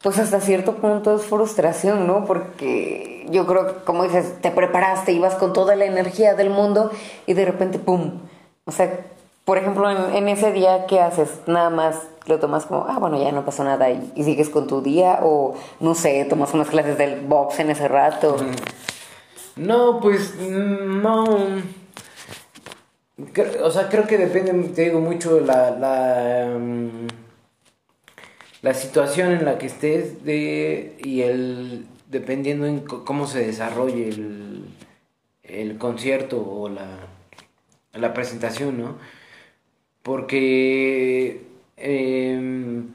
pues 0.01 0.19
hasta 0.19 0.39
cierto 0.39 0.75
punto 0.75 1.15
es 1.15 1.23
frustración, 1.23 2.07
¿no? 2.07 2.25
Porque 2.25 3.25
yo 3.29 3.45
creo 3.45 3.67
que, 3.67 3.83
como 3.85 4.03
dices, 4.03 4.41
te 4.41 4.51
preparaste, 4.51 5.11
ibas 5.13 5.35
con 5.35 5.53
toda 5.53 5.75
la 5.75 5.85
energía 5.85 6.35
del 6.35 6.49
mundo 6.49 6.91
y 7.25 7.33
de 7.33 7.45
repente, 7.45 7.79
¡pum! 7.79 8.19
O 8.65 8.71
sea, 8.71 8.99
por 9.45 9.57
ejemplo, 9.57 9.89
en, 9.89 10.29
ese 10.29 10.51
día, 10.53 10.85
¿qué 10.87 11.01
haces? 11.01 11.29
Nada 11.47 11.69
más 11.69 11.97
lo 12.27 12.39
tomas 12.39 12.65
como, 12.65 12.85
ah, 12.87 12.97
bueno, 12.99 13.21
ya 13.21 13.31
no 13.33 13.43
pasó 13.43 13.63
nada 13.65 13.89
y, 13.89 14.23
sigues 14.23 14.49
con 14.49 14.67
tu 14.67 14.81
día, 14.81 15.19
o 15.21 15.55
no 15.81 15.95
sé, 15.95 16.25
tomas 16.25 16.53
unas 16.53 16.69
clases 16.69 16.97
del 16.97 17.21
box 17.21 17.59
en 17.59 17.69
ese 17.69 17.89
rato. 17.89 18.37
No, 19.57 19.99
pues 19.99 20.35
no. 20.39 21.25
O 23.63 23.71
sea, 23.71 23.89
creo 23.89 24.07
que 24.07 24.17
depende, 24.17 24.51
te 24.69 24.83
digo, 24.83 24.99
mucho 24.99 25.39
la, 25.39 25.71
la, 25.71 26.57
mm, 26.57 27.07
la 28.61 28.73
situación 28.73 29.31
en 29.31 29.45
la 29.45 29.57
que 29.57 29.67
estés 29.67 30.23
de, 30.23 30.95
y 31.03 31.21
el 31.21 31.85
dependiendo 32.09 32.65
en 32.67 32.81
cómo 32.81 33.25
se 33.27 33.45
desarrolle 33.45 34.09
el, 34.09 34.65
el 35.43 35.77
concierto 35.77 36.39
o 36.39 36.69
la, 36.69 37.07
la 37.93 38.13
presentación, 38.13 38.79
¿no? 38.79 38.97
porque 40.03 41.41
em, 41.77 42.89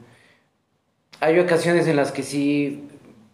hay 1.19 1.39
ocasiones 1.39 1.87
en 1.87 1.97
las 1.97 2.11
que 2.11 2.23
sí, 2.23 2.83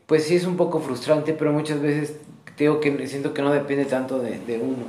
pues 0.08 0.24
sí 0.24 0.38
es 0.38 0.46
un 0.46 0.58
poco 0.58 0.80
frustrante, 0.80 1.34
pero 1.34 1.52
muchas 1.52 1.82
veces 1.82 2.16
digo 2.58 2.80
que 2.80 3.08
siento 3.08 3.34
que 3.34 3.42
no 3.42 3.54
depende 3.54 3.86
tanto 3.86 4.20
de, 4.20 4.40
uno. 4.58 4.86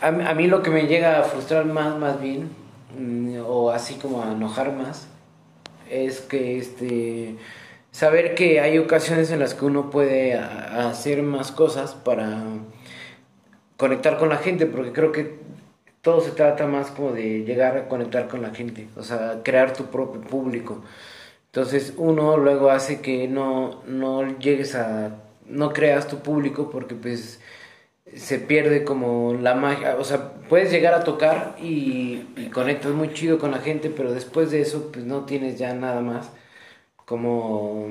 A, 0.00 0.34
mí 0.34 0.46
lo 0.46 0.62
que 0.62 0.70
me 0.70 0.86
llega 0.86 1.20
a 1.20 1.22
frustrar 1.24 1.64
más, 1.64 1.96
más 1.98 2.20
bien, 2.20 2.50
mm, 2.98 3.38
o 3.46 3.70
así 3.70 3.94
como 3.94 4.22
a 4.22 4.32
enojar 4.32 4.72
más, 4.72 5.08
es 5.90 6.20
que 6.20 6.58
este 6.58 7.36
saber 7.92 8.34
que 8.34 8.60
hay 8.60 8.78
ocasiones 8.78 9.30
en 9.30 9.38
las 9.38 9.54
que 9.54 9.64
uno 9.64 9.90
puede 9.90 10.34
hacer 10.34 11.22
más 11.22 11.50
cosas 11.52 11.94
para 11.94 12.42
conectar 13.76 14.18
con 14.18 14.28
la 14.28 14.36
gente, 14.38 14.66
porque 14.66 14.92
creo 14.92 15.12
que 15.12 15.38
todo 16.02 16.20
se 16.20 16.30
trata 16.32 16.66
más 16.66 16.90
como 16.90 17.12
de 17.12 17.44
llegar 17.44 17.76
a 17.76 17.88
conectar 17.88 18.28
con 18.28 18.42
la 18.42 18.50
gente, 18.50 18.88
o 18.96 19.02
sea, 19.02 19.40
crear 19.42 19.72
tu 19.72 19.86
propio 19.86 20.20
público. 20.20 20.82
Entonces 21.46 21.94
uno 21.96 22.36
luego 22.36 22.70
hace 22.70 23.00
que 23.00 23.28
no, 23.28 23.82
no 23.86 24.38
llegues 24.38 24.74
a, 24.74 25.16
no 25.46 25.72
creas 25.72 26.06
tu 26.06 26.18
público 26.18 26.70
porque 26.70 26.94
pues 26.94 27.40
se 28.14 28.38
pierde 28.38 28.84
como 28.84 29.34
la 29.34 29.54
magia, 29.54 29.96
o 29.98 30.04
sea, 30.04 30.32
puedes 30.48 30.70
llegar 30.70 30.94
a 30.94 31.04
tocar 31.04 31.56
y, 31.60 32.22
conectas 32.52 32.92
muy 32.92 33.12
chido 33.12 33.38
con 33.38 33.50
la 33.50 33.58
gente, 33.58 33.90
pero 33.90 34.12
después 34.12 34.50
de 34.50 34.60
eso 34.60 34.90
pues 34.92 35.04
no 35.04 35.24
tienes 35.24 35.58
ya 35.58 35.74
nada 35.74 36.00
más 36.00 36.30
como... 37.04 37.88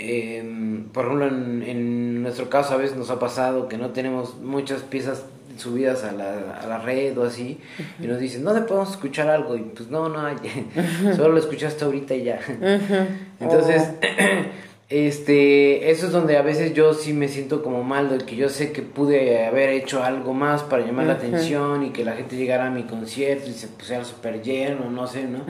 Em, 0.00 0.88
por 0.90 1.06
ejemplo, 1.06 1.26
en, 1.26 1.64
en 1.64 2.22
nuestro 2.22 2.48
caso 2.48 2.74
a 2.74 2.76
veces 2.76 2.96
nos 2.96 3.10
ha 3.10 3.18
pasado 3.18 3.68
que 3.68 3.76
no 3.76 3.90
tenemos 3.90 4.36
muchas 4.36 4.82
piezas 4.82 5.24
subidas 5.56 6.04
a 6.04 6.12
la, 6.12 6.60
a 6.60 6.66
la 6.68 6.78
red 6.78 7.18
o 7.18 7.24
así, 7.24 7.58
y 8.00 8.06
nos 8.06 8.20
dicen, 8.20 8.44
¿dónde 8.44 8.62
podemos 8.62 8.90
escuchar 8.92 9.28
algo? 9.28 9.56
Y 9.56 9.62
pues 9.62 9.90
no, 9.90 10.08
no, 10.08 10.22
solo 11.16 11.30
lo 11.30 11.38
escuchaste 11.38 11.84
ahorita 11.84 12.14
y 12.14 12.24
ya. 12.24 12.40
Entonces. 13.40 13.90
este, 14.90 15.90
eso 15.90 16.06
es 16.06 16.12
donde 16.12 16.38
a 16.38 16.42
veces 16.42 16.72
yo 16.72 16.94
sí 16.94 17.12
me 17.12 17.28
siento 17.28 17.62
como 17.62 17.82
mal, 17.82 18.08
de 18.08 18.24
que 18.24 18.36
yo 18.36 18.48
sé 18.48 18.72
que 18.72 18.80
pude 18.80 19.44
haber 19.44 19.68
hecho 19.68 20.02
algo 20.02 20.32
más 20.32 20.62
para 20.62 20.86
llamar 20.86 21.06
la 21.06 21.12
atención 21.14 21.84
y 21.84 21.90
que 21.90 22.04
la 22.04 22.14
gente 22.14 22.36
llegara 22.36 22.66
a 22.66 22.70
mi 22.70 22.84
concierto 22.84 23.50
y 23.50 23.52
se 23.52 23.68
pusiera 23.68 24.04
súper 24.04 24.42
lleno, 24.42 24.90
no 24.90 25.06
sé, 25.06 25.24
¿no? 25.24 25.40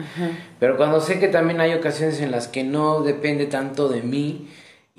Pero 0.59 0.75
cuando 0.75 0.99
sé 0.99 1.19
que 1.19 1.29
también 1.29 1.61
hay 1.61 1.73
ocasiones 1.73 2.19
en 2.19 2.31
las 2.31 2.49
que 2.49 2.63
no 2.63 3.01
depende 3.01 3.45
tanto 3.45 3.87
de 3.87 4.01
mí, 4.01 4.49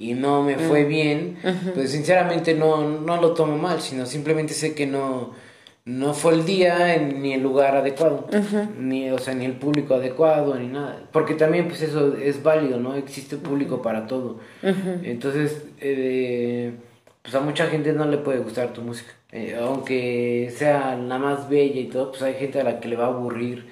y 0.00 0.14
no 0.14 0.42
me 0.42 0.56
fue 0.56 0.84
mm. 0.84 0.88
bien, 0.88 1.38
pues 1.74 1.90
sinceramente 1.90 2.54
no, 2.54 2.88
no 2.88 3.20
lo 3.20 3.34
tomo 3.34 3.58
mal, 3.58 3.82
sino 3.82 4.06
simplemente 4.06 4.54
sé 4.54 4.74
que 4.74 4.86
no, 4.86 5.34
no 5.84 6.14
fue 6.14 6.34
el 6.34 6.44
día 6.44 6.96
ni 6.98 7.32
el 7.32 7.42
lugar 7.42 7.76
adecuado, 7.76 8.28
ni, 8.78 9.10
o 9.10 9.18
sea, 9.18 9.34
ni 9.34 9.44
el 9.44 9.54
público 9.54 9.94
adecuado, 9.94 10.54
ni 10.54 10.68
nada. 10.68 11.02
Porque 11.12 11.34
también 11.34 11.68
pues 11.68 11.82
eso 11.82 12.14
es 12.16 12.42
válido, 12.42 12.78
¿no? 12.78 12.94
Existe 12.94 13.36
público 13.36 13.82
para 13.82 14.06
todo. 14.06 14.38
Entonces, 14.62 15.64
eh, 15.80 16.72
pues 17.22 17.34
a 17.34 17.40
mucha 17.40 17.66
gente 17.66 17.92
no 17.92 18.04
le 18.06 18.18
puede 18.18 18.38
gustar 18.40 18.72
tu 18.72 18.82
música. 18.82 19.12
Eh, 19.32 19.56
aunque 19.60 20.52
sea 20.56 20.96
la 20.96 21.18
más 21.18 21.48
bella 21.48 21.80
y 21.80 21.86
todo, 21.86 22.10
pues 22.10 22.22
hay 22.22 22.34
gente 22.34 22.60
a 22.60 22.64
la 22.64 22.80
que 22.80 22.88
le 22.88 22.96
va 22.96 23.06
a 23.06 23.08
aburrir. 23.08 23.66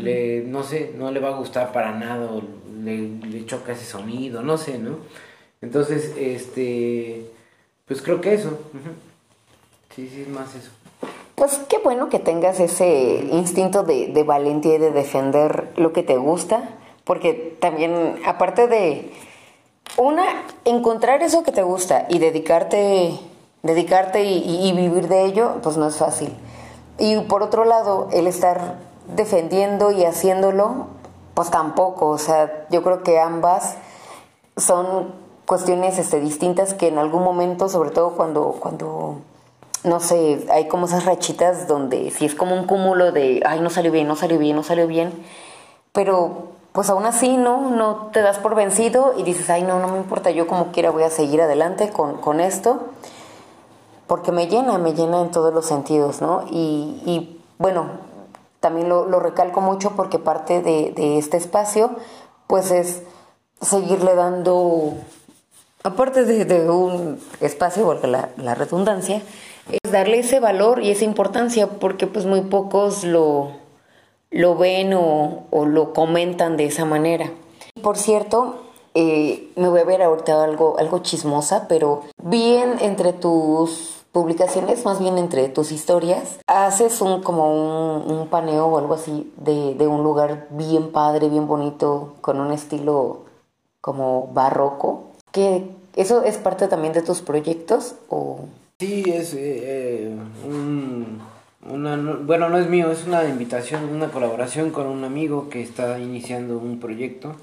le, 0.00 0.44
no 0.46 0.62
sé, 0.62 0.92
no 0.96 1.10
le 1.10 1.20
va 1.20 1.28
a 1.30 1.38
gustar 1.38 1.72
para 1.72 1.92
nada, 1.98 2.30
o 2.30 2.42
le, 2.84 3.08
le 3.28 3.44
choca 3.44 3.72
ese 3.72 3.84
sonido, 3.84 4.42
no 4.42 4.56
sé, 4.56 4.78
¿no? 4.78 4.98
Entonces, 5.60 6.14
este, 6.16 7.26
pues 7.86 8.02
creo 8.02 8.20
que 8.20 8.34
eso. 8.34 8.58
Sí, 9.94 10.08
sí, 10.08 10.22
es 10.22 10.28
más 10.28 10.54
eso. 10.54 10.70
Pues 11.44 11.60
qué 11.68 11.76
bueno 11.76 12.08
que 12.08 12.20
tengas 12.20 12.58
ese 12.58 13.28
instinto 13.30 13.82
de, 13.82 14.24
valentía 14.26 14.76
y 14.76 14.78
de 14.78 14.92
defender 14.92 15.74
lo 15.76 15.92
que 15.92 16.02
te 16.02 16.16
gusta, 16.16 16.70
porque 17.04 17.58
también, 17.60 18.18
aparte 18.24 18.66
de, 18.66 19.12
una, 19.98 20.24
encontrar 20.64 21.22
eso 21.22 21.42
que 21.42 21.52
te 21.52 21.62
gusta 21.62 22.06
y 22.08 22.18
dedicarte, 22.18 23.20
dedicarte 23.62 24.24
y, 24.24 24.68
y 24.68 24.72
vivir 24.72 25.08
de 25.08 25.26
ello, 25.26 25.56
pues 25.62 25.76
no 25.76 25.86
es 25.86 25.98
fácil. 25.98 26.34
Y 26.98 27.18
por 27.20 27.42
otro 27.42 27.66
lado, 27.66 28.08
el 28.14 28.26
estar 28.26 28.76
defendiendo 29.14 29.90
y 29.90 30.06
haciéndolo, 30.06 30.86
pues 31.34 31.50
tampoco. 31.50 32.08
O 32.08 32.16
sea, 32.16 32.64
yo 32.70 32.82
creo 32.82 33.02
que 33.02 33.20
ambas 33.20 33.76
son 34.56 35.12
cuestiones 35.44 35.98
este, 35.98 36.20
distintas 36.20 36.72
que 36.72 36.88
en 36.88 36.96
algún 36.96 37.22
momento, 37.22 37.68
sobre 37.68 37.90
todo 37.90 38.12
cuando, 38.12 38.56
cuando, 38.58 39.18
no 39.84 40.00
sé, 40.00 40.46
hay 40.50 40.66
como 40.68 40.86
esas 40.86 41.04
rachitas 41.04 41.68
donde 41.68 42.10
si 42.10 42.24
es 42.24 42.34
como 42.34 42.56
un 42.56 42.66
cúmulo 42.66 43.12
de, 43.12 43.42
ay, 43.46 43.60
no 43.60 43.70
salió 43.70 43.92
bien, 43.92 44.08
no 44.08 44.16
salió 44.16 44.38
bien, 44.38 44.56
no 44.56 44.62
salió 44.62 44.86
bien, 44.86 45.12
pero 45.92 46.48
pues 46.72 46.90
aún 46.90 47.06
así 47.06 47.36
no, 47.36 47.70
no 47.70 48.08
te 48.12 48.20
das 48.20 48.38
por 48.38 48.54
vencido 48.56 49.14
y 49.16 49.22
dices, 49.22 49.48
ay 49.50 49.62
no, 49.62 49.78
no 49.78 49.88
me 49.88 49.98
importa, 49.98 50.30
yo 50.30 50.46
como 50.46 50.72
quiera 50.72 50.90
voy 50.90 51.04
a 51.04 51.10
seguir 51.10 51.40
adelante 51.40 51.90
con, 51.90 52.16
con 52.16 52.40
esto, 52.40 52.80
porque 54.06 54.32
me 54.32 54.48
llena, 54.48 54.76
me 54.78 54.92
llena 54.92 55.20
en 55.20 55.30
todos 55.30 55.54
los 55.54 55.66
sentidos, 55.66 56.20
¿no? 56.20 56.44
Y, 56.50 57.00
y 57.06 57.40
bueno, 57.58 57.86
también 58.60 58.88
lo, 58.88 59.06
lo, 59.06 59.20
recalco 59.20 59.60
mucho 59.60 59.92
porque 59.94 60.18
parte 60.18 60.62
de, 60.62 60.92
de 60.96 61.18
este 61.18 61.36
espacio, 61.36 61.90
pues 62.46 62.70
es 62.70 63.02
seguirle 63.60 64.14
dando, 64.14 64.94
aparte 65.82 66.24
de, 66.24 66.70
un 66.70 67.20
espacio, 67.40 67.84
porque 67.84 68.06
la, 68.06 68.30
la, 68.36 68.54
redundancia, 68.54 69.22
es 69.70 69.92
darle 69.92 70.20
ese 70.20 70.40
valor 70.40 70.82
y 70.82 70.90
esa 70.90 71.04
importancia, 71.04 71.68
porque 71.68 72.06
pues 72.06 72.26
muy 72.26 72.42
pocos 72.42 73.04
lo, 73.04 73.52
lo 74.30 74.56
ven 74.56 74.94
o, 74.94 75.44
o 75.50 75.64
lo 75.66 75.92
comentan 75.92 76.56
de 76.56 76.66
esa 76.66 76.84
manera. 76.84 77.30
Por 77.82 77.96
cierto, 77.96 78.64
eh, 78.94 79.50
me 79.56 79.68
voy 79.68 79.80
a 79.80 79.84
ver 79.84 80.02
ahorita 80.02 80.44
algo, 80.44 80.78
algo 80.78 81.00
chismosa, 81.00 81.66
pero 81.66 82.02
bien 82.22 82.76
entre 82.80 83.12
tus 83.12 84.04
publicaciones, 84.12 84.84
más 84.84 85.00
bien 85.00 85.18
entre 85.18 85.48
tus 85.48 85.72
historias, 85.72 86.38
haces 86.46 87.00
un 87.00 87.20
como 87.20 87.96
un, 87.96 88.28
paneo 88.28 88.66
o 88.66 88.78
algo 88.78 88.94
así 88.94 89.32
de, 89.36 89.74
de, 89.74 89.88
un 89.88 90.04
lugar 90.04 90.46
bien 90.50 90.92
padre, 90.92 91.28
bien 91.28 91.48
bonito, 91.48 92.14
con 92.20 92.40
un 92.40 92.52
estilo 92.52 93.24
como 93.80 94.28
barroco. 94.32 95.06
que 95.32 95.68
¿Eso 95.96 96.22
es 96.22 96.38
parte 96.38 96.68
también 96.68 96.92
de 96.92 97.02
tus 97.02 97.20
proyectos? 97.20 97.96
O... 98.08 98.38
Sí, 98.84 99.02
es 99.06 99.32
eh, 99.34 100.14
un, 100.46 101.18
una, 101.66 101.96
bueno, 101.96 102.50
no 102.50 102.58
es 102.58 102.68
mío, 102.68 102.90
es 102.92 103.06
una 103.06 103.26
invitación, 103.26 103.84
una 103.84 104.10
colaboración 104.10 104.72
con 104.72 104.86
un 104.88 105.04
amigo 105.04 105.48
que 105.48 105.62
está 105.62 105.98
iniciando 105.98 106.58
un 106.58 106.80
proyecto 106.80 107.34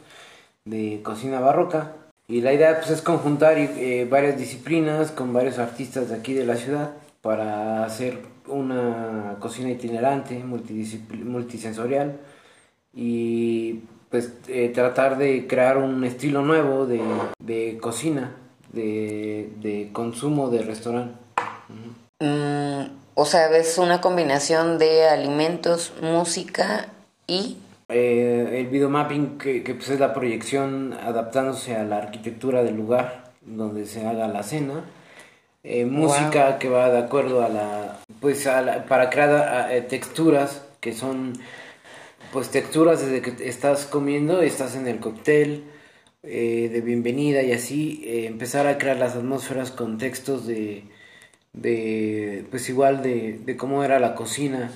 de 0.65 0.99
cocina 1.01 1.39
barroca 1.39 1.93
y 2.27 2.41
la 2.41 2.53
idea 2.53 2.77
pues, 2.77 2.91
es 2.91 3.01
conjuntar 3.01 3.57
eh, 3.57 4.07
varias 4.07 4.37
disciplinas 4.37 5.09
con 5.09 5.33
varios 5.33 5.57
artistas 5.57 6.09
de 6.09 6.15
aquí 6.17 6.35
de 6.35 6.45
la 6.45 6.57
ciudad 6.57 6.91
para 7.23 7.85
hacer 7.85 8.19
una 8.47 9.37
cocina 9.39 9.71
itinerante, 9.71 10.43
multisensorial 10.43 12.19
y 12.93 13.79
pues 14.11 14.31
eh, 14.47 14.69
tratar 14.69 15.17
de 15.17 15.47
crear 15.47 15.79
un 15.79 16.03
estilo 16.03 16.43
nuevo 16.43 16.85
de, 16.85 17.01
de 17.39 17.79
cocina, 17.81 18.35
de, 18.73 19.49
de, 19.59 19.89
consumo 19.91 20.51
de 20.51 20.61
restaurante. 20.61 21.20
Mm, 22.21 22.83
o 23.15 23.25
sea, 23.25 23.49
es 23.57 23.79
una 23.79 23.99
combinación 23.99 24.77
de 24.77 25.07
alimentos, 25.09 25.91
música 26.01 26.87
y 27.25 27.57
eh, 27.89 28.59
el 28.59 28.67
videomapping, 28.67 29.39
que, 29.39 29.63
que 29.63 29.73
pues 29.73 29.89
es 29.89 29.99
la 29.99 30.13
proyección 30.13 30.93
adaptándose 30.93 31.75
a 31.75 31.83
la 31.83 31.97
arquitectura 31.97 32.63
del 32.63 32.75
lugar 32.75 33.31
donde 33.41 33.87
se 33.87 34.05
haga 34.05 34.27
la 34.27 34.43
cena. 34.43 34.85
Eh, 35.63 35.85
música 35.85 36.59
que 36.59 36.69
va 36.69 36.89
de 36.89 36.99
acuerdo 36.99 37.43
a 37.43 37.49
la. 37.49 37.99
Pues 38.19 38.47
para 38.87 39.09
crear 39.09 39.71
eh, 39.71 39.81
texturas 39.81 40.63
que 40.79 40.93
son. 40.93 41.33
Pues 42.31 42.49
texturas 42.49 43.01
desde 43.01 43.21
que 43.21 43.49
estás 43.49 43.85
comiendo, 43.87 44.41
estás 44.41 44.75
en 44.75 44.87
el 44.87 44.99
cóctel 44.99 45.65
de 46.23 46.81
bienvenida 46.85 47.41
y 47.41 47.51
así. 47.51 48.03
empezar 48.05 48.67
a 48.67 48.77
crear 48.77 48.97
las 48.97 49.15
atmósferas 49.15 49.71
con 49.71 49.97
textos 49.97 50.45
de. 50.45 50.85
De 51.53 52.45
pues 52.49 52.69
igual 52.69 53.03
de, 53.03 53.39
de 53.43 53.57
cómo 53.57 53.83
era 53.83 53.99
la 53.99 54.15
cocina 54.15 54.71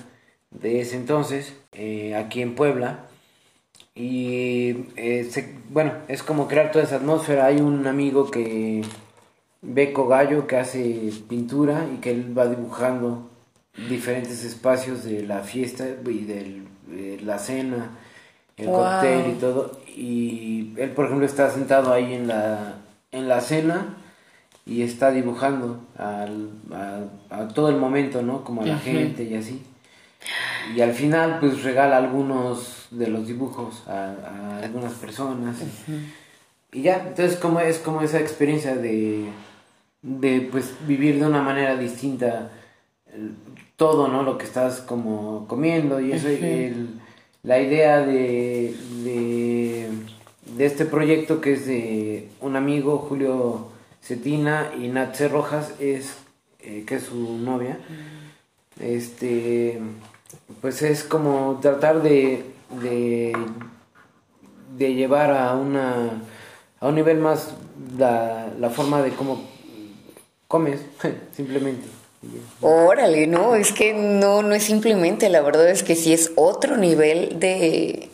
de 0.50 0.80
ese 0.80 0.96
entonces, 0.96 1.54
eh, 1.72 2.14
aquí 2.14 2.42
en 2.42 2.54
Puebla. 2.54 3.06
Y 3.94 4.88
eh, 4.96 5.28
bueno, 5.70 5.92
es 6.08 6.22
como 6.22 6.48
crear 6.48 6.70
toda 6.70 6.84
esa 6.84 6.96
atmósfera. 6.96 7.46
Hay 7.46 7.60
un 7.60 7.86
amigo 7.86 8.30
que, 8.30 8.82
Beco 9.62 10.06
Gallo, 10.06 10.46
que 10.46 10.56
hace 10.56 11.10
pintura 11.28 11.86
y 11.94 11.98
que 11.98 12.10
él 12.10 12.36
va 12.36 12.46
dibujando 12.46 13.30
diferentes 13.88 14.44
espacios 14.44 15.04
de 15.04 15.22
la 15.22 15.40
fiesta 15.40 15.86
y 16.06 16.24
de 16.24 17.18
la 17.22 17.38
cena, 17.38 17.90
el 18.56 18.66
cóctel 18.66 19.32
y 19.32 19.40
todo. 19.40 19.80
Y 19.88 20.74
él, 20.76 20.90
por 20.90 21.06
ejemplo, 21.06 21.26
está 21.26 21.50
sentado 21.50 21.92
ahí 21.92 22.14
en 22.14 22.28
la, 22.28 22.80
en 23.12 23.28
la 23.28 23.40
cena 23.40 23.96
y 24.66 24.82
está 24.82 25.12
dibujando 25.12 25.80
al, 25.96 26.50
a, 27.30 27.48
todo 27.48 27.68
el 27.68 27.76
momento, 27.76 28.22
¿no? 28.22 28.42
Como 28.42 28.62
a 28.62 28.66
la 28.66 28.78
gente 28.78 29.22
y 29.22 29.36
así. 29.36 29.62
Y 30.74 30.80
al 30.80 30.92
final, 30.92 31.38
pues 31.38 31.62
regala 31.62 31.96
algunos 31.96 32.88
de 32.90 33.06
los 33.06 33.28
dibujos 33.28 33.84
a, 33.86 34.58
algunas 34.62 34.92
personas. 34.94 35.56
Y 36.72 36.82
ya, 36.82 37.04
entonces 37.06 37.36
como 37.36 37.60
es 37.60 37.78
como 37.78 38.02
esa 38.02 38.18
experiencia 38.18 38.74
de, 38.74 39.30
de 40.02 40.48
pues 40.50 40.74
vivir 40.86 41.20
de 41.20 41.26
una 41.26 41.42
manera 41.42 41.76
distinta 41.76 42.50
todo, 43.76 44.08
¿no? 44.08 44.24
Lo 44.24 44.36
que 44.36 44.46
estás 44.46 44.80
como 44.80 45.46
comiendo 45.46 46.00
y 46.00 46.12
eso, 46.12 46.28
el, 46.28 47.00
la 47.44 47.60
idea 47.60 48.00
de, 48.00 48.74
de, 49.04 49.88
de, 50.56 50.66
este 50.66 50.86
proyecto 50.86 51.40
que 51.40 51.52
es 51.52 51.66
de 51.66 52.28
un 52.40 52.56
amigo, 52.56 52.98
Julio 52.98 53.75
Cetina 54.06 54.72
y 54.78 54.88
Natse 54.88 55.28
Rojas, 55.28 55.72
es, 55.80 56.14
eh, 56.60 56.84
que 56.86 56.96
es 56.96 57.04
su 57.04 57.38
novia, 57.38 57.78
este 58.80 59.80
pues 60.60 60.82
es 60.82 61.02
como 61.02 61.58
tratar 61.60 62.02
de, 62.02 62.44
de, 62.82 63.34
llevar 64.94 65.30
a 65.30 65.54
una 65.54 66.22
a 66.78 66.88
un 66.88 66.94
nivel 66.94 67.18
más 67.18 67.54
la, 67.96 68.48
la 68.58 68.70
forma 68.70 69.02
de 69.02 69.10
cómo 69.10 69.42
comes, 70.46 70.80
simplemente. 71.36 71.86
Órale, 72.60 73.26
no, 73.26 73.54
es 73.54 73.72
que 73.72 73.92
no, 73.92 74.42
no 74.42 74.54
es 74.54 74.64
simplemente, 74.64 75.28
la 75.28 75.42
verdad 75.42 75.68
es 75.68 75.82
que 75.82 75.94
sí 75.94 76.12
es 76.12 76.32
otro 76.34 76.76
nivel 76.76 77.38
de, 77.38 78.08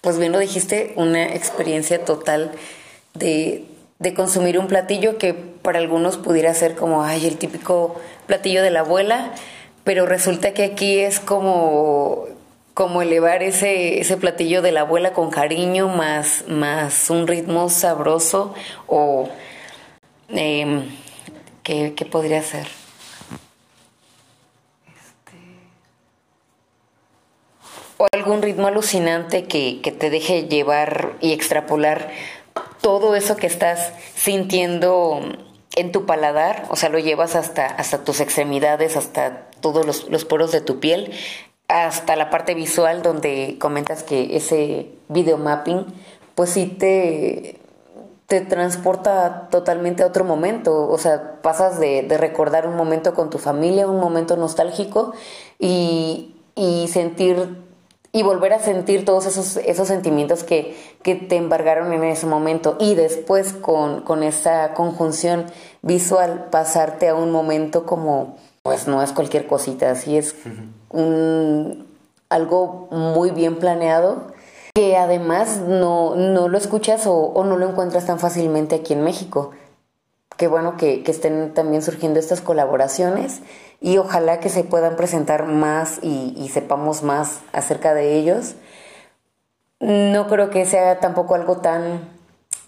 pues 0.00 0.18
bien 0.18 0.32
lo 0.32 0.38
dijiste, 0.38 0.92
una 0.96 1.34
experiencia 1.34 2.04
total 2.04 2.52
de, 3.14 3.66
de 4.00 4.14
consumir 4.14 4.58
un 4.58 4.66
platillo 4.66 5.18
que 5.18 5.34
para 5.34 5.78
algunos 5.78 6.16
pudiera 6.16 6.52
ser 6.54 6.74
como, 6.74 7.04
ay, 7.04 7.26
el 7.26 7.36
típico 7.36 8.00
platillo 8.26 8.62
de 8.62 8.70
la 8.70 8.80
abuela, 8.80 9.32
pero 9.84 10.06
resulta 10.06 10.52
que 10.52 10.64
aquí 10.64 10.98
es 10.98 11.20
como 11.20 12.26
como 12.72 13.02
elevar 13.02 13.42
ese, 13.42 14.00
ese 14.00 14.16
platillo 14.16 14.62
de 14.62 14.72
la 14.72 14.82
abuela 14.82 15.12
con 15.12 15.30
cariño 15.30 15.88
más, 15.88 16.44
más 16.48 17.10
un 17.10 17.26
ritmo 17.26 17.68
sabroso 17.68 18.54
o 18.86 19.28
eh, 20.30 20.88
¿qué, 21.62 22.08
podría 22.10 22.42
ser? 22.42 22.68
Este, 24.86 25.36
o 27.98 28.06
algún 28.12 28.40
ritmo 28.40 28.68
alucinante 28.68 29.44
que, 29.44 29.80
que 29.82 29.92
te 29.92 30.08
deje 30.08 30.44
llevar 30.44 31.16
y 31.20 31.32
extrapolar 31.32 32.10
todo 32.80 33.14
eso 33.14 33.36
que 33.36 33.46
estás 33.46 33.92
sintiendo 34.14 35.20
en 35.76 35.92
tu 35.92 36.06
paladar, 36.06 36.66
o 36.70 36.76
sea, 36.76 36.88
lo 36.88 36.98
llevas 36.98 37.36
hasta, 37.36 37.66
hasta 37.66 38.04
tus 38.04 38.20
extremidades, 38.20 38.96
hasta 38.96 39.46
todos 39.60 39.86
los, 39.86 40.08
los 40.08 40.24
poros 40.24 40.52
de 40.52 40.60
tu 40.60 40.80
piel, 40.80 41.12
hasta 41.68 42.16
la 42.16 42.30
parte 42.30 42.54
visual 42.54 43.02
donde 43.02 43.56
comentas 43.60 44.02
que 44.02 44.36
ese 44.36 44.90
video 45.08 45.38
mapping, 45.38 45.86
pues 46.34 46.50
sí 46.50 46.66
te, 46.66 47.60
te 48.26 48.40
transporta 48.40 49.48
totalmente 49.50 50.02
a 50.02 50.06
otro 50.06 50.24
momento, 50.24 50.88
o 50.88 50.98
sea, 50.98 51.40
pasas 51.42 51.78
de, 51.78 52.02
de 52.02 52.18
recordar 52.18 52.66
un 52.66 52.76
momento 52.76 53.14
con 53.14 53.30
tu 53.30 53.38
familia, 53.38 53.86
un 53.86 54.00
momento 54.00 54.36
nostálgico 54.36 55.12
y, 55.58 56.34
y 56.56 56.88
sentir 56.88 57.69
y 58.12 58.22
volver 58.22 58.52
a 58.52 58.58
sentir 58.58 59.04
todos 59.04 59.26
esos, 59.26 59.56
esos 59.58 59.86
sentimientos 59.86 60.42
que, 60.42 60.76
que 61.02 61.14
te 61.14 61.36
embargaron 61.36 61.92
en 61.92 62.02
ese 62.04 62.26
momento 62.26 62.76
y 62.80 62.94
después 62.94 63.52
con, 63.52 64.02
con 64.02 64.22
esa 64.22 64.74
conjunción 64.74 65.46
visual 65.82 66.48
pasarte 66.50 67.08
a 67.08 67.14
un 67.14 67.30
momento 67.30 67.86
como, 67.86 68.36
pues 68.62 68.88
no 68.88 69.02
es 69.02 69.12
cualquier 69.12 69.46
cosita, 69.46 69.90
así 69.90 70.16
es 70.16 70.34
un, 70.90 71.86
algo 72.28 72.88
muy 72.90 73.30
bien 73.30 73.58
planeado 73.58 74.32
que 74.74 74.96
además 74.96 75.58
no, 75.58 76.14
no 76.14 76.48
lo 76.48 76.56
escuchas 76.58 77.06
o, 77.06 77.14
o, 77.14 77.44
no 77.44 77.56
lo 77.56 77.68
encuentras 77.68 78.06
tan 78.06 78.18
fácilmente 78.20 78.76
aquí 78.76 78.92
en 78.92 79.02
México. 79.02 79.50
Qué 80.40 80.48
bueno 80.48 80.78
que, 80.78 81.02
que 81.02 81.10
estén 81.10 81.52
también 81.52 81.82
surgiendo 81.82 82.18
estas 82.18 82.40
colaboraciones 82.40 83.42
y 83.78 83.98
ojalá 83.98 84.40
que 84.40 84.48
se 84.48 84.64
puedan 84.64 84.96
presentar 84.96 85.44
más 85.44 85.98
y, 86.02 86.48
sepamos 86.50 87.02
más 87.02 87.40
acerca 87.52 87.92
de 87.92 88.16
ellos. 88.16 88.54
No 89.80 90.28
creo 90.28 90.48
que 90.48 90.64
sea 90.64 90.98
tampoco 90.98 91.34
algo 91.34 91.58
tan 91.58 92.08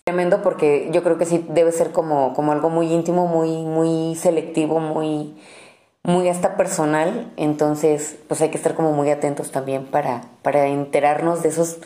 tremendo 0.04 0.42
porque 0.42 0.90
yo 0.92 1.02
creo 1.02 1.16
que 1.16 1.24
sí 1.24 1.46
debe 1.48 1.72
ser 1.72 1.92
como, 1.92 2.34
como 2.34 2.52
algo 2.52 2.68
muy 2.68 2.92
íntimo, 2.92 3.26
muy, 3.26 3.62
muy 3.62 4.16
selectivo, 4.16 4.78
muy, 4.78 5.34
muy 6.02 6.28
hasta 6.28 6.58
personal. 6.58 7.32
Entonces, 7.38 8.18
pues 8.28 8.42
hay 8.42 8.50
que 8.50 8.58
estar 8.58 8.74
como 8.74 8.92
muy 8.92 9.08
atentos 9.08 9.50
también 9.50 9.86
para, 9.86 10.24
para 10.42 10.66
enterarnos 10.66 11.42
de 11.42 11.48
esos 11.48 11.78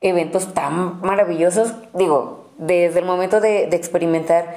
eventos 0.00 0.52
tan 0.52 1.00
maravillosos. 1.00 1.74
Digo, 1.94 2.48
desde 2.58 2.98
el 2.98 3.04
momento 3.04 3.40
de, 3.40 3.64
experimentar 3.74 4.56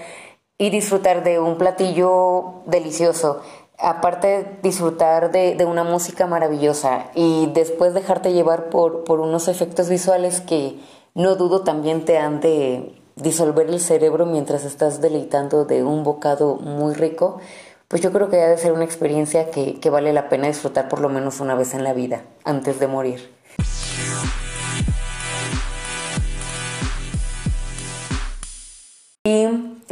y 0.61 0.69
disfrutar 0.69 1.23
de 1.23 1.39
un 1.39 1.57
platillo 1.57 2.61
delicioso, 2.67 3.41
aparte 3.79 4.59
disfrutar 4.61 5.31
de, 5.31 5.65
una 5.65 5.83
música 5.83 6.27
maravillosa 6.27 7.07
y 7.15 7.47
después 7.47 7.95
dejarte 7.95 8.31
llevar 8.31 8.69
por, 8.69 9.03
por 9.03 9.21
unos 9.21 9.47
efectos 9.47 9.89
visuales 9.89 10.39
que 10.39 10.79
no 11.15 11.35
dudo 11.35 11.61
también 11.61 12.05
te 12.05 12.19
han 12.19 12.41
de 12.41 12.93
disolver 13.15 13.71
el 13.71 13.79
cerebro 13.79 14.27
mientras 14.27 14.63
estás 14.63 15.01
deleitando 15.01 15.65
de 15.65 15.83
un 15.83 16.03
bocado 16.03 16.57
muy 16.57 16.93
rico, 16.93 17.39
pues 17.87 18.03
yo 18.03 18.11
creo 18.11 18.29
que 18.29 18.39
ha 18.39 18.47
de 18.47 18.59
ser 18.59 18.71
una 18.71 18.85
experiencia 18.85 19.49
que, 19.49 19.79
que 19.79 19.89
vale 19.89 20.13
la 20.13 20.29
pena 20.29 20.45
disfrutar 20.45 20.89
por 20.89 20.99
lo 20.99 21.09
menos 21.09 21.39
una 21.39 21.55
vez 21.55 21.73
en 21.73 21.83
la 21.83 21.93
vida, 21.93 22.21
antes 22.43 22.79
de 22.79 22.85
morir. 22.85 23.31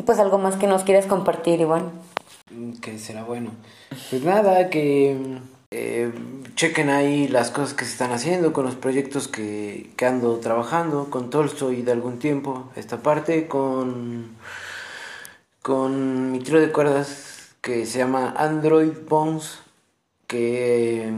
Pues 0.02 0.20
algo 0.20 0.38
más 0.38 0.56
que 0.56 0.68
nos 0.68 0.84
quieras 0.84 1.06
compartir, 1.06 1.60
Iván. 1.60 1.91
Que 2.82 2.97
será 2.97 3.24
bueno. 3.24 3.52
Pues 4.10 4.24
nada, 4.24 4.70
que 4.70 5.39
eh, 5.72 6.12
chequen 6.56 6.89
ahí 6.89 7.28
las 7.28 7.52
cosas 7.52 7.74
que 7.74 7.86
se 7.86 7.91
están 7.91 8.12
haciendo 8.12 8.54
con 8.54 8.66
los 8.66 8.76
proyectos 8.76 9.28
que, 9.28 9.91
que 9.95 10.06
ando 10.06 10.39
trabajando 10.39 11.10
con 11.10 11.30
Tolstoy 11.30 11.84
de 11.84 11.91
algún 11.91 12.18
tiempo, 12.20 12.70
esta 12.76 12.97
parte, 12.97 13.47
con, 13.47 14.36
con 15.62 16.32
mi 16.32 16.39
trío 16.39 16.60
de 16.60 16.72
cuerdas 16.72 17.54
que 17.62 17.86
se 17.86 18.00
llama 18.00 18.34
Android 18.38 18.93
Bones, 19.08 19.60
que 20.26 21.12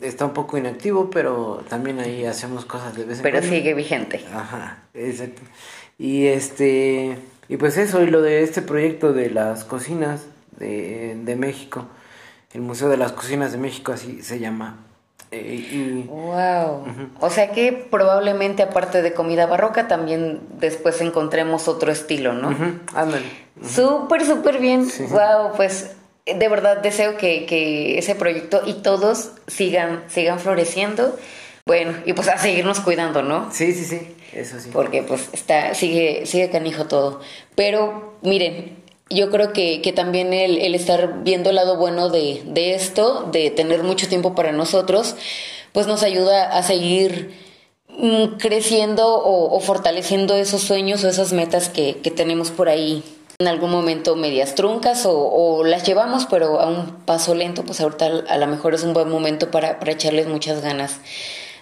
está 0.00 0.26
un 0.26 0.32
poco 0.32 0.58
inactivo, 0.58 1.10
pero 1.10 1.64
también 1.68 1.98
ahí 1.98 2.24
hacemos 2.24 2.64
cosas 2.64 2.96
de 2.96 3.04
vez 3.04 3.18
en 3.18 3.22
cuando. 3.22 3.40
Pero 3.40 3.52
sigue 3.52 3.74
vigente. 3.74 4.24
Ajá, 4.32 4.84
exacto. 4.94 5.42
Y 5.98 6.26
este, 6.26 7.18
y 7.48 7.56
pues 7.56 7.76
eso, 7.76 8.02
y 8.02 8.10
lo 8.10 8.22
de 8.22 8.42
este 8.42 8.62
proyecto 8.62 9.12
de 9.12 9.30
las 9.30 9.64
cocinas 9.64 10.26
de, 10.58 11.16
de 11.24 11.36
México 11.36 11.86
el 12.56 12.62
Museo 12.62 12.88
de 12.88 12.96
las 12.96 13.12
Cocinas 13.12 13.52
de 13.52 13.58
México, 13.58 13.92
así 13.92 14.22
se 14.22 14.38
llama. 14.38 14.78
Eh, 15.30 16.04
wow. 16.08 16.86
O 17.20 17.30
sea 17.30 17.50
que 17.50 17.72
probablemente 17.72 18.62
aparte 18.62 19.02
de 19.02 19.12
comida 19.12 19.46
barroca 19.46 19.88
también 19.88 20.40
después 20.58 21.00
encontremos 21.02 21.68
otro 21.68 21.92
estilo, 21.92 22.32
¿no? 22.32 22.54
Ándale. 22.94 23.26
Súper, 23.62 24.24
súper 24.24 24.58
bien. 24.58 24.88
Wow, 25.10 25.52
pues 25.56 25.94
de 26.24 26.48
verdad 26.48 26.78
deseo 26.78 27.18
que, 27.18 27.98
ese 27.98 28.14
proyecto 28.14 28.62
y 28.64 28.74
todos 28.74 29.32
sigan, 29.46 30.04
sigan 30.08 30.38
floreciendo. 30.38 31.18
Bueno, 31.66 31.94
y 32.06 32.12
pues 32.12 32.28
a 32.28 32.38
seguirnos 32.38 32.78
cuidando, 32.78 33.22
¿no? 33.22 33.50
Sí, 33.52 33.72
sí, 33.72 33.84
sí, 33.84 34.14
eso 34.32 34.60
sí. 34.60 34.70
Porque 34.72 35.02
pues 35.02 35.28
está, 35.32 35.74
sigue, 35.74 36.24
sigue 36.24 36.48
canijo 36.48 36.84
todo. 36.86 37.20
Pero 37.56 38.18
miren, 38.22 38.76
yo 39.10 39.30
creo 39.30 39.52
que, 39.52 39.82
que 39.82 39.92
también 39.92 40.32
el, 40.32 40.58
el, 40.58 40.76
estar 40.76 41.24
viendo 41.24 41.50
el 41.50 41.56
lado 41.56 41.76
bueno 41.76 42.08
de, 42.08 42.40
de, 42.46 42.74
esto, 42.76 43.28
de 43.32 43.50
tener 43.50 43.82
mucho 43.82 44.06
tiempo 44.06 44.36
para 44.36 44.52
nosotros, 44.52 45.16
pues 45.72 45.88
nos 45.88 46.04
ayuda 46.04 46.56
a 46.56 46.62
seguir 46.62 47.34
mm, 47.88 48.36
creciendo 48.38 49.04
o, 49.08 49.58
fortaleciendo 49.58 50.36
esos 50.36 50.62
sueños 50.62 51.02
o 51.02 51.08
esas 51.08 51.32
metas 51.32 51.68
que, 51.68 51.96
que, 51.96 52.12
tenemos 52.12 52.52
por 52.52 52.68
ahí 52.68 53.02
en 53.40 53.48
algún 53.48 53.72
momento 53.72 54.14
medias 54.14 54.54
truncas 54.54 55.04
o, 55.04 55.18
o, 55.18 55.64
las 55.64 55.84
llevamos 55.84 56.26
pero 56.26 56.60
a 56.60 56.68
un 56.68 57.04
paso 57.04 57.34
lento, 57.34 57.64
pues 57.64 57.80
ahorita 57.80 58.06
a 58.28 58.38
lo 58.38 58.46
mejor 58.46 58.74
es 58.74 58.84
un 58.84 58.94
buen 58.94 59.08
momento 59.08 59.50
para, 59.50 59.80
para 59.80 59.90
echarles 59.90 60.28
muchas 60.28 60.62
ganas. 60.62 61.00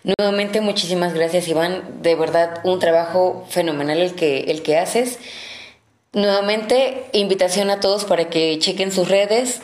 Nuevamente 0.04 0.60
muchísimas 0.60 1.14
gracias 1.14 1.48
Iván, 1.48 2.02
de 2.02 2.14
verdad 2.14 2.60
un 2.62 2.78
trabajo 2.78 3.46
fenomenal 3.48 3.98
el 3.98 4.14
que, 4.14 4.40
el 4.50 4.62
que 4.62 4.76
haces. 4.76 5.18
Nuevamente, 6.12 7.06
invitación 7.12 7.70
a 7.70 7.80
todos 7.80 8.04
para 8.04 8.28
que 8.28 8.58
chequen 8.58 8.92
sus 8.92 9.08
redes, 9.08 9.62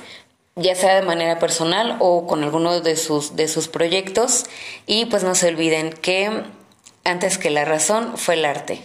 ya 0.57 0.75
sea 0.75 0.97
de 0.97 1.03
manera 1.03 1.39
personal 1.39 1.97
o 2.01 2.27
con 2.27 2.43
alguno 2.43 2.81
de 2.81 2.97
sus, 2.97 3.37
de 3.37 3.49
sus 3.49 3.69
proyectos. 3.69 4.47
Y 4.87 5.05
pues 5.05 5.23
no 5.23 5.35
se 5.35 5.49
olviden 5.49 5.93
que 5.93 6.43
antes 7.05 7.37
que 7.37 7.51
la 7.51 7.67
razón 7.67 8.17
fue 8.17 8.35
el 8.35 8.47
arte. 8.47 8.81